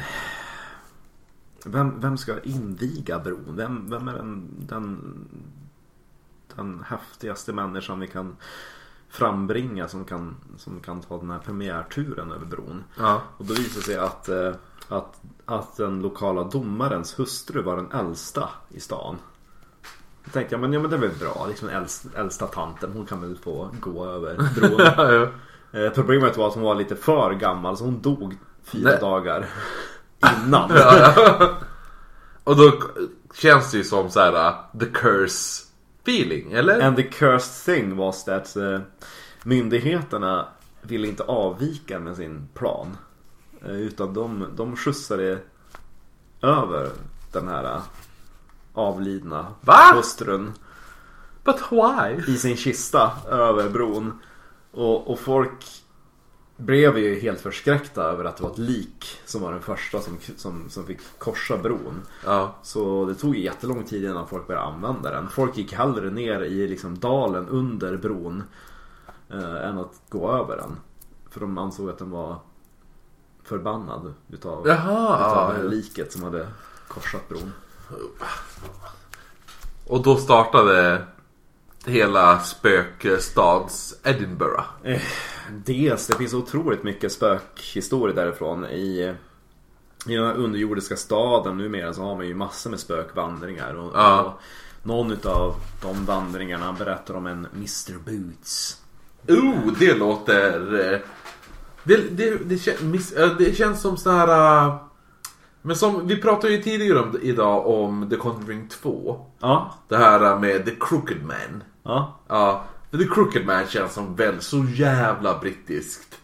vem, 1.66 1.99
vem 1.99 2.18
ska 2.18 2.39
inviga 2.39 3.20
bron? 3.20 3.53
Vem, 3.55 3.89
vem 3.89 4.07
är 4.07 4.14
den, 4.14 4.47
den, 4.59 5.14
den 6.55 6.84
häftigaste 6.88 7.53
människan 7.53 7.99
vi 7.99 8.07
kan 8.07 8.36
frambringa 9.09 9.88
som 9.88 10.05
kan, 10.05 10.36
som 10.57 10.80
kan 10.80 11.01
ta 11.01 11.18
den 11.18 11.32
här 11.32 11.39
premiärturen 11.39 12.32
över 12.32 12.45
bron? 12.45 12.84
Ja. 12.97 13.22
Och 13.38 13.45
då 13.45 13.53
visade 13.53 13.80
det 13.80 13.86
sig 13.86 13.97
att, 13.97 14.30
eh, 14.30 14.53
att, 14.88 15.22
att 15.45 15.78
den 15.78 16.01
lokala 16.01 16.43
domarens 16.43 17.20
hustru 17.20 17.62
var 17.62 17.76
den 17.76 17.91
äldsta 17.91 18.49
i 18.70 18.80
stan. 18.80 19.18
Då 20.26 20.32
tänkte 20.32 20.53
jag, 20.53 20.62
men, 20.62 20.74
ja, 20.74 20.80
men 20.80 20.89
det 20.89 20.95
är 20.95 21.01
väl 21.01 21.20
bra. 21.20 21.45
Liksom 21.47 21.70
äldsta, 21.70 22.09
äldsta 22.16 22.47
tanten, 22.47 22.91
hon 22.93 23.05
kan 23.05 23.22
väl 23.22 23.38
få 23.38 23.70
gå 23.80 24.05
över 24.05 24.36
bron. 24.55 24.80
Ja, 24.97 25.12
ja. 25.14 25.28
Eh, 25.80 25.91
Problemet 25.91 26.38
var 26.38 26.47
att 26.47 26.53
hon 26.53 26.64
var 26.64 26.76
lite 26.76 26.95
för 26.95 27.34
gammal 27.34 27.78
så 27.78 27.84
hon 27.84 28.01
dog 28.01 28.38
fyra 28.64 28.89
Nej. 28.89 28.99
dagar 28.99 29.49
innan. 30.22 30.72
Och 32.43 32.55
då 32.55 32.74
känns 33.34 33.72
det 33.72 33.78
ju 33.78 33.84
som 33.84 34.09
så 34.09 34.19
här 34.19 34.47
uh, 34.47 34.80
the 34.80 34.86
curse 34.86 35.63
feeling, 36.03 36.51
eller? 36.51 36.82
And 36.82 36.95
the 36.95 37.03
cursed 37.03 37.65
thing 37.65 37.95
was 37.95 38.26
that 38.26 38.55
eh, 38.55 38.80
myndigheterna 39.43 40.47
ville 40.82 41.07
inte 41.07 41.24
avvika 41.24 41.99
med 41.99 42.15
sin 42.15 42.47
plan. 42.53 42.97
Eh, 43.65 43.72
utan 43.72 44.13
de, 44.13 44.45
de 44.55 44.76
skjutsade 44.76 45.39
över 46.41 46.89
den 47.32 47.47
här 47.47 47.63
eh, 47.63 47.82
avlidna 48.74 49.47
Va? 49.61 49.91
hustrun 49.95 50.53
But 51.43 51.57
why? 51.72 52.34
i 52.34 52.38
sin 52.38 52.57
kista 52.57 53.11
över 53.30 53.69
bron. 53.69 54.19
Och, 54.72 55.11
och 55.11 55.19
folk 55.19 55.80
blev 56.66 56.97
ju 56.97 57.20
helt 57.20 57.41
förskräckta 57.41 58.03
över 58.03 58.26
att 58.26 58.38
det 58.38 58.43
var 58.43 58.51
ett 58.51 58.57
lik 58.57 59.22
som 59.26 59.41
var 59.41 59.51
den 59.51 59.62
första 59.62 60.01
som, 60.01 60.18
som, 60.38 60.70
som 60.70 60.86
fick 60.86 60.99
korsa 61.18 61.57
bron. 61.57 62.01
Ja. 62.26 62.55
Så 62.64 63.05
det 63.05 63.16
tog 63.16 63.36
jättelång 63.36 63.84
tid 63.84 64.03
innan 64.03 64.28
folk 64.28 64.47
började 64.47 64.66
använda 64.66 65.12
den. 65.12 65.30
Folk 65.30 65.57
gick 65.57 65.74
hellre 65.74 66.09
ner 66.09 66.41
i 66.41 66.68
liksom 66.68 66.99
dalen 66.99 67.47
under 67.47 67.97
bron 67.97 68.43
eh, 69.30 69.70
än 69.70 69.78
att 69.78 70.01
gå 70.09 70.32
över 70.32 70.57
den. 70.57 70.78
För 71.30 71.39
de 71.39 71.57
ansåg 71.57 71.89
att 71.89 71.97
den 71.97 72.12
var 72.12 72.39
förbannad 73.43 74.14
utav, 74.30 74.68
Jaha, 74.68 75.16
utav 75.16 75.53
det 75.53 75.62
här 75.62 75.70
liket 75.70 76.12
som 76.12 76.24
hade 76.24 76.47
korsat 76.88 77.30
bron. 77.30 77.53
Och 79.88 80.03
då 80.03 80.16
startade 80.16 81.05
hela 81.86 82.39
spökstads 82.39 83.95
Edinburgh. 84.03 84.64
Dels, 85.66 86.08
det 86.08 86.16
finns 86.18 86.34
otroligt 86.34 86.84
mycket 86.84 87.12
spökhistorier 87.12 88.16
därifrån. 88.16 88.66
I, 88.66 89.16
I 90.08 90.16
den 90.16 90.26
här 90.28 90.34
underjordiska 90.36 90.95
staden 90.95 91.58
numera 91.58 91.93
så 91.93 92.02
har 92.02 92.16
man 92.16 92.28
ju 92.28 92.34
massor 92.36 92.70
med 92.70 92.80
spökvandringar. 92.80 93.74
Och, 93.76 93.91
Ja. 93.95 94.22
och 94.22 94.41
någon 94.88 95.12
utav 95.12 95.56
de 95.82 96.06
vandringarna 96.06 96.74
berättar 96.74 97.14
om 97.14 97.28
en 97.28 97.47
Mr 97.56 97.97
Boots. 98.06 98.82
Oh, 99.28 99.74
det 99.80 99.93
låter... 99.93 100.80
eh, 100.93 100.99
Det, 101.84 101.97
det, 102.18 102.30
det, 102.45 102.56
kän- 102.56 102.84
miss- 102.91 103.14
eh, 103.24 103.38
det 103.38 103.56
känns 103.58 103.82
som 103.82 103.97
så 103.97 104.12
här... 104.12 104.28
eh, 104.68 104.76
Men 105.62 105.76
som, 105.76 106.08
vi 106.08 106.22
pratade 106.22 106.54
ju 106.54 106.62
tidigare 106.62 106.99
om, 106.99 107.20
idag 107.22 107.68
om 107.68 108.08
The 108.10 108.16
Conjuring 108.16 108.68
2. 108.68 109.26
Ja, 109.39 109.74
Det 109.88 109.97
här 109.97 110.39
med 110.39 110.66
The 110.66 110.72
Crooked 110.80 111.24
Man. 111.26 111.64
ja. 111.84 112.20
Ja, 112.28 112.64
The 112.91 113.07
Crooked 113.07 113.45
Man 113.45 113.67
känns 113.67 113.93
som 113.93 114.15
väl 114.15 114.41
så 114.41 114.65
jävla 114.73 115.39
brittiskt. 115.39 116.19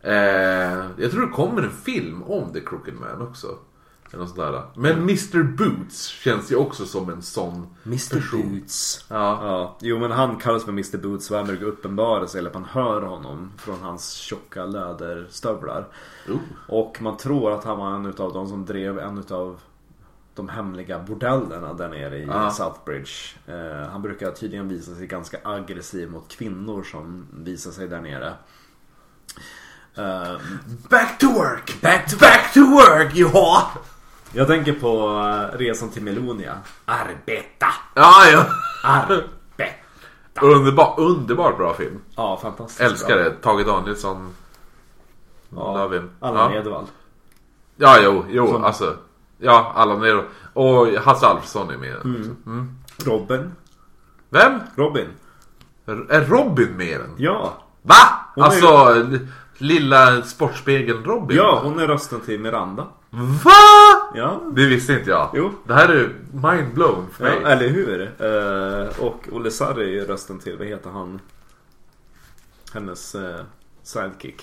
Eh, 0.00 0.14
jag 0.96 1.10
tror 1.10 1.26
det 1.26 1.32
kommer 1.32 1.62
en 1.62 1.70
film 1.70 2.22
om 2.22 2.52
The 2.52 2.60
Crooked 2.60 2.94
Man 2.94 3.22
också. 3.22 3.58
Eller 4.14 4.24
något 4.24 4.34
sånt 4.34 4.52
där. 4.52 4.62
Men 4.74 4.98
Mr 4.98 5.42
Boots 5.42 6.06
känns 6.06 6.52
ju 6.52 6.56
också 6.56 6.86
som 6.86 7.10
en 7.10 7.22
sån 7.22 7.66
Mr 7.84 8.32
Boots. 8.32 9.04
Ja. 9.08 9.38
Ja, 9.42 9.76
jo 9.80 9.98
men 9.98 10.10
han 10.10 10.36
kallas 10.36 10.64
för 10.64 10.72
Mr 10.72 10.98
Boots 10.98 11.28
brukar 11.28 11.66
uppenbara 11.66 12.26
sig 12.26 12.38
eller 12.38 12.50
att 12.50 12.54
man 12.54 12.64
hör 12.64 13.02
honom 13.02 13.52
från 13.58 13.80
hans 13.80 14.12
tjocka 14.12 14.64
läderstövlar. 14.64 15.86
Oh. 16.28 16.36
Och 16.68 17.02
man 17.02 17.16
tror 17.16 17.52
att 17.52 17.64
han 17.64 17.78
var 17.78 17.94
en 17.94 18.06
utav 18.06 18.32
de 18.32 18.48
som 18.48 18.64
drev 18.64 18.98
en 18.98 19.18
utav 19.18 19.60
de 20.34 20.48
hemliga 20.48 20.98
bordellerna 20.98 21.74
där 21.74 21.88
nere 21.88 22.18
i 22.18 22.24
Ja. 22.26 22.50
Southbridge. 22.50 23.10
Eh, 23.46 23.88
han 23.90 24.02
brukar 24.02 24.30
tydligen 24.30 24.68
visa 24.68 24.94
sig 24.94 25.06
ganska 25.06 25.36
aggressiv 25.44 26.10
mot 26.10 26.28
kvinnor 26.28 26.82
som 26.82 27.26
visar 27.32 27.70
sig 27.70 27.88
där 27.88 28.00
nere. 28.00 28.32
Eh, 29.96 30.36
Back 30.90 31.18
to 31.18 31.26
work! 31.26 31.80
Back 31.82 32.10
to, 32.10 32.16
back 32.20 32.52
to 32.54 32.60
work, 32.60 33.10
ja! 33.14 33.70
jag 34.32 34.46
tänker 34.46 34.72
på 34.72 35.08
eh, 35.52 35.58
Resan 35.58 35.88
till 35.90 36.02
Melonia. 36.02 36.58
Arbeta! 36.84 37.66
Ja, 37.94 38.12
ja. 38.32 38.46
Arbeta! 38.84 39.28
Underbar, 40.42 40.94
underbart 40.98 41.56
bra 41.56 41.74
film. 41.74 42.00
Ja, 42.16 42.36
fantastiskt 42.42 42.80
Älskar 42.80 43.14
bra. 43.14 43.24
det. 43.24 43.30
Tage 43.42 43.64
Danielsson. 43.66 44.34
Ja. 45.50 45.78
Allan 46.20 46.52
Ja. 46.52 46.58
Edwall. 46.58 46.86
Ja, 47.76 47.98
jo, 48.02 48.24
jo, 48.28 48.46
Som- 48.52 48.64
alltså. 48.64 48.96
Ja, 49.44 49.72
Allan 49.74 50.00
Nero. 50.00 50.24
Och 50.52 50.86
Hasse 50.86 51.26
Alfredson 51.26 51.70
är 51.70 51.76
med. 51.76 51.96
också. 51.96 52.08
Mm. 52.46 52.70
Robin. 53.04 53.52
Vem? 54.30 54.60
Robin. 54.76 55.06
Är 56.08 56.24
Robin 56.24 56.76
med 56.76 57.00
den? 57.00 57.10
Ja. 57.18 57.62
Va? 57.82 57.94
Hon 58.34 58.44
är- 58.44 58.48
Alltså, 58.48 59.06
lilla 59.58 60.22
Sportspegeln 60.22 61.04
Robin? 61.04 61.36
Ja, 61.36 61.60
hon 61.64 61.78
är 61.80 61.86
rösten 61.86 62.20
till 62.20 62.40
Miranda. 62.40 62.86
Va? 63.44 63.50
Ja. 64.14 64.40
Det 64.52 64.66
visste 64.66 64.92
inte 64.92 65.10
jag. 65.10 65.30
Jo. 65.34 65.52
Det 65.66 65.74
här 65.74 65.88
är 65.88 66.12
mind 66.32 66.74
blown 66.74 67.06
för 67.12 67.26
ja 67.26 67.40
mig. 67.40 67.52
eller 67.52 67.68
hur? 67.68 68.02
Eh, 68.02 69.00
och 69.06 69.28
Olle 69.32 69.50
Sarri 69.50 69.98
är 70.00 70.04
rösten 70.04 70.38
till, 70.38 70.58
vad 70.58 70.66
heter 70.66 70.90
han? 70.90 71.20
Hennes 72.74 73.14
eh, 73.14 73.40
sidekick. 73.82 74.42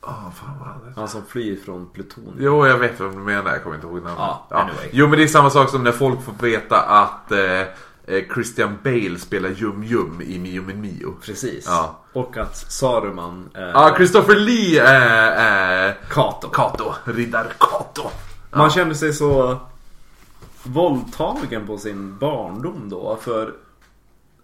Ah, 0.00 0.30
fan 0.30 0.58
vad 0.58 0.68
han. 0.68 0.92
Han 0.96 1.08
som 1.08 1.24
flyr 1.26 1.56
från 1.56 1.88
Pluton. 1.90 2.36
Jo, 2.38 2.66
jag 2.66 2.78
vet 2.78 3.00
vad 3.00 3.12
du 3.12 3.18
menar. 3.18 3.50
Jag 3.52 3.62
kommer 3.62 3.76
inte 3.76 3.86
ihåg 3.86 3.96
namnet. 3.96 4.14
Ja, 4.18 4.46
anyway. 4.50 4.88
Jo, 4.92 5.08
men 5.08 5.18
det 5.18 5.24
är 5.24 5.28
samma 5.28 5.50
sak 5.50 5.70
som 5.70 5.84
när 5.84 5.92
folk 5.92 6.22
får 6.22 6.32
veta 6.32 6.80
att 6.80 7.32
eh, 7.32 7.60
eh, 8.06 8.24
Christian 8.34 8.78
Bale 8.84 9.18
spelar 9.18 9.50
Jum 9.50 9.84
Jum 9.84 10.22
i 10.22 10.38
Mio 10.38 10.62
min 10.62 10.80
Mio. 10.80 11.14
Precis. 11.22 11.64
Ja. 11.66 11.98
Och 12.12 12.36
att 12.36 12.56
Saruman 12.56 13.50
är 13.54 13.68
Ja, 13.70 13.94
Christopher 13.96 14.36
Lee 14.36 14.82
är... 14.82 15.30
är 15.32 15.98
Kato. 16.10 16.48
Kato. 16.48 16.92
Riddar 17.04 17.52
Kato. 17.58 18.10
Man 18.50 18.70
kände 18.70 18.94
sig 18.94 19.12
så 19.12 19.58
våldtagen 20.62 21.66
på 21.66 21.78
sin 21.78 22.18
barndom 22.18 22.88
då. 22.88 23.18
För 23.20 23.54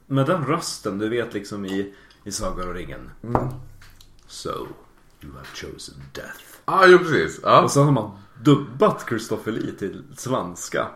med 0.07 0.26
den 0.26 0.44
rösten, 0.44 0.98
du 0.98 1.09
vet 1.09 1.34
liksom 1.34 1.66
i, 1.66 1.94
i 2.24 2.32
Sagan 2.32 2.68
om 2.68 2.74
ringen. 2.74 3.11
So, 4.26 4.66
you 5.27 5.35
have 5.37 5.47
chosen 5.55 5.95
death. 6.12 6.41
Ja, 6.66 6.72
ah, 6.72 6.87
jo 6.87 6.99
precis. 6.99 7.41
Ja. 7.43 7.61
Och 7.62 7.70
sen 7.70 7.85
har 7.85 7.93
man 7.93 8.11
dubbat 8.43 9.05
Christopher 9.09 9.53
Lee 9.53 9.72
till 9.72 10.03
svenska. 10.16 10.87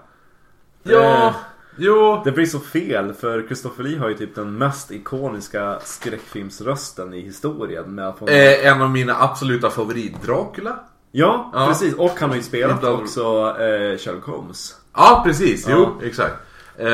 ja, 0.82 1.26
Eh, 1.28 1.34
jo. 1.76 2.22
Det 2.24 2.32
blir 2.32 2.46
så 2.46 2.58
fel 2.58 3.12
för 3.14 3.42
Christopher 3.46 3.84
Lee 3.84 3.98
har 3.98 4.08
ju 4.08 4.14
typ 4.14 4.34
den 4.34 4.58
mest 4.58 4.90
ikoniska 4.90 5.78
skräckfilmsrösten 5.84 7.14
i 7.14 7.20
historien. 7.20 7.94
Med 7.94 8.08
att. 8.08 8.28
Eh, 8.28 8.66
en 8.66 8.82
av 8.82 8.90
mina 8.90 9.16
absoluta 9.22 9.70
favorit, 9.70 10.22
Dracula. 10.22 10.78
ja, 11.12 11.50
ja. 11.54 11.66
precis. 11.66 11.94
Och 11.94 12.10
han 12.20 12.28
har 12.28 12.36
ju 12.36 12.42
spelat 12.42 12.78
Ibland- 12.78 13.00
också 13.02 13.20
eh, 13.58 13.98
Sherlock 13.98 14.24
Holmes. 14.24 14.76
Ja, 14.94 15.22
precis. 15.26 15.66
Jo, 15.68 15.96
Ja. 16.00 16.06
exakt. 16.06 16.34
Eh, 16.76 16.86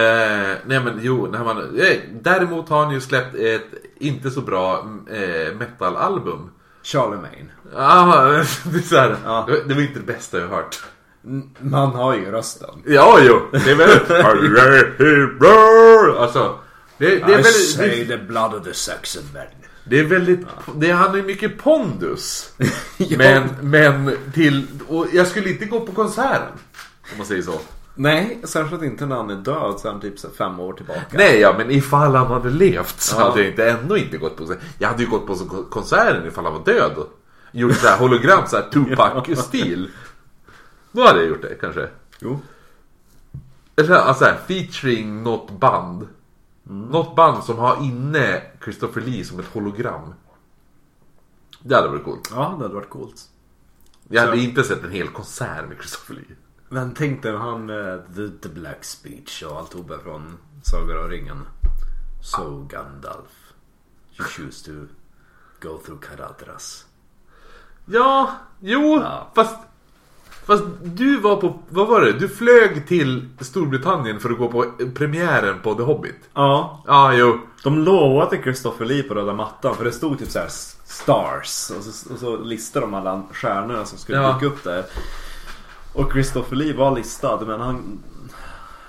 nej 0.67 0.81
men 0.85 0.99
jo, 1.03 1.27
när 1.33 1.45
man, 1.45 1.59
eh, 1.81 1.97
däremot 2.21 2.69
har 2.69 2.85
han 2.85 2.95
ju 2.95 3.01
släppt 3.01 3.35
ett 3.35 3.67
inte 3.99 4.31
så 4.31 4.41
bra 4.41 4.79
eh, 5.11 5.55
metalalbum. 5.57 6.51
Charlemagne. 6.87 7.49
Ah, 7.75 8.27
det, 8.65 8.79
är 8.79 8.89
så 8.89 8.97
här, 8.97 9.17
Ja. 9.25 9.49
det, 9.67 9.75
var 9.75 9.83
inte 9.83 9.99
det 9.99 10.07
bästa 10.07 10.39
jag 10.39 10.49
hört. 10.49 10.83
Man 11.61 11.95
har 11.95 12.15
ju 12.15 12.31
rösten. 12.31 12.71
Ja, 12.87 13.19
jo, 13.23 13.43
det 13.53 13.71
är 13.71 13.75
väldigt... 13.75 14.11
alltså, 16.21 16.59
det, 16.99 17.07
det 17.07 17.35
är 17.35 17.43
väldigt... 17.43 17.79
Det, 17.79 18.05
the 18.17 18.25
blood 18.25 18.55
of 18.55 18.65
the 18.65 18.75
Saxon 18.75 19.23
men. 19.35 19.47
det 19.85 19.99
är 19.99 20.05
väldigt... 20.05 20.41
Det, 20.75 20.91
han 20.91 21.11
har 21.11 21.17
ju 21.17 21.23
mycket 21.23 21.59
pondus. 21.59 22.53
Ja. 22.99 23.19
Men, 23.19 23.49
men 23.61 24.17
till... 24.35 24.67
Och 24.89 25.07
jag 25.13 25.27
skulle 25.27 25.51
inte 25.51 25.65
gå 25.65 25.81
på 25.81 25.93
konserten. 25.93 26.53
Om 27.13 27.19
man 27.19 27.27
säger 27.27 27.43
så. 27.43 27.61
Nej, 27.99 28.41
särskilt 28.45 28.83
inte 28.83 29.07
när 29.07 29.17
han 29.17 29.31
är 29.31 29.35
död 29.37 29.81
sen 29.81 30.01
typ 30.01 30.37
fem 30.37 30.61
år 30.61 30.73
tillbaka. 30.73 31.01
Nej, 31.13 31.39
ja, 31.41 31.55
men 31.59 31.71
ifall 31.71 32.15
han 32.15 32.27
hade 32.27 32.51
levt 32.51 33.01
så 33.01 33.17
Ja. 33.21 33.29
hade 33.29 33.41
jag 33.41 33.51
inte 33.51 33.71
ändå 33.71 33.97
inte 33.97 34.19
gått 34.19 34.37
på 34.37 34.55
Jag 34.79 34.89
hade 34.89 35.03
ju 35.03 35.09
gått 35.11 35.27
på 35.27 35.35
så- 35.35 35.65
konserten 35.71 36.27
ifall 36.27 36.45
han 36.45 36.53
var 36.55 36.65
död. 36.65 37.07
Gjort 37.53 37.75
så 37.77 37.87
här 37.89 37.99
hologram, 37.99 38.47
så 38.47 38.57
här 38.57 38.63
Tupac-stil. 38.73 39.91
Då 40.93 41.07
hade 41.07 41.19
jag 41.21 41.29
gjort 41.29 41.43
det 41.43 41.55
kanske. 41.61 41.89
Jo. 42.19 42.41
Alltså 43.91 44.25
här, 44.25 44.37
featuring 44.47 45.23
något 45.23 45.51
band. 45.61 46.09
Något 46.63 47.17
band 47.17 47.45
som 47.45 47.59
har 47.59 47.77
inne 47.85 48.43
Christopher 48.65 49.01
Lee 49.01 49.25
som 49.25 49.41
ett 49.41 49.47
hologram. 49.53 50.15
Det 51.63 51.75
hade 51.75 51.89
varit 51.89 52.05
coolt. 52.05 52.31
Ja, 52.35 52.55
det 52.59 52.63
hade 52.65 52.75
varit 52.75 52.91
coolt. 52.91 53.23
Jag 54.09 54.21
hade 54.21 54.33
Så- 54.33 54.39
inte 54.43 54.63
sett 54.65 54.85
en 54.85 54.91
hel 54.93 55.09
konsert 55.09 55.69
med 55.69 55.77
Christopher 55.79 56.15
Lee. 56.15 56.37
Men 56.69 56.95
tänk 56.95 57.23
dig 57.23 57.37
han 57.37 57.67
med 57.67 58.03
the, 58.43 58.49
Black 58.49 58.85
Speech 58.85 59.43
och 59.43 59.59
alltihopa 59.59 59.99
från 59.99 60.39
Sagan 60.63 60.99
om 60.99 61.09
ringen. 61.11 61.47
So 62.23 62.67
Gandalf, 62.71 63.53
you 64.19 64.29
choose 64.29 64.65
to 64.65 64.73
go 65.69 65.79
through 65.79 66.01
Caradras. 66.03 66.87
Ja, 67.87 68.31
jo, 68.61 69.01
Ja. 69.03 69.31
fast... 69.35 69.57
Fast 70.47 70.65
du 70.83 71.21
var 71.21 71.37
på, 71.37 71.59
vad 71.69 71.89
var 71.89 72.01
det? 72.01 72.13
Du 72.13 72.29
flög 72.29 72.89
till 72.89 73.29
Storbritannien 73.41 74.21
för 74.21 74.31
att 74.31 74.39
gå 74.39 74.49
på 74.49 74.65
premiären 74.95 75.61
på 75.63 75.75
The 75.75 75.83
Hobbit. 75.83 76.17
Ja, 76.35 76.83
Ja, 76.87 77.15
jo. 77.15 77.41
de 77.63 77.79
lovade 77.79 78.43
Christopher 78.43 78.85
Lee 78.87 79.03
på 79.03 79.15
röda 79.15 79.33
mattan 79.33 79.77
för 79.77 79.85
det 79.85 79.93
stod 79.93 80.19
typ 80.19 80.31
så 80.31 80.39
här 80.39 80.49
stars 80.85 81.71
och 81.77 81.83
så, 81.85 82.13
och 82.13 82.19
så 82.19 82.37
listade 82.37 82.87
de 82.87 82.95
alla 82.95 83.23
stjärnorna 83.33 83.85
som 83.85 83.99
skulle 83.99 84.19
Ja. 84.19 84.33
dyka 84.33 84.47
upp 84.47 84.65
där. 84.65 84.85
Och 85.97 86.13
Christopher 86.13 86.57
Lee 86.57 86.77
var 86.77 86.95
listad 86.95 87.41
men 87.47 87.61
han 87.61 88.03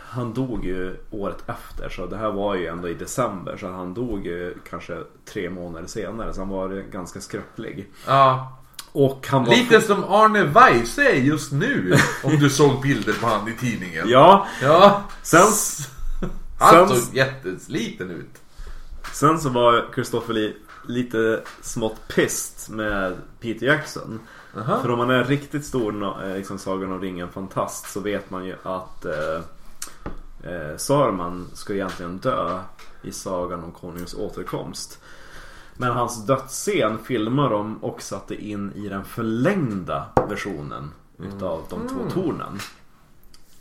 han 0.10 0.34
dog 0.34 0.66
ju 0.66 0.98
året 1.12 1.44
efter 1.50 1.90
så 1.90 2.06
det 2.06 2.18
här 2.18 2.32
var 2.32 2.56
ju 2.56 2.68
ändå 2.68 2.90
i 2.90 2.94
december 2.94 3.58
så 3.58 3.68
han 3.68 3.94
dog 3.94 4.26
ju 4.26 4.56
kanske 4.70 4.98
tre 5.34 5.50
månader 5.50 5.88
senare 5.88 6.34
så 6.34 6.42
han 6.42 6.50
var 6.50 6.70
ganska 6.92 7.22
skröplig. 7.22 7.90
Ja. 8.08 8.58
Och 8.92 9.28
han 9.30 9.44
var... 9.46 9.54
Lite 9.56 9.82
som 9.82 10.04
Arne 10.04 10.44
Weise 10.44 11.10
är 11.12 11.16
just 11.16 11.52
nu. 11.52 11.96
Om 12.24 12.40
du 12.40 12.50
såg 12.50 12.82
bilder 12.82 13.14
på 13.14 13.28
han 13.28 13.48
i 13.48 13.54
tidningen. 13.54 14.10
Ja, 14.10 14.48
Ja. 14.62 15.04
sen, 15.24 15.42
Han 16.60 16.90
såg 16.90 17.16
jättesliten 17.16 18.12
ut. 18.12 18.42
sen 19.14 19.40
så 19.40 19.50
var 19.50 19.86
Christopher 19.94 20.34
Lee 20.34 20.54
lite 20.88 21.44
smått 21.62 22.08
pissed 22.16 22.76
med 22.76 23.16
Peter 23.40 23.66
Jackson. 23.66 24.20
Aha. 24.58 24.82
För 24.82 24.92
om 24.92 24.98
man 24.98 25.10
är 25.10 25.24
riktigt 25.24 25.66
stor 25.66 26.24
eh, 26.24 26.36
liksom, 26.36 26.58
Sagan 26.58 26.92
om 26.92 27.02
ringen-fantast 27.02 27.92
så 27.92 28.00
vet 28.00 28.30
man 28.30 28.46
ju 28.46 28.56
att 28.64 29.06
eh, 29.06 29.42
eh, 30.52 30.78
Saruman 30.78 31.48
ska 31.54 31.74
egentligen 31.74 32.18
dö 32.18 32.60
i 33.02 33.12
Sagan 33.12 33.64
om 33.64 33.72
Konungens 33.72 34.14
återkomst. 34.14 35.02
Men 35.74 35.92
hans 35.92 36.26
dödsscen 36.26 36.98
filmar 36.98 37.50
de 37.50 37.84
och 37.84 38.02
satte 38.02 38.36
in 38.36 38.72
i 38.76 38.90
den 38.90 39.06
förlängda 39.06 40.06
versionen 40.30 40.92
utav 41.18 41.64
de 41.70 41.88
två 41.88 42.10
tornen. 42.22 42.60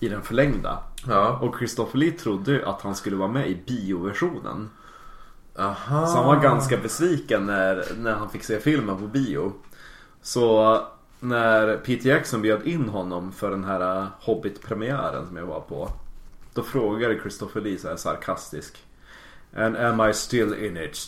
I 0.01 0.09
den 0.09 0.22
förlängda. 0.22 0.78
Ja. 1.07 1.38
Och 1.38 1.59
Christopher 1.59 1.99
Lee 1.99 2.12
trodde 2.12 2.53
ju 2.53 2.64
att 2.64 2.82
han 2.82 2.94
skulle 2.94 3.16
vara 3.16 3.28
med 3.28 3.49
i 3.49 3.62
bioversionen. 3.66 4.70
Aha. 5.59 6.07
Så 6.07 6.16
han 6.16 6.26
var 6.26 6.42
ganska 6.42 6.76
besviken 6.76 7.47
när, 7.47 7.84
när 7.99 8.14
han 8.14 8.30
fick 8.30 8.44
se 8.44 8.61
filmen 8.61 8.99
på 8.99 9.07
bio. 9.07 9.53
Så 10.27 10.83
när 11.20 11.77
Peter 11.77 12.09
Jackson 12.11 12.43
bjöd 12.43 12.66
in 12.66 12.89
honom 12.89 13.33
för 13.33 13.51
den 13.51 13.64
här 13.64 13.99
uh, 14.03 14.07
Hobbit-premiären 14.20 15.27
som 15.27 15.37
jag 15.37 15.47
var 15.47 15.61
på. 15.61 15.89
Då 16.55 16.62
frågade 16.62 17.18
Christopher 17.20 17.61
Lee 17.61 17.79
så 17.79 17.89
här 17.89 17.97
sarkastisk. 17.97 18.77
And 19.57 19.77
am 19.77 20.09
I 20.11 20.14
still 20.14 20.55
in 20.64 20.77
it? 20.77 20.99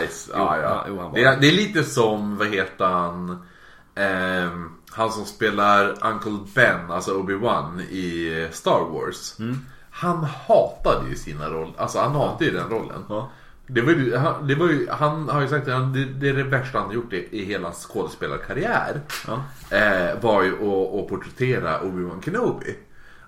Nice. 0.00 0.30
Jo, 0.34 0.38
Ja, 0.38 0.56
ja. 0.56 0.62
ja, 0.62 0.84
jo, 0.88 0.98
han 0.98 1.10
var- 1.10 1.18
det, 1.18 1.24
är, 1.24 1.40
det 1.40 1.46
är 1.48 1.52
lite 1.52 1.84
som, 1.84 2.36
vad 2.36 2.48
heter 2.48 2.84
han? 2.84 3.46
Ehm, 3.94 4.70
han 4.90 5.12
som 5.12 5.24
spelar 5.24 5.88
Uncle 6.06 6.38
Ben, 6.54 6.90
alltså 6.90 7.10
Obi-Wan 7.22 7.80
i 7.80 8.48
Star 8.52 8.84
Wars. 8.92 9.38
Mm. 9.38 9.58
Han 9.90 10.24
hatade 10.24 11.08
ju 11.08 11.16
sina 11.16 11.48
roller. 11.50 11.74
Alltså 11.76 11.98
han 11.98 12.12
hatade 12.14 12.44
ju 12.44 12.50
den 12.50 12.68
rollen. 12.70 13.04
Ja. 13.08 13.30
Det 13.72 13.80
var 13.80 13.92
ju, 13.92 14.16
han, 14.16 14.46
det 14.46 14.54
var 14.54 14.68
ju, 14.68 14.88
han 14.90 15.28
har 15.28 15.40
ju 15.40 15.48
sagt 15.48 15.68
att 15.68 15.94
det, 15.94 16.04
det 16.04 16.28
är 16.28 16.34
det 16.34 16.42
värsta 16.42 16.78
han 16.78 16.92
gjort 16.92 17.12
i, 17.12 17.28
i 17.30 17.44
hela 17.44 17.64
hans 17.64 17.86
skådespelarkarriär. 17.86 19.00
Ja. 19.26 19.44
Eh, 19.76 20.20
var 20.20 20.42
ju 20.42 20.52
att, 20.52 20.94
att 20.94 21.08
porträttera 21.08 21.80
Obi-Wan 21.80 22.24
Kenobi. 22.24 22.76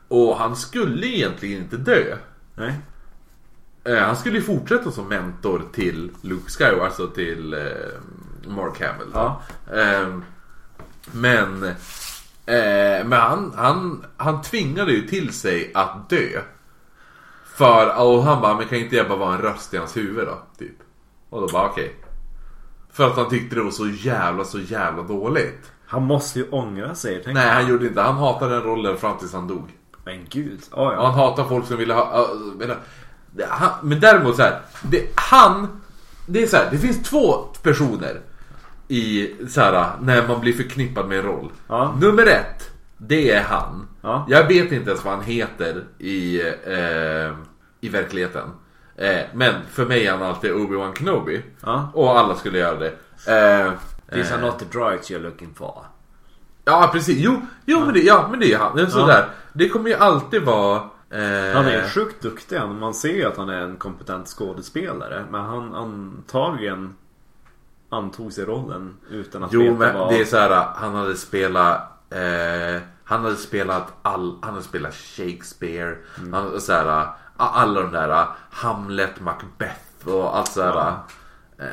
Och 0.08 0.36
han 0.36 0.56
skulle 0.56 1.06
egentligen 1.06 1.62
inte 1.62 1.76
dö. 1.76 2.16
Nej. 2.54 2.74
Eh, 3.84 3.98
han 3.98 4.16
skulle 4.16 4.36
ju 4.36 4.42
fortsätta 4.42 4.90
som 4.90 5.08
mentor 5.08 5.62
till 5.72 6.10
Luke 6.22 6.50
Skywalker, 6.50 6.84
alltså 6.84 7.06
till 7.06 7.54
eh, 7.54 7.60
Mark 8.46 8.82
Hamill. 8.82 9.10
Ja. 9.14 9.42
Eh, 9.72 10.18
men 11.12 11.64
eh, 12.46 13.04
men 13.04 13.12
han, 13.12 13.52
han, 13.56 14.04
han 14.16 14.42
tvingade 14.42 14.92
ju 14.92 15.08
till 15.08 15.32
sig 15.32 15.70
att 15.74 16.10
dö. 16.10 16.40
För, 17.54 18.00
och 18.06 18.22
han 18.22 18.42
bara, 18.42 18.56
men 18.56 18.66
kan 18.68 18.78
inte 18.78 18.96
jag 18.96 19.08
bara 19.08 19.18
vara 19.18 19.34
en 19.34 19.40
röst 19.40 19.74
i 19.74 19.76
hans 19.76 19.96
huvud 19.96 20.26
då? 20.26 20.38
Typ. 20.58 20.76
Och 21.30 21.40
då 21.40 21.48
bara 21.52 21.68
okej. 21.70 21.96
För 22.92 23.06
att 23.06 23.16
han 23.16 23.28
tyckte 23.28 23.56
det 23.56 23.62
var 23.62 23.70
så 23.70 23.86
jävla, 23.88 24.44
så 24.44 24.58
jävla 24.60 25.02
dåligt. 25.02 25.72
Han 25.86 26.02
måste 26.02 26.38
ju 26.38 26.48
ångra 26.50 26.94
sig. 26.94 27.22
Nej, 27.26 27.48
han 27.50 27.68
gjorde 27.68 27.86
inte. 27.86 28.00
Han 28.00 28.16
hatade 28.16 28.54
den 28.54 28.62
rollen 28.62 28.96
fram 28.96 29.18
tills 29.18 29.32
han 29.32 29.46
dog. 29.48 29.70
Men 30.04 30.26
gud. 30.30 30.60
Oh, 30.72 30.92
ja. 30.92 31.02
han 31.06 31.14
hatar 31.14 31.44
folk 31.44 31.66
som 31.66 31.76
ville 31.76 31.94
ha... 31.94 32.28
Menar, 32.58 32.76
det- 33.30 33.46
han, 33.50 33.70
men 33.82 34.00
däremot 34.00 34.36
så 34.36 34.42
här, 34.42 34.60
det, 34.82 35.06
han... 35.14 35.80
Det 36.26 36.42
är 36.42 36.46
så 36.46 36.56
här, 36.56 36.68
det 36.70 36.78
finns 36.78 37.02
två 37.02 37.32
personer 37.62 38.20
i 38.88 39.30
så 39.48 39.60
här, 39.60 39.90
när 40.00 40.28
man 40.28 40.40
blir 40.40 40.52
förknippad 40.52 41.08
med 41.08 41.18
en 41.18 41.24
roll. 41.24 41.52
Ja. 41.68 41.94
Nummer 42.00 42.26
ett, 42.26 42.70
det 43.08 43.30
är 43.30 43.42
han. 43.42 43.88
Ja. 44.00 44.26
Jag 44.28 44.48
vet 44.48 44.72
inte 44.72 44.90
ens 44.90 45.04
vad 45.04 45.14
han 45.14 45.22
heter 45.24 45.84
i, 45.98 46.40
eh, 46.66 47.32
i 47.80 47.88
verkligheten. 47.88 48.48
Eh, 48.96 49.20
men 49.34 49.54
för 49.70 49.86
mig 49.86 50.06
är 50.06 50.12
han 50.12 50.22
alltid 50.22 50.52
Obi-Wan 50.52 50.94
Kenobi. 50.98 51.42
Ja. 51.62 51.90
Och 51.94 52.18
alla 52.18 52.34
skulle 52.34 52.58
göra 52.58 52.78
det. 52.78 52.88
Eh, 52.88 53.72
These 54.12 54.34
eh, 54.34 54.38
are 54.38 54.46
not 54.46 54.58
the 54.58 54.64
droids 54.78 55.10
you're 55.10 55.22
looking 55.22 55.54
for. 55.54 55.84
Ja 56.64 56.90
precis, 56.92 57.18
jo, 57.18 57.40
jo 57.64 57.80
Men, 57.80 57.94
det, 57.94 58.00
ja, 58.00 58.26
men 58.30 58.40
det 58.40 58.52
är 58.52 58.58
han. 58.58 58.90
Sådär. 58.90 59.28
det 59.52 59.68
kommer 59.68 59.88
ju 59.90 59.96
alltid 59.96 60.42
vara... 60.42 60.76
Eh, 61.10 61.54
Han 61.54 61.66
är 61.66 61.88
sjukt 61.88 62.22
duktig. 62.22 62.60
Man 62.80 62.94
ser 62.94 63.12
ju 63.14 63.24
att 63.24 63.36
han 63.36 63.48
är 63.48 63.60
en 63.60 63.76
kompetent 63.76 64.28
skådespelare. 64.28 65.24
Men 65.30 65.40
han 65.40 65.74
antagligen 65.74 66.94
antog 67.90 68.32
sig 68.32 68.44
rollen 68.44 68.96
utan 69.10 69.42
att 69.44 69.52
Jo 69.52 69.60
veta 69.60 69.74
men 69.74 69.94
vad... 69.98 70.08
det 70.12 70.20
är 70.20 70.24
så 70.24 70.36
här, 70.36 70.66
han 70.74 70.94
hade 70.94 71.16
spelat 71.16 71.91
eh, 72.14 72.80
Han 73.04 73.24
hade 73.24 73.36
spelat 73.36 73.92
all, 74.02 74.38
Han 74.42 74.50
hade 74.54 74.64
spelat 74.64 74.94
Shakespeare 74.94 75.96
Mm. 76.18 76.32
han, 76.32 76.60
så 76.60 76.72
här, 76.72 77.06
Alla 77.36 77.80
de 77.82 77.92
där 77.92 78.26
Hamlet, 78.50 79.20
Macbeth 79.20 80.08
och 80.08 80.36
allt 80.36 80.48
så 80.48 80.62
här. 80.62 80.74
Ja. 80.74 81.06
Eh, 81.58 81.66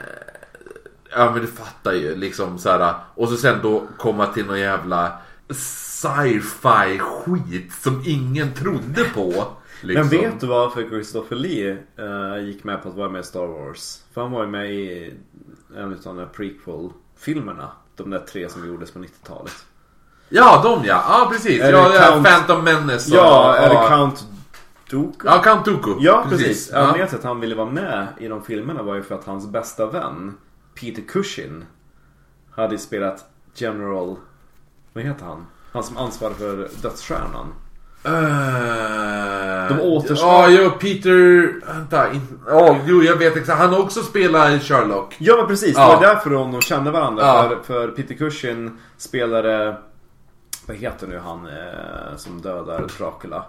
ja 1.11 1.31
men 1.31 1.41
du 1.41 1.47
fattar 1.47 1.93
ju 1.93 2.15
liksom 2.15 2.57
så 2.57 2.69
här. 2.69 2.93
Och 3.15 3.29
så 3.29 3.37
sen 3.37 3.59
då 3.61 3.87
komma 3.97 4.25
till 4.27 4.45
någon 4.45 4.59
jävla 4.59 5.17
Sci-fi 5.49 6.99
skit 6.99 7.73
som 7.73 8.01
ingen 8.05 8.53
trodde 8.53 9.03
på 9.03 9.45
Liksom. 9.81 10.07
Men 10.07 10.21
vet 10.21 10.39
du 10.39 10.47
varför 10.47 10.89
Christopher 10.89 11.35
Lee 11.35 11.77
eh, 11.97 12.45
gick 12.45 12.63
med 12.63 12.83
på 12.83 12.89
att 12.89 12.95
vara 12.95 13.09
med 13.09 13.19
i 13.19 13.23
Star 13.23 13.47
Wars? 13.47 14.03
För 14.13 14.21
han 14.21 14.31
var 14.31 14.43
ju 14.43 14.49
med 14.49 14.71
i 14.73 15.13
en 15.75 15.83
av 15.93 15.99
de 16.03 16.17
där 16.17 16.25
prequel-filmerna. 16.25 17.71
De 17.95 18.09
där 18.09 18.19
tre 18.19 18.49
som 18.49 18.67
gjordes 18.67 18.91
på 18.91 18.99
90-talet. 18.99 19.65
Ja, 20.29 20.61
de 20.63 20.85
ja. 20.87 21.03
Ja, 21.09 21.29
precis. 21.31 21.61
Är 21.61 21.71
ja, 21.71 21.89
det 21.89 21.99
Count- 21.99 22.23
Phantom 22.25 22.63
Menace. 22.63 23.11
och- 23.11 23.17
Ja, 23.17 23.55
är 23.55 23.69
det. 23.69 23.87
Count 23.87 24.23
Dooku? 24.89 25.27
Ja, 25.27 25.41
Count 25.43 25.65
Dooku. 25.65 25.93
Ja, 25.99 26.25
precis. 26.29 26.69
Ja. 26.73 26.77
Anledningen 26.79 27.07
till 27.07 27.17
att 27.17 27.23
han 27.23 27.39
ville 27.39 27.55
vara 27.55 27.69
med 27.69 28.07
i 28.17 28.27
de 28.27 28.43
filmerna 28.43 28.83
var 28.83 28.95
ju 28.95 29.03
för 29.03 29.15
att 29.15 29.25
hans 29.25 29.47
bästa 29.47 29.85
vän 29.85 30.33
Peter 30.81 31.01
Cushing 31.01 31.65
hade 32.55 32.77
spelat 32.77 33.25
General... 33.55 34.15
Vad 34.93 35.03
heter 35.03 35.25
han? 35.25 35.45
Han 35.73 35.83
som 35.83 35.97
ansvarar 35.97 36.33
för 36.33 36.67
Dödsstjärnan. 36.81 37.53
Eh, 38.03 39.77
De 39.77 39.81
återstår- 39.81 40.49
Ja, 40.49 40.69
Peter... 40.69 41.53
Vänta. 41.73 42.11
in- 42.13 42.39
jo, 42.85 43.03
jag 43.03 43.15
vet 43.15 43.37
exakt. 43.37 43.59
Han 43.59 43.73
har 43.73 43.79
också 43.79 44.01
spelat 44.03 44.63
Sherlock. 44.63 45.15
Ja 45.19 45.35
men 45.37 45.47
precis, 45.47 45.75
det 45.75 45.81
Ja. 45.81 45.87
var 45.87 46.01
därför 46.01 46.29
de 46.29 46.61
kände 46.61 46.91
varandra. 46.91 47.23
Ja. 47.25 47.49
För, 47.49 47.63
för 47.63 47.87
Peter 47.87 48.15
Cushing 48.15 48.71
spelade... 48.97 49.77
Vad 50.69 50.77
heter 50.77 51.07
nu 51.07 51.19
han 51.19 51.47
eh, 51.47 52.17
som 52.17 52.41
dödar 52.41 52.87
Dracula? 52.97 53.45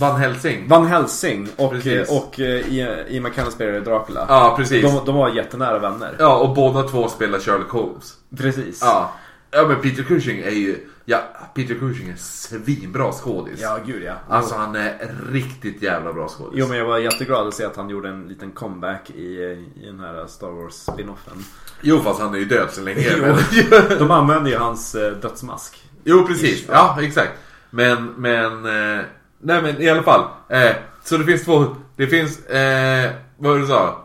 Van 0.00 0.20
Helsing. 0.20 0.68
Van 0.68 0.86
Helsing 0.86 1.48
och, 1.56 1.70
Precis. 1.70 2.10
och 2.10 2.40
eh, 2.40 2.74
Ian 2.74 3.22
McKellen 3.22 3.52
spelade 3.52 3.80
Dracula. 3.80 4.26
Ja, 4.28 4.54
precis. 4.56 4.82
De, 4.82 5.04
de 5.04 5.14
var 5.14 5.28
jättenära 5.28 5.78
vänner. 5.78 6.16
Ja, 6.18 6.38
och 6.38 6.54
båda 6.54 6.82
två 6.82 7.08
spelar 7.08 7.38
Sherlock 7.38 7.70
Holmes. 7.70 8.14
Precis. 8.36 8.80
Ja. 8.82 9.12
Ja, 9.50 9.66
men 9.68 9.80
Peter 9.80 10.02
Cushing 10.02 10.38
är 10.38 10.50
ju... 10.50 10.88
Ja, 11.04 11.22
Peter 11.54 11.74
Cushing 11.74 12.08
är 12.08 12.16
svinbra 12.16 13.12
skådis. 13.12 13.60
Ja, 13.60 13.78
gud 13.86 14.02
ja. 14.02 14.14
Alltså 14.28 14.54
han 14.54 14.74
är 14.74 15.14
riktigt 15.32 15.82
jävla 15.82 16.12
bra 16.12 16.28
skådis. 16.28 16.54
Jo 16.58 16.66
men 16.68 16.78
jag 16.78 16.84
var 16.84 16.98
jätteglad 16.98 17.48
att 17.48 17.54
se 17.54 17.64
att 17.64 17.76
han 17.76 17.90
gjorde 17.90 18.08
en 18.08 18.28
liten 18.28 18.50
comeback 18.50 19.10
i, 19.10 19.22
i 19.82 19.86
den 19.86 20.00
här 20.00 20.26
Star 20.26 20.50
Wars 20.50 20.74
spinoffen. 20.74 21.44
Jo, 21.80 22.00
fast 22.00 22.20
han 22.20 22.34
är 22.34 22.38
ju 22.38 22.44
död 22.44 22.68
så 22.70 22.80
länge. 22.80 23.34
De 23.98 24.10
använder 24.10 24.50
ju 24.50 24.56
hans 24.56 24.94
eh, 24.94 25.12
dödsmask. 25.12 25.84
Jo, 26.04 26.26
precis. 26.26 26.64
Ja, 26.68 26.98
exakt. 27.02 27.32
Men, 27.70 28.14
men... 28.16 28.66
Eh, 28.66 29.04
nej, 29.38 29.62
men 29.62 29.82
i 29.82 29.88
alla 29.88 30.02
fall. 30.02 30.24
Eh, 30.48 30.72
så 31.04 31.16
det 31.16 31.24
finns 31.24 31.44
två... 31.44 31.76
Det 31.96 32.06
finns... 32.06 32.46
Eh, 32.46 33.10
vad 33.36 33.50
var 33.50 33.58
det 33.58 33.64
du 33.64 33.68
sa? 33.68 34.04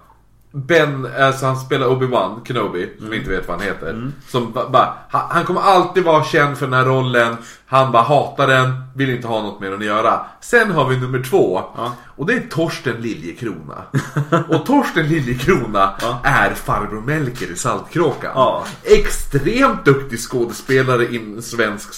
Ben, 0.55 1.07
alltså 1.19 1.45
han 1.45 1.57
spelar 1.57 1.87
Obi-Wan 1.87 2.45
Kenobi, 2.47 2.89
som 2.99 3.09
vi 3.09 3.17
inte 3.17 3.29
vet 3.29 3.47
vad 3.47 3.57
han 3.57 3.67
heter. 3.67 4.11
Som 4.27 4.51
ba, 4.51 4.69
ba, 4.69 4.93
han, 5.09 5.45
kommer 5.45 5.61
alltid 5.61 6.03
vara 6.03 6.23
känd 6.23 6.57
för 6.57 6.65
den 6.65 6.73
här 6.73 6.85
rollen. 6.85 7.37
Han 7.67 7.91
bara 7.91 8.03
hatar 8.03 8.47
den, 8.47 8.83
vill 8.95 9.09
inte 9.09 9.27
ha 9.27 9.41
något 9.41 9.59
med 9.59 9.71
den 9.71 9.79
att 9.79 9.85
göra. 9.85 10.19
Sen 10.41 10.71
har 10.71 10.89
vi 10.89 10.97
nummer 10.97 11.23
två. 11.23 11.61
Ja. 11.77 11.95
Och 12.15 12.25
det 12.25 12.33
är 12.33 12.39
Torsten 12.49 12.95
Liljekrona. 13.01 13.83
och 14.49 14.65
Torsten 14.65 15.07
Liljekrona 15.07 15.93
Ja. 16.01 16.19
är 16.23 16.53
farbror 16.53 17.01
Melker 17.01 17.51
i 17.51 17.55
Saltkråkan. 17.55 18.31
Ja. 18.35 18.65
Extremt 18.83 19.85
duktig 19.85 20.19
skådespelare 20.19 21.15
in 21.15 21.41
svensk... 21.41 21.89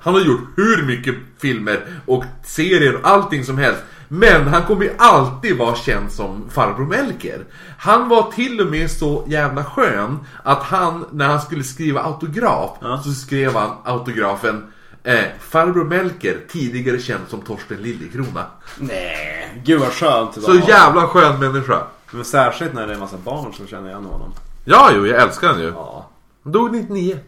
Han 0.00 0.14
har 0.14 0.20
gjort 0.20 0.48
hur 0.56 0.86
mycket 0.86 1.14
filmer 1.40 1.80
och 2.06 2.24
serier 2.44 2.94
och 2.96 3.08
allting 3.08 3.44
som 3.44 3.58
helst. 3.58 3.80
Men 4.12 4.48
han 4.48 4.62
kommer 4.62 4.84
ju 4.84 4.92
alltid 4.98 5.58
vara 5.58 5.74
känd 5.76 6.12
som 6.12 6.44
farbror 6.50 6.86
Melker. 6.86 7.44
Han 7.78 8.08
var 8.08 8.32
till 8.32 8.60
och 8.60 8.66
med 8.66 8.90
så 8.90 9.24
jävla 9.26 9.64
skön 9.64 10.18
att 10.42 10.62
han, 10.62 11.04
när 11.12 11.28
han 11.28 11.40
skulle 11.40 11.64
skriva 11.64 12.00
autograf, 12.02 12.70
Ja. 12.80 13.00
så 13.04 13.10
skrev 13.12 13.54
han 13.54 13.70
autografen 13.84 14.72
eh, 15.04 15.24
Farbror 15.40 15.84
Melker, 15.84 16.40
tidigare 16.48 16.98
känd 16.98 17.20
som 17.28 17.40
Torsten 17.40 17.82
Liljekrona. 17.82 18.46
Nej, 18.78 19.60
gud 19.64 19.80
vad 19.80 19.92
skönt. 19.92 20.42
Så 20.42 20.54
jävla 20.54 21.06
skön 21.06 21.38
människa. 21.40 21.82
Men 22.10 22.24
särskilt 22.24 22.74
när 22.74 22.86
det 22.86 22.92
är 22.92 22.94
en 22.94 23.00
massa 23.00 23.16
barn 23.24 23.52
som 23.54 23.66
känner 23.66 23.88
igen 23.88 24.04
honom. 24.04 24.32
Ja, 24.64 24.90
jo, 24.94 25.06
jag 25.06 25.22
älskar 25.22 25.48
han 25.48 25.60
ju. 25.60 25.66
Ja. 25.68 26.08
Han 26.44 26.52
dog 26.52 26.72
99. 26.72 27.18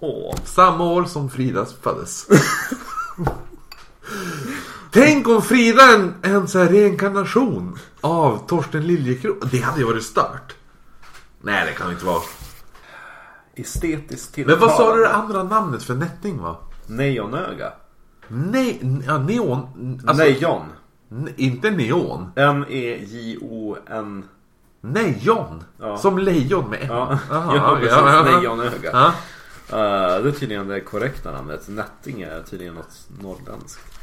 Åh. 0.00 0.34
Samma 0.44 0.84
år 0.84 1.04
som 1.04 1.30
Frida 1.30 1.66
föddes. 1.82 2.26
Tänk 4.94 5.28
om 5.28 5.42
Frida 5.42 5.82
är 5.82 5.94
en, 5.94 6.14
en 6.22 6.48
så 6.48 6.58
här 6.58 6.68
reinkarnation 6.68 7.78
av 8.00 8.46
Torsten 8.46 8.86
Liljekrona. 8.86 9.36
Det 9.50 9.58
hade 9.60 9.78
ju 9.80 9.86
varit 9.86 10.02
stört. 10.04 10.54
Nej, 11.40 11.66
det 11.66 11.72
kan 11.72 11.86
det 11.86 11.92
inte 11.92 12.06
vara. 12.06 12.22
Estetiskt 13.54 14.36
Men 14.36 14.58
vad 14.60 14.70
sa 14.70 14.96
du 14.96 15.02
det 15.02 15.12
andra 15.14 15.42
namnet 15.42 15.82
för 15.82 15.94
Nätting 15.94 16.38
var? 16.38 16.56
Neonöga. 16.86 17.72
Nej, 18.28 18.78
n- 18.82 19.02
ja, 19.06 19.18
neon. 19.18 20.00
Alltså, 20.06 20.24
Nejon. 20.24 20.62
n- 21.10 21.28
inte 21.36 21.70
neon. 21.70 22.32
E 22.36 22.42
N-E-J-O-N. 22.42 24.24
Nejon. 24.80 25.64
Ja. 25.80 25.98
Som 25.98 26.18
lejon 26.18 26.70
med 26.70 26.86
Ja, 26.88 27.18
Aha, 27.30 27.56
ja, 27.56 27.76
precis. 27.80 27.96
ja, 27.96 28.26
ja. 28.30 28.36
Nejonöga. 28.38 28.90
Ja. 28.92 29.06
Uh, 29.72 30.22
det 30.22 30.28
är 30.28 30.32
tydligen 30.32 30.68
det 30.68 30.80
korrekta 30.80 31.32
namnet. 31.32 31.68
Nätting 31.68 32.22
är 32.22 32.42
tydligen 32.42 32.74
något 32.74 33.06
norrländskt. 33.22 33.93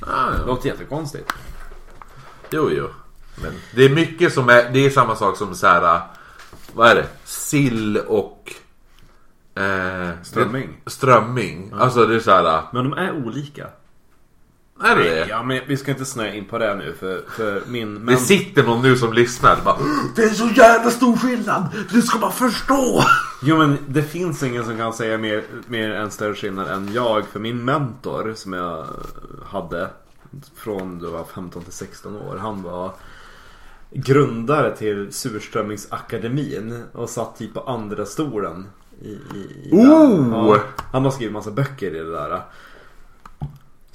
Ah, 0.00 0.30
Det 0.30 0.38
ja. 0.38 0.46
låter 0.46 0.68
jättekonstigt. 0.68 1.32
Jo, 2.50 2.70
jo. 2.72 2.88
Men 3.42 3.52
det 3.74 3.84
är 3.84 3.88
mycket 3.88 4.32
som 4.34 4.48
är, 4.48 4.70
det 4.72 4.86
är 4.86 4.90
samma 4.90 5.16
sak 5.16 5.36
som 5.36 5.54
så 5.54 5.66
här. 5.66 6.00
Vad 6.74 6.88
är 6.90 6.94
det? 6.94 7.06
Sill 7.24 7.96
och... 7.98 8.54
Eh, 9.54 10.08
Strömming. 10.22 10.76
Strömming. 10.86 11.72
Alltså 11.78 12.06
det 12.06 12.14
är 12.14 12.20
så 12.20 12.30
här. 12.30 12.62
Men 12.72 12.90
de 12.90 12.98
är 12.98 13.12
olika. 13.26 13.66
Är 14.82 14.96
det 14.96 15.02
det? 15.02 15.26
Ja, 15.28 15.42
men 15.42 15.60
vi 15.66 15.76
ska 15.76 15.90
inte 15.90 16.04
snöa 16.04 16.34
in 16.34 16.44
på 16.44 16.58
det 16.58 16.74
nu 16.74 16.94
för, 16.98 17.22
för 17.36 17.62
min... 17.66 17.94
Det 17.94 18.00
Men, 18.00 18.18
sitter 18.18 18.62
någon 18.62 18.82
nu 18.82 18.96
som 18.96 19.12
lyssnar 19.12 19.56
och 19.56 19.64
bara, 19.64 19.76
Det 20.16 20.22
är 20.22 20.28
så 20.28 20.48
jävla 20.48 20.90
stor 20.90 21.16
skillnad! 21.16 21.68
Du 21.92 22.02
ska 22.02 22.18
bara 22.18 22.30
förstå! 22.30 23.02
jo, 23.42 23.58
men 23.58 23.78
det 23.86 24.02
finns 24.02 24.42
ingen 24.42 24.64
som 24.64 24.76
kan 24.76 24.92
säga 24.92 25.18
mer, 25.18 25.44
mer 25.66 25.90
en 25.90 26.10
större 26.10 26.34
skillnad 26.34 26.68
än 26.68 26.92
jag. 26.92 27.26
För 27.26 27.40
min 27.40 27.64
mentor 27.64 28.32
som 28.36 28.52
jag 28.52 28.86
hade 29.46 29.90
från 30.56 30.98
du 30.98 31.06
var 31.06 31.24
15 31.34 31.62
till 31.62 31.72
16 31.72 32.16
år. 32.16 32.36
Han 32.36 32.62
var 32.62 32.92
grundare 33.90 34.76
till 34.76 35.12
Surströmmingsakademin 35.12 36.82
och 36.92 37.10
satt 37.10 37.38
typ 37.38 37.54
på 37.54 37.60
andra 37.60 38.06
stolen. 38.06 38.66
I, 39.02 39.08
i, 39.08 39.18
i 39.64 39.70
Oh! 39.72 40.30
Ja, 40.32 40.60
han 40.92 41.04
har 41.04 41.10
skrivit 41.10 41.32
massa 41.32 41.50
böcker 41.50 41.94
i 41.94 41.98
det 41.98 42.12
där. 42.12 42.42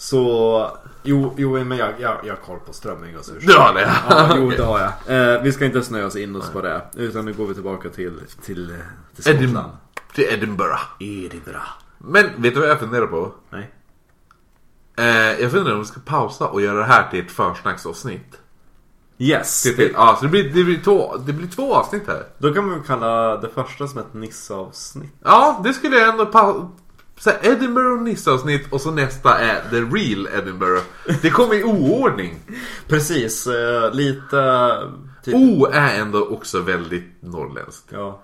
Så, 0.09 0.77
jo, 1.03 1.33
jo 1.37 1.63
men 1.63 1.77
jag, 1.77 1.93
jag, 1.99 2.17
jag 2.23 2.33
har 2.35 2.41
koll 2.41 2.59
på 2.59 2.73
strömming 2.73 3.17
och 3.17 3.25
surströmming. 3.25 3.47
Du 3.47 3.57
har 3.57 3.73
det? 3.73 3.91
Ja, 4.09 4.33
jo 4.37 4.49
det 4.57 4.63
har 4.63 4.79
jag. 5.07 5.33
Eh, 5.35 5.41
vi 5.41 5.51
ska 5.51 5.65
inte 5.65 5.83
snöa 5.83 6.05
oss 6.05 6.15
in 6.15 6.35
oss 6.35 6.49
på 6.49 6.61
det. 6.61 6.81
Utan 6.95 7.25
nu 7.25 7.33
går 7.33 7.45
vi 7.47 7.53
tillbaka 7.53 7.89
till, 7.89 8.19
till, 8.45 8.69
eh, 8.71 8.75
till 9.15 9.33
Edim- 9.33 9.43
Skottland. 9.47 9.71
till 10.15 10.23
Edinburgh. 10.23 10.81
Edinburgh. 10.99 11.67
Men 11.97 12.25
vet 12.37 12.53
du 12.53 12.59
vad 12.59 12.69
jag 12.69 12.79
funderar 12.79 13.07
på? 13.07 13.31
Nej. 13.49 13.71
Eh, 14.97 15.41
jag 15.41 15.51
funderar 15.51 15.73
om 15.73 15.79
vi 15.81 15.85
ska 15.85 15.99
pausa 16.05 16.47
och 16.47 16.61
göra 16.61 16.77
det 16.77 16.85
här 16.85 17.09
till 17.11 17.25
ett 17.25 17.31
försnacksavsnitt. 17.31 18.39
Yes. 19.17 19.63
Till, 19.63 19.75
till, 19.75 19.91
ja, 19.93 20.15
så 20.19 20.25
det 20.25 20.31
blir, 20.31 20.43
det, 20.43 20.63
blir 20.63 20.81
två, 20.83 21.15
det 21.17 21.33
blir 21.33 21.47
två 21.47 21.75
avsnitt 21.75 22.03
här. 22.07 22.23
Då 22.37 22.53
kan 22.53 22.67
man 22.69 22.83
kalla 22.83 23.37
det 23.37 23.49
första 23.49 23.87
som 23.87 23.99
ett 23.99 24.13
Nisse-avsnitt. 24.13 25.13
Ja, 25.23 25.61
det 25.63 25.73
skulle 25.73 25.95
jag 25.97 26.09
ändå 26.09 26.25
pa- 26.25 26.69
så 27.19 27.29
här, 27.29 27.39
Edinburgh 27.43 28.03
Nisse-avsnitt 28.03 28.73
och 28.73 28.81
så 28.81 28.91
nästa 28.91 29.39
är 29.39 29.69
The 29.69 29.75
Real 29.75 30.27
Edinburgh. 30.33 30.83
Det 31.21 31.29
kommer 31.29 31.55
i 31.55 31.63
oordning. 31.63 32.39
Precis, 32.87 33.47
eh, 33.47 33.93
lite... 33.93 34.71
Typ, 35.23 35.35
O 35.35 35.67
är 35.71 35.99
ändå 35.99 36.25
också 36.25 36.59
väldigt 36.59 37.05
norrländskt. 37.19 37.85
Ja. 37.89 38.21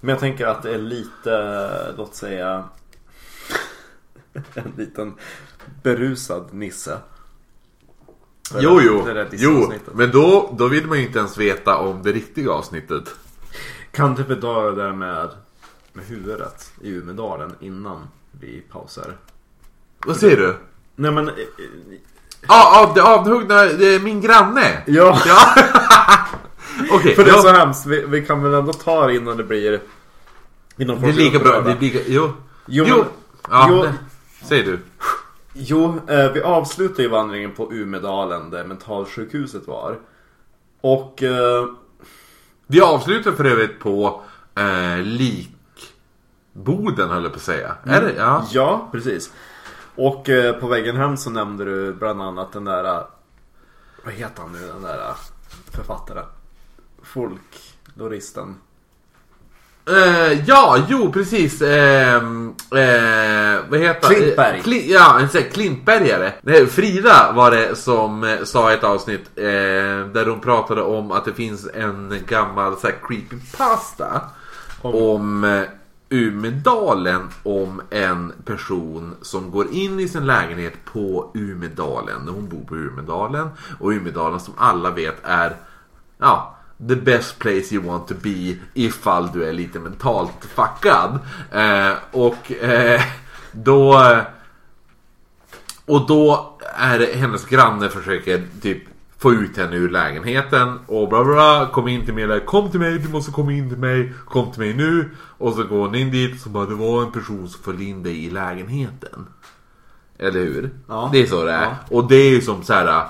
Men 0.00 0.08
jag 0.08 0.18
tänker 0.18 0.46
att 0.46 0.62
det 0.62 0.74
är 0.74 0.78
lite, 0.78 1.94
låt 1.96 2.14
säga... 2.14 2.64
en 4.54 4.72
liten 4.76 5.14
berusad 5.82 6.48
Nisse. 6.52 6.98
Jo, 8.60 8.80
jo, 8.82 9.04
det 9.04 9.28
jo. 9.32 9.72
Men 9.94 10.10
då, 10.10 10.54
då 10.58 10.68
vill 10.68 10.86
man 10.86 10.98
ju 10.98 11.06
inte 11.06 11.18
ens 11.18 11.38
veta 11.38 11.76
om 11.76 12.02
det 12.02 12.12
riktiga 12.12 12.50
avsnittet. 12.50 13.14
Kan 13.90 14.16
typ 14.16 14.30
idag 14.30 14.76
det 14.76 14.82
där 14.82 14.92
med, 14.92 15.30
med 15.92 16.04
huvudet 16.04 16.72
i 16.80 16.90
Umedalen 16.90 17.54
innan 17.60 18.08
vi 18.40 18.60
pausar. 18.72 19.16
Vad 20.06 20.16
säger 20.16 20.36
du? 20.36 20.56
Nej 20.96 21.10
men... 21.12 21.28
eh, 21.28 21.34
Ja, 22.48 22.82
av 22.88 22.94
det 22.94 23.02
avhuggna, 23.02 23.54
det 23.64 23.94
är 23.94 24.00
min 24.00 24.20
granne. 24.20 24.82
Ja, 24.86 25.20
Ja. 25.26 25.54
Okej, 26.92 27.14
för 27.14 27.24
det 27.24 27.30
är 27.30 27.34
ja, 27.34 27.42
så 27.42 27.48
hemskt. 27.52 27.86
Vi, 27.86 28.04
vi 28.06 28.26
kan 28.26 28.42
väl 28.42 28.54
ändå 28.54 28.72
ta 28.72 29.06
det 29.06 29.14
innan 29.16 29.36
det 29.36 29.44
blir... 29.44 29.80
Innan 30.76 31.00
det 31.00 31.08
är 31.08 31.12
lika 31.12 31.38
bra. 31.38 31.60
Det 31.60 31.70
är 31.72 31.80
lika, 31.80 31.98
jo. 32.06 32.32
Jo, 32.66 32.84
Jo. 32.88 32.96
men- 32.96 33.06
Ja, 33.50 33.66
jo. 33.70 33.86
säg 34.48 34.62
du. 34.62 34.78
Jo, 35.52 36.00
eh, 36.08 36.32
vi 36.32 36.42
avslutar 36.42 37.02
ju 37.02 37.08
vandringen 37.08 37.52
på 37.54 37.72
Umedalen 37.72 38.50
där 38.50 38.64
mentalsjukhuset 38.64 39.66
var. 39.66 39.98
Och... 40.80 41.22
Eh, 41.22 41.66
Vi 42.66 42.80
avslutar 42.80 43.32
för 43.32 43.44
övrigt 43.44 43.78
på 43.80 44.22
eh, 44.54 44.96
likboden 46.54 47.10
höll 47.10 47.22
jag 47.22 47.32
på 47.32 47.36
att 47.36 47.42
säga. 47.42 47.74
Är 47.84 48.00
det? 48.00 48.12
Ja. 48.18 48.46
ja, 48.50 48.88
precis. 48.92 49.32
Och 49.94 50.28
eh, 50.28 50.52
på 50.54 50.66
väggen 50.66 50.96
hem 50.96 51.16
så 51.16 51.30
nämnde 51.30 51.64
du 51.64 51.92
bland 51.92 52.22
annat 52.22 52.52
den 52.52 52.64
där 52.64 52.84
eh, 52.84 53.02
Vad 54.04 54.14
heter 54.14 54.42
han 54.42 54.52
nu 54.52 54.66
den 54.66 54.82
där 54.82 54.98
eh, 54.98 55.14
författaren? 55.70 56.24
Folkloristen 57.02 58.56
Eh, 59.88 60.32
ja, 60.46 60.78
jo 60.88 61.12
precis. 61.12 61.62
Eh, 61.62 62.14
eh, 62.16 63.60
vad 63.68 63.80
heter 63.80 64.08
Klintberg. 64.14 64.58
Eh, 64.58 64.62
Kli- 64.62 64.86
ja, 64.92 65.20
en 65.20 65.28
sån 65.28 65.42
Klintbergare. 65.52 66.32
Nej, 66.42 66.66
Frida 66.66 67.32
var 67.32 67.50
det 67.50 67.76
som 67.76 68.24
eh, 68.24 68.42
sa 68.44 68.70
i 68.70 68.74
ett 68.74 68.84
avsnitt 68.84 69.30
där 69.34 70.26
hon 70.26 70.40
pratade 70.40 70.82
om 70.82 71.12
att 71.12 71.24
det 71.24 71.32
finns 71.32 71.68
en 71.74 72.18
gammal 72.26 72.76
så 72.80 72.86
här 72.86 72.96
creepypasta 73.08 74.20
Om- 74.82 74.94
om 74.94 75.64
Umedalen 76.12 77.28
om 77.42 77.82
en 77.90 78.32
person 78.44 79.14
som 79.22 79.50
går 79.50 79.72
in 79.72 80.00
i 80.00 80.08
sin 80.08 80.26
lägenhet 80.26 80.84
på 80.84 81.30
Umedalen. 81.34 82.28
Hon 82.28 82.48
bor 82.48 82.64
på 82.68 82.76
Umedalen. 82.76 83.48
Och 83.80 83.88
Umedalen 83.88 84.40
som 84.40 84.54
alla 84.56 84.90
vet 84.90 85.16
är 85.22 85.56
ja, 86.18 86.56
the 86.88 86.96
best 86.96 87.38
place 87.38 87.74
you 87.74 87.84
want 87.84 88.08
to 88.08 88.14
be 88.22 88.56
ifall 88.74 89.32
du 89.32 89.44
är 89.44 89.52
lite 89.52 89.78
mentalt 89.78 90.44
fuckad. 90.54 91.18
Eh, 91.52 91.92
och 92.10 92.52
eh, 92.52 93.00
då... 93.52 94.00
Och 95.84 96.06
då 96.06 96.56
är 96.74 96.98
det 96.98 97.16
hennes 97.16 97.44
granne 97.44 97.88
försöker 97.88 98.42
typ 98.62 98.82
få 99.22 99.32
ut 99.32 99.56
henne 99.56 99.76
ur 99.76 99.90
lägenheten 99.90 100.78
och 100.86 101.08
bla 101.08 101.24
bla 101.24 101.34
bla, 101.34 101.70
kom 101.72 101.88
in 101.88 102.04
till 102.04 102.14
mig 102.14 102.26
där, 102.26 102.40
kom 102.40 102.70
till 102.70 102.80
mig, 102.80 102.98
du 102.98 103.08
måste 103.08 103.32
komma 103.32 103.52
in 103.52 103.68
till 103.68 103.78
mig, 103.78 104.12
kom 104.24 104.50
till 104.50 104.60
mig 104.60 104.74
nu. 104.74 105.10
Och 105.38 105.54
så 105.54 105.64
går 105.64 105.78
hon 105.78 105.94
in 105.94 106.10
dit 106.10 106.34
och 106.34 106.40
så 106.40 106.48
bara, 106.48 106.66
det 106.66 106.74
var 106.74 107.02
en 107.02 107.12
person 107.12 107.48
som 107.48 107.62
följde 107.62 107.84
in 107.84 108.02
dig 108.02 108.24
i 108.24 108.30
lägenheten. 108.30 109.26
Eller 110.18 110.40
hur? 110.40 110.70
Ja. 110.88 111.10
Det 111.12 111.22
är 111.22 111.26
så 111.26 111.44
det 111.44 111.52
är. 111.52 111.62
Ja. 111.62 111.76
Och 111.90 112.08
det 112.08 112.16
är 112.16 112.30
ju 112.30 112.40
som 112.40 112.62
så 112.62 112.72
här. 112.72 113.04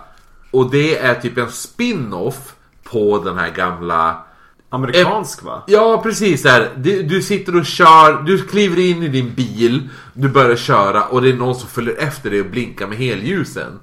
Och 0.50 0.70
det 0.70 0.98
är 0.98 1.14
typ 1.14 1.38
en 1.38 1.50
spin-off 1.50 2.54
på 2.82 3.18
den 3.24 3.38
här 3.38 3.50
gamla 3.50 4.24
Amerikansk 4.68 5.42
va? 5.42 5.62
Ja 5.66 6.00
precis 6.02 6.42
där. 6.42 6.70
Du, 6.76 7.02
du 7.02 7.22
sitter 7.22 7.56
och 7.56 7.66
kör, 7.66 8.22
du 8.22 8.38
kliver 8.38 8.78
in 8.78 9.02
i 9.02 9.08
din 9.08 9.34
bil, 9.34 9.88
du 10.14 10.28
börjar 10.28 10.56
köra 10.56 11.04
och 11.04 11.22
det 11.22 11.28
är 11.28 11.34
någon 11.34 11.54
som 11.54 11.68
följer 11.68 11.96
efter 11.98 12.30
dig 12.30 12.40
och 12.40 12.46
blinkar 12.46 12.86
med 12.86 12.98
helljusen. 12.98 13.80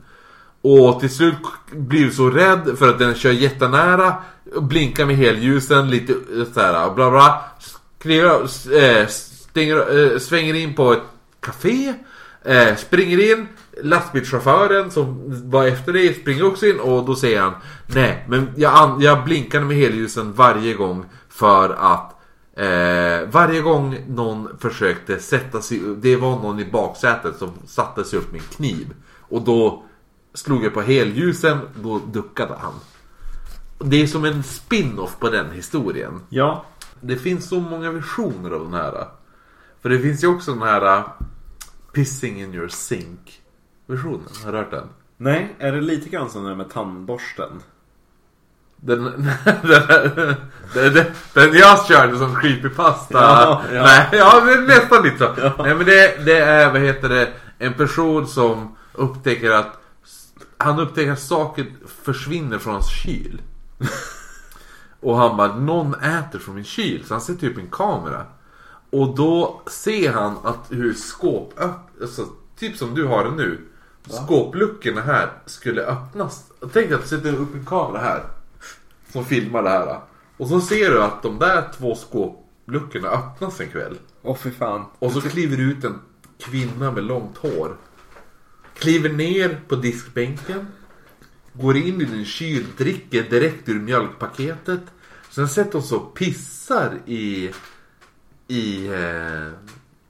Och 0.61 0.99
till 0.99 1.09
slut 1.09 1.35
blir 1.71 2.05
du 2.05 2.11
så 2.11 2.29
rädd 2.29 2.75
för 2.77 2.89
att 2.89 2.99
den 2.99 3.15
kör 3.15 3.31
jättenära, 3.31 4.15
blinkar 4.61 5.05
med 5.05 5.15
helljusen 5.15 5.89
lite 5.89 6.13
eh, 6.13 6.45
såhär 6.53 6.93
bla 6.93 7.11
bla. 7.11 7.41
Skriver, 7.99 8.41
äh, 8.83 9.07
stänger, 9.07 10.13
äh, 10.13 10.19
svänger 10.19 10.53
in 10.53 10.75
på 10.75 10.93
ett 10.93 11.03
café, 11.39 11.93
äh, 12.45 12.75
springer 12.75 13.31
in, 13.31 13.47
lastbilschauffören 13.83 14.91
som 14.91 15.23
var 15.49 15.65
efter 15.65 15.93
dig 15.93 16.13
springer 16.13 16.45
också 16.45 16.65
in 16.65 16.79
och 16.79 17.05
då 17.05 17.15
säger 17.15 17.41
han 17.41 17.53
Nej, 17.85 18.25
men 18.27 18.49
jag, 18.55 19.03
jag 19.03 19.23
blinkade 19.23 19.65
med 19.65 19.77
helljusen 19.77 20.33
varje 20.33 20.73
gång 20.73 21.05
för 21.29 21.69
att 21.69 22.15
eh, 22.57 23.29
varje 23.31 23.61
gång 23.61 23.97
någon 24.07 24.57
försökte 24.59 25.19
sätta 25.19 25.61
sig 25.61 25.81
Det 25.97 26.15
var 26.15 26.31
någon 26.31 26.59
i 26.59 26.65
baksätet 26.65 27.35
som 27.37 27.51
satte 27.67 28.03
sig 28.03 28.19
upp 28.19 28.31
med 28.31 28.41
en 28.41 28.47
kniv. 28.55 28.93
Och 29.19 29.41
då 29.41 29.83
slog 30.33 30.65
jag 30.65 30.73
på 30.73 30.81
helljusen, 30.81 31.59
då 31.75 31.99
duckade 31.99 32.55
han. 32.61 32.73
Det 33.79 34.01
är 34.01 34.07
som 34.07 34.25
en 34.25 34.43
spin-off 34.43 35.19
på 35.19 35.29
den 35.29 35.51
historien. 35.51 36.21
Ja. 36.29 36.65
Det 37.01 37.15
finns 37.15 37.49
så 37.49 37.59
många 37.59 37.91
versioner 37.91 38.51
av 38.51 38.63
den 38.63 38.73
här. 38.73 39.07
För 39.81 39.89
det 39.89 39.99
finns 39.99 40.23
ju 40.23 40.27
också 40.27 40.53
den 40.53 40.61
här 40.61 40.97
uh, 40.97 41.05
Pissing 41.93 42.41
in 42.41 42.53
your 42.53 42.67
sink 42.67 43.41
versionen. 43.85 44.27
Har 44.45 44.51
du 44.51 44.57
hört 44.57 44.71
den? 44.71 44.87
Nej, 45.17 45.55
är 45.59 45.71
det 45.71 45.81
lite 45.81 46.09
grann 46.09 46.29
som 46.29 46.43
det 46.43 46.55
med 46.55 46.69
tandborsten? 46.69 47.61
Den, 48.75 49.03
den, 49.43 50.33
den, 50.73 50.93
den, 50.93 51.05
den 51.33 51.53
jag 51.53 51.85
körde 51.87 52.17
som 52.17 52.35
creepypasta. 52.35 53.17
Ja, 53.17 53.63
ja. 53.73 53.83
Nej, 53.83 54.07
ja, 54.11 54.41
det 54.45 54.51
är 54.51 54.61
nästan 54.61 55.03
lite 55.03 55.17
så. 55.17 55.63
Nej 55.63 55.75
men 55.75 55.85
det, 55.85 56.25
det 56.25 56.39
är, 56.39 56.71
vad 56.71 56.81
heter 56.81 57.09
det, 57.09 57.33
en 57.57 57.73
person 57.73 58.27
som 58.27 58.75
upptäcker 58.93 59.51
att 59.51 59.78
han 60.59 60.79
upptäcker 60.79 61.11
att 61.11 61.19
saker 61.19 61.73
försvinner 62.03 62.57
från 62.57 62.73
hans 62.73 62.89
kyl. 63.03 63.41
Och 64.99 65.17
han 65.17 65.37
bara, 65.37 65.55
någon 65.55 65.93
äter 65.93 66.39
från 66.39 66.55
min 66.55 66.63
kyl. 66.63 67.05
Så 67.05 67.13
han 67.13 67.21
sätter 67.21 67.49
upp 67.49 67.57
en 67.57 67.69
kamera. 67.71 68.25
Och 68.89 69.15
då 69.15 69.61
ser 69.67 70.13
han 70.13 70.37
att 70.43 70.65
hur 70.69 70.93
skåp 70.93 71.53
alltså, 72.01 72.25
typ 72.57 72.77
som 72.77 72.95
du 72.95 73.05
har 73.05 73.23
det 73.23 73.31
nu. 73.31 73.61
Skåpluckorna 74.07 75.01
här 75.01 75.31
skulle 75.45 75.85
öppnas. 75.85 76.43
Tänk 76.73 76.91
att 76.91 77.01
du 77.01 77.07
sätter 77.07 77.35
upp 77.35 77.55
en 77.55 77.65
kamera 77.65 78.01
här. 78.01 78.23
Som 79.11 79.25
filmar 79.25 79.63
det 79.63 79.69
här. 79.69 79.99
Och 80.37 80.47
så 80.47 80.61
ser 80.61 80.91
du 80.91 81.03
att 81.03 81.23
de 81.23 81.39
där 81.39 81.69
två 81.77 81.95
skåpluckorna 81.95 83.09
öppnas 83.09 83.59
en 83.59 83.69
kväll. 83.69 83.97
Åh 84.21 84.35
fy 84.35 84.51
fan. 84.51 84.85
Och 84.99 85.11
så 85.11 85.21
kliver 85.21 85.57
ut 85.57 85.83
en 85.83 85.99
kvinna 86.39 86.91
med 86.91 87.03
långt 87.03 87.37
hår. 87.37 87.75
Kliver 88.79 89.09
ner 89.09 89.59
på 89.67 89.75
diskbänken. 89.75 90.67
Går 91.53 91.77
in 91.77 92.01
i 92.01 92.05
din 92.05 92.25
kyl, 92.25 92.65
dricker 92.77 93.23
direkt 93.29 93.69
ur 93.69 93.79
mjölkpaketet. 93.79 94.81
Sen 95.29 95.47
sätter 95.49 95.73
hon 95.73 95.83
sig 95.83 95.97
och 95.97 96.13
pissar 96.13 96.99
i... 97.05 97.51
I... 98.47 98.87
Eh, 98.87 99.51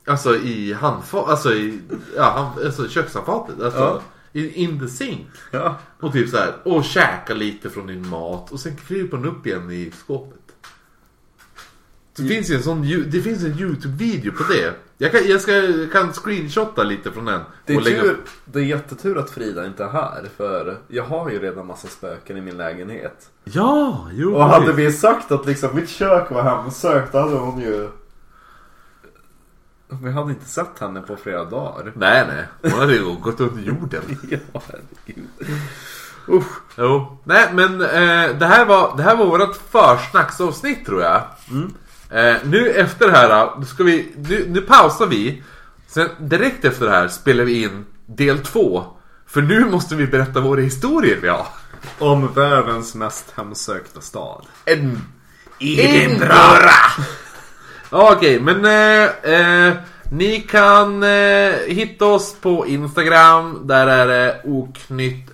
alltså 0.05 0.35
i 0.35 0.73
handfat, 0.73 1.29
alltså 1.29 1.53
i 1.53 1.79
ja, 2.15 2.23
hand, 2.23 2.65
alltså 2.65 2.89
kökshandfatet. 2.89 3.61
Alltså 3.61 3.79
Ja. 3.79 4.01
in, 4.41 4.49
in 4.53 4.79
the 4.79 4.87
sink. 4.87 5.27
Ja. 5.51 5.79
Och 5.99 6.13
typ 6.13 6.29
så 6.29 6.37
här, 6.37 6.53
och 6.63 6.83
käka 6.83 7.33
lite 7.33 7.69
från 7.69 7.87
din 7.87 8.07
mat 8.07 8.51
och 8.51 8.59
sen 8.59 8.75
kryper 8.75 9.17
den 9.17 9.25
upp 9.25 9.47
igen 9.47 9.71
i 9.71 9.91
skåpet. 10.03 10.38
Det 12.19 12.27
finns 12.27 12.49
ju 12.49 12.55
en 12.55 12.63
sån, 12.63 12.81
det 13.09 13.21
finns 13.21 13.43
en 13.43 13.59
YouTube-video 13.59 14.31
på 14.31 14.43
det. 14.43 14.73
Jag 14.97 15.11
kan, 15.11 15.21
jag 15.27 15.41
ska, 15.41 15.51
jag 15.51 15.91
kan 15.91 16.13
screenshotta 16.13 16.83
lite 16.83 17.11
från 17.11 17.25
den. 17.25 17.41
Det 17.65 17.73
är, 17.73 17.77
och 17.77 17.83
lägga 17.83 18.01
tur, 18.01 18.11
upp. 18.11 18.29
det 18.45 18.59
är 18.59 18.63
jättetur 18.63 19.17
att 19.17 19.29
Frida 19.29 19.65
inte 19.65 19.83
är 19.83 19.89
här 19.89 20.25
för 20.37 20.77
jag 20.87 21.03
har 21.03 21.29
ju 21.29 21.39
redan 21.39 21.67
massa 21.67 21.87
spöken 21.87 22.37
i 22.37 22.41
min 22.41 22.57
lägenhet. 22.57 23.29
Ja, 23.43 24.07
jo. 24.13 24.35
Och 24.35 24.43
hade 24.43 24.73
vi 24.73 24.91
sagt 24.91 25.31
att 25.31 25.45
liksom 25.45 25.75
mitt 25.75 25.89
kök 25.89 26.31
var 26.31 26.43
hemsökt 26.43 27.11
då 27.11 27.17
hade 27.19 27.35
hon 27.35 27.59
ju... 27.61 27.89
Vi 30.03 30.11
hade 30.11 30.29
inte 30.29 30.45
sett 30.45 30.79
henne 30.79 31.01
på 31.01 31.15
flera 31.15 31.45
dagar. 31.45 31.91
Nej, 31.95 32.25
nej. 32.27 32.71
Hon 32.71 32.79
hade 32.79 32.93
ju 32.93 33.15
gått 33.15 33.39
under 33.39 33.63
jorden. 33.63 34.01
Ja, 34.53 34.61
herregud. 34.67 35.27
Usch. 36.29 36.61
Jo. 36.77 37.17
Nej, 37.23 37.49
men 37.53 37.81
eh, 37.81 38.37
det, 38.39 38.45
här 38.45 38.65
var, 38.65 38.97
det 38.97 39.03
här 39.03 39.15
var 39.15 39.25
vårt 39.25 39.55
försnacksavsnitt 39.55 40.85
tror 40.85 41.01
jag. 41.01 41.21
Eh, 42.11 42.35
nu 42.43 42.69
efter 42.69 43.05
det 43.05 43.17
här, 43.17 43.51
då 43.59 43.65
ska 43.65 43.83
vi, 43.83 44.11
nu, 44.15 44.45
nu 44.49 44.61
pausar 44.61 45.07
vi. 45.07 45.43
Sen 45.87 46.09
direkt 46.19 46.65
efter 46.65 46.85
det 46.85 46.91
här 46.91 47.07
spelar 47.07 47.43
vi 47.43 47.63
in 47.63 47.85
del 48.05 48.39
två. 48.39 48.85
För 49.27 49.41
nu 49.41 49.65
måste 49.65 49.95
vi 49.95 50.07
berätta 50.07 50.39
våra 50.39 50.61
historier 50.61 51.17
vi 51.21 51.27
har. 51.27 51.47
Om 51.99 52.33
världens 52.33 52.95
mest 52.95 53.33
hemsökta 53.35 54.01
stad. 54.01 54.45
En... 54.65 55.01
Edinburgh! 55.59 56.99
Okej, 57.89 58.39
men 58.39 58.65
eh, 58.65 59.33
eh, 59.33 59.73
ni 60.11 60.41
kan 60.41 61.03
eh, 61.03 61.53
hitta 61.67 62.05
oss 62.05 62.35
på 62.41 62.67
Instagram. 62.67 63.67
Där 63.67 63.87
är 63.87 64.07
det 64.07 64.41
oknytt... 64.45 65.29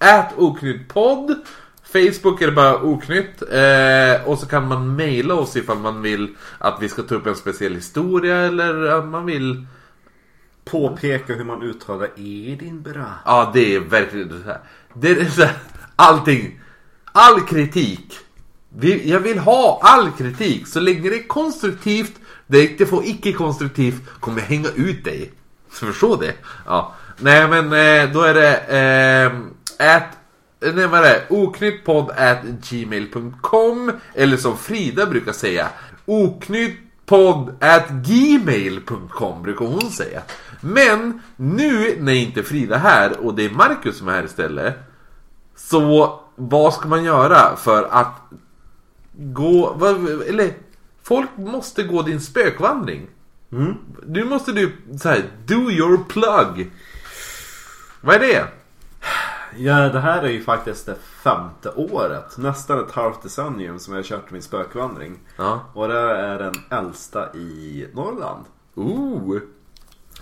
Ät 0.00 0.26
oknyttpodd. 0.36 1.34
Facebook 1.94 2.42
är 2.42 2.46
det 2.46 2.52
bara 2.52 2.82
oknytt. 2.82 3.42
Eh, 3.42 4.28
och 4.28 4.38
så 4.38 4.46
kan 4.46 4.68
man 4.68 4.96
mejla 4.96 5.34
oss 5.34 5.56
ifall 5.56 5.78
man 5.78 6.02
vill 6.02 6.34
att 6.58 6.78
vi 6.80 6.88
ska 6.88 7.02
ta 7.02 7.14
upp 7.14 7.26
en 7.26 7.36
speciell 7.36 7.74
historia 7.74 8.36
eller 8.36 8.86
att 8.86 9.04
man 9.04 9.26
vill... 9.26 9.66
Påpeka 10.64 11.34
hur 11.34 11.44
man 11.44 11.62
uttalar 11.62 12.08
Edinburgh. 12.16 13.10
Ja, 13.24 13.50
det 13.54 13.74
är 13.74 13.80
verkligen 13.80 14.28
så 14.28 14.48
här. 14.48 14.58
Det 14.94 15.10
är 15.10 15.24
så 15.24 15.42
här, 15.42 15.56
allting. 15.96 16.60
All 17.12 17.40
kritik. 17.40 18.18
Jag 19.04 19.20
vill 19.20 19.38
ha 19.38 19.80
all 19.82 20.10
kritik. 20.10 20.66
Så 20.66 20.80
länge 20.80 21.10
det 21.10 21.16
är 21.16 21.28
konstruktivt, 21.28 22.12
det 22.46 22.70
inte 22.70 22.86
får 22.86 23.04
icke-konstruktivt, 23.04 24.20
kommer 24.20 24.40
jag 24.40 24.46
hänga 24.46 24.68
ut 24.74 25.04
dig. 25.04 25.32
Förstå 25.70 26.16
det. 26.16 26.34
Ja. 26.66 26.94
Nej 27.18 27.48
men 27.48 27.64
eh, 27.64 28.12
då 28.12 28.22
är 28.22 28.34
det 28.34 28.56
eh, 28.56 29.32
nej 30.74 30.86
vad 30.86 31.00
är 31.00 31.02
det? 31.02 31.26
Oknyttpodd 31.28 32.10
at 32.10 32.42
gmail.com 32.42 33.92
Eller 34.14 34.36
som 34.36 34.56
Frida 34.56 35.06
brukar 35.06 35.32
säga 35.32 35.68
Oknyttpodd 36.06 37.54
at 37.60 37.88
gmail.com 37.88 39.42
brukar 39.42 39.66
hon 39.66 39.90
säga. 39.90 40.22
Men 40.60 41.22
nu 41.36 41.96
när 42.00 42.12
inte 42.12 42.42
Frida 42.42 42.74
är 42.74 42.78
här 42.78 43.26
och 43.26 43.34
det 43.34 43.44
är 43.44 43.50
Marcus 43.50 43.98
som 43.98 44.08
är 44.08 44.12
här 44.12 44.24
istället. 44.24 44.74
Så 45.56 46.20
vad 46.36 46.74
ska 46.74 46.88
man 46.88 47.04
göra 47.04 47.56
för 47.56 47.88
att 47.90 48.20
gå, 49.12 49.86
eller 50.28 50.52
folk 51.02 51.28
måste 51.36 51.82
gå 51.82 52.02
din 52.02 52.20
spökvandring. 52.20 53.06
Nu 54.06 54.24
måste 54.24 54.52
du 54.52 54.72
så 55.00 55.08
här, 55.08 55.22
do 55.46 55.70
your 55.70 56.04
plug. 56.08 56.70
Vad 58.00 58.14
är 58.14 58.20
det? 58.20 58.46
Ja, 59.56 59.88
det 59.88 60.00
här 60.00 60.22
är 60.22 60.28
ju 60.28 60.42
faktiskt 60.42 60.86
det 60.86 60.94
femte 60.94 61.70
året. 61.70 62.38
Nästan 62.38 62.84
ett 62.84 62.90
halvt 62.92 63.22
decennium 63.22 63.78
som 63.78 63.94
jag 63.94 63.98
har 63.98 64.04
kört 64.04 64.30
min 64.30 64.42
spökvandring. 64.42 65.18
Ja. 65.36 65.60
Och 65.74 65.88
det 65.88 65.98
är 66.00 66.38
den 66.38 66.54
äldsta 66.70 67.34
i 67.34 67.88
Norrland. 67.94 68.44
Ooh. 68.74 69.40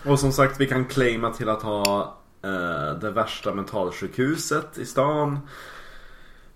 Och 0.07 0.21
som 0.21 0.33
sagt, 0.33 0.61
vi 0.61 0.67
kan 0.67 0.85
claima 0.85 1.31
till 1.31 1.49
att 1.49 1.63
ha 1.63 2.17
eh, 2.43 2.99
det 3.01 3.11
värsta 3.11 3.55
mentalsjukhuset 3.55 4.79
i 4.79 4.87
stan. 4.87 5.39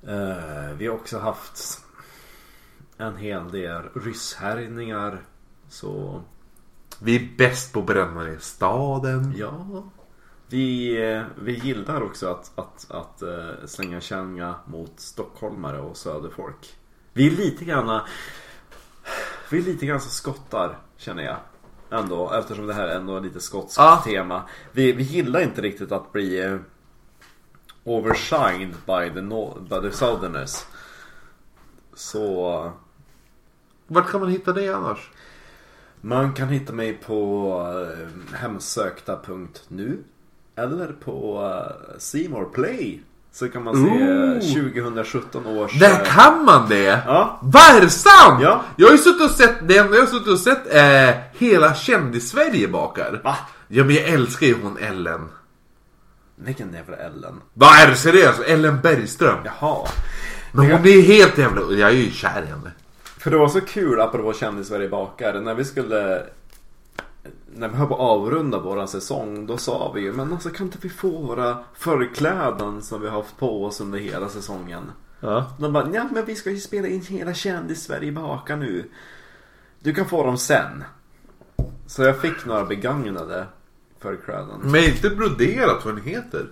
Eh, 0.06 0.76
vi 0.78 0.86
har 0.86 0.94
också 0.94 1.18
haft 1.18 1.80
en 2.98 3.16
hel 3.16 3.50
del 3.50 3.82
rysshärjningar. 3.94 5.22
Så 5.68 6.22
Vi 6.98 7.16
är 7.16 7.36
bäst 7.38 7.72
på 7.72 7.80
att 7.80 7.86
bränna 7.86 8.28
i 8.28 8.36
staden. 8.40 9.34
ja. 9.36 9.84
Vi, 10.48 10.96
eh, 11.12 11.22
vi 11.42 11.52
gillar 11.54 12.00
också 12.02 12.28
att, 12.30 12.52
att, 12.54 12.86
att 12.90 13.22
eh, 13.22 13.66
slänga 13.66 14.00
känga 14.00 14.54
mot 14.64 14.92
stockholmare 15.00 15.80
och 15.80 15.96
söderfolk. 15.96 16.76
Vi 17.12 17.26
är 17.26 17.30
lite 17.30 17.64
grann 17.64 18.00
Vi 19.50 19.58
är 19.58 19.62
lite 19.62 19.86
grann 19.86 20.00
som 20.00 20.10
skottar 20.10 20.78
känner 20.96 21.22
jag. 21.22 21.36
Ändå 21.90 22.32
eftersom 22.32 22.66
det 22.66 22.74
här 22.74 22.88
är 22.88 22.96
ändå 22.96 23.20
lite 23.20 23.40
skotskt 23.40 23.78
Ja. 23.78 24.02
tema. 24.04 24.42
Vi, 24.72 24.92
vi 24.92 25.02
gillar 25.02 25.40
inte 25.40 25.60
riktigt 25.62 25.92
att 25.92 26.12
bli 26.12 26.40
eh, 26.44 26.56
overshined 27.84 28.70
by 28.86 29.10
the, 29.14 29.20
no- 29.20 29.60
by 29.60 29.88
the 29.90 29.96
southerners. 29.96 30.64
Så 31.94 32.72
Vart 33.86 34.10
kan 34.10 34.20
man 34.20 34.30
hitta 34.30 34.52
det 34.52 34.68
annars? 34.68 35.10
man 36.00 36.32
kan 36.32 36.48
hitta 36.48 36.72
mig 36.72 36.94
på 36.94 37.50
eh, 37.98 38.36
hemsökta.nu 38.36 40.04
eller 40.56 40.86
på 41.04 41.42
uh, 41.42 41.98
Seymour 41.98 42.44
Play. 42.44 43.00
Så 43.32 43.48
kan 43.48 43.64
man 43.64 43.74
se 43.74 44.02
eh, 44.02 44.08
Ooh. 44.08 44.72
2017 44.72 45.46
års... 45.46 45.78
Där 45.78 45.90
eh, 45.90 46.06
kan 46.06 46.44
man 46.44 46.68
det! 46.68 47.02
Ja. 47.06 47.38
Vad 47.42 47.76
är 47.76 47.80
det 47.80 47.90
sant? 47.90 48.42
Ja. 48.42 48.64
Jag 48.76 48.86
har 48.86 48.92
ju 48.92 48.98
suttit 48.98 49.22
och 49.22 49.30
sett, 49.30 49.68
det 49.68 49.76
enda 49.76 49.94
jag 49.94 50.02
har 50.02 50.06
suttit 50.06 50.28
och 50.28 50.38
sett 50.38 50.66
är 50.66 51.22
hela 51.32 51.74
kändis-Sverige 51.74 52.68
bakar. 52.68 53.20
Va? 53.24 53.36
Ja 53.68 53.84
men 53.84 53.94
jag 53.94 54.04
älskar 54.04 54.46
ju 54.46 54.56
hon 54.62 54.78
Ellen. 54.78 55.28
Vilken 56.36 56.74
jävla 56.74 56.96
Ellen. 56.96 57.40
Vad 57.54 57.78
är 57.78 57.86
det 57.90 57.96
seriöst? 57.96 58.40
Ellen 58.46 58.80
Bergström. 58.80 59.38
Jaha. 59.44 59.88
Men 60.52 60.70
hon 60.70 60.86
är 60.86 61.02
helt 61.02 61.38
jävla... 61.38 61.60
Jag 61.76 61.90
är 61.90 61.94
ju 61.94 62.10
kär 62.10 62.42
i 62.42 62.46
henne. 62.46 62.70
För 63.18 63.30
det 63.30 63.36
var 63.36 63.48
så 63.48 63.60
kul 63.60 64.00
apropå 64.00 64.32
kändis-Sverige 64.32 64.88
bakar. 64.88 65.40
När 65.40 65.54
vi 65.54 65.64
skulle... 65.64 66.22
När 67.58 67.68
vi 67.68 67.76
höll 67.76 67.88
på 67.88 67.94
att 67.94 68.00
avrunda 68.00 68.58
våran 68.58 68.88
säsong. 68.88 69.46
Då 69.46 69.56
sa 69.56 69.92
vi 69.94 70.00
ju 70.00 70.12
men 70.12 70.32
alltså 70.32 70.50
kan 70.50 70.66
inte 70.66 70.78
vi 70.80 70.88
få 70.88 71.22
våra 71.22 71.58
förkläden 71.74 72.82
som 72.82 73.00
vi 73.00 73.08
har 73.08 73.16
haft 73.16 73.38
på 73.38 73.64
oss 73.64 73.80
under 73.80 73.98
hela 73.98 74.28
säsongen. 74.28 74.82
Ja. 75.20 75.52
De 75.58 75.72
bara 75.72 75.90
ja 75.94 76.08
men 76.12 76.24
vi 76.24 76.34
ska 76.34 76.50
ju 76.50 76.60
spela 76.60 76.88
in 76.88 77.00
hela 77.00 77.34
kändis-Sverige 77.34 78.12
bakar 78.12 78.56
nu. 78.56 78.90
Du 79.80 79.94
kan 79.94 80.06
få 80.06 80.26
dem 80.26 80.38
sen. 80.38 80.84
Så 81.86 82.02
jag 82.02 82.20
fick 82.20 82.46
några 82.46 82.64
begagnade 82.64 83.46
förkläden. 83.98 84.60
Men 84.62 84.84
inte 84.84 85.10
broderat 85.10 85.84
vad 85.84 85.96
den 85.96 86.04
heter. 86.04 86.46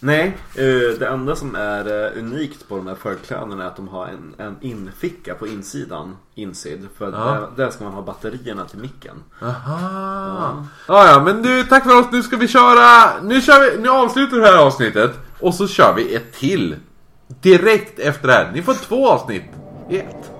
Nej, 0.00 0.36
eh, 0.54 0.98
det 0.98 1.06
enda 1.06 1.36
som 1.36 1.54
är 1.54 2.04
eh, 2.04 2.18
unikt 2.18 2.68
på 2.68 2.76
de 2.76 2.86
här 2.86 2.94
förklädena 2.94 3.64
är 3.64 3.66
att 3.68 3.76
de 3.76 3.88
har 3.88 4.06
en, 4.06 4.34
en 4.38 4.56
inficka 4.60 5.34
på 5.34 5.46
insidan 5.46 6.16
insid. 6.34 6.88
För 6.98 7.04
Ja. 7.12 7.18
där, 7.18 7.64
där 7.64 7.70
ska 7.70 7.84
man 7.84 7.92
ha 7.92 8.02
batterierna 8.02 8.64
till 8.64 8.78
micken. 8.78 9.22
Aha. 9.42 10.64
Ja. 10.88 11.06
ja, 11.06 11.22
men 11.24 11.42
du, 11.42 11.64
tack 11.64 11.84
för 11.84 11.98
oss. 12.00 12.06
Nu 12.12 12.22
ska 12.22 12.36
vi 12.36 12.48
köra... 12.48 13.12
Nu, 13.22 13.40
kör 13.40 13.70
vi, 13.76 13.82
nu 13.82 13.88
avslutar 13.88 14.36
vi 14.36 14.42
det 14.42 14.48
här 14.48 14.58
avsnittet. 14.66 15.10
Och 15.40 15.54
så 15.54 15.68
kör 15.68 15.94
vi 15.94 16.14
ett 16.14 16.32
till. 16.32 16.76
Direkt 17.28 17.98
efter 17.98 18.28
det 18.28 18.34
här. 18.34 18.50
Ni 18.54 18.62
får 18.62 18.74
två 18.74 19.08
avsnitt 19.10 19.44
i 19.90 19.98
ett. 19.98 20.30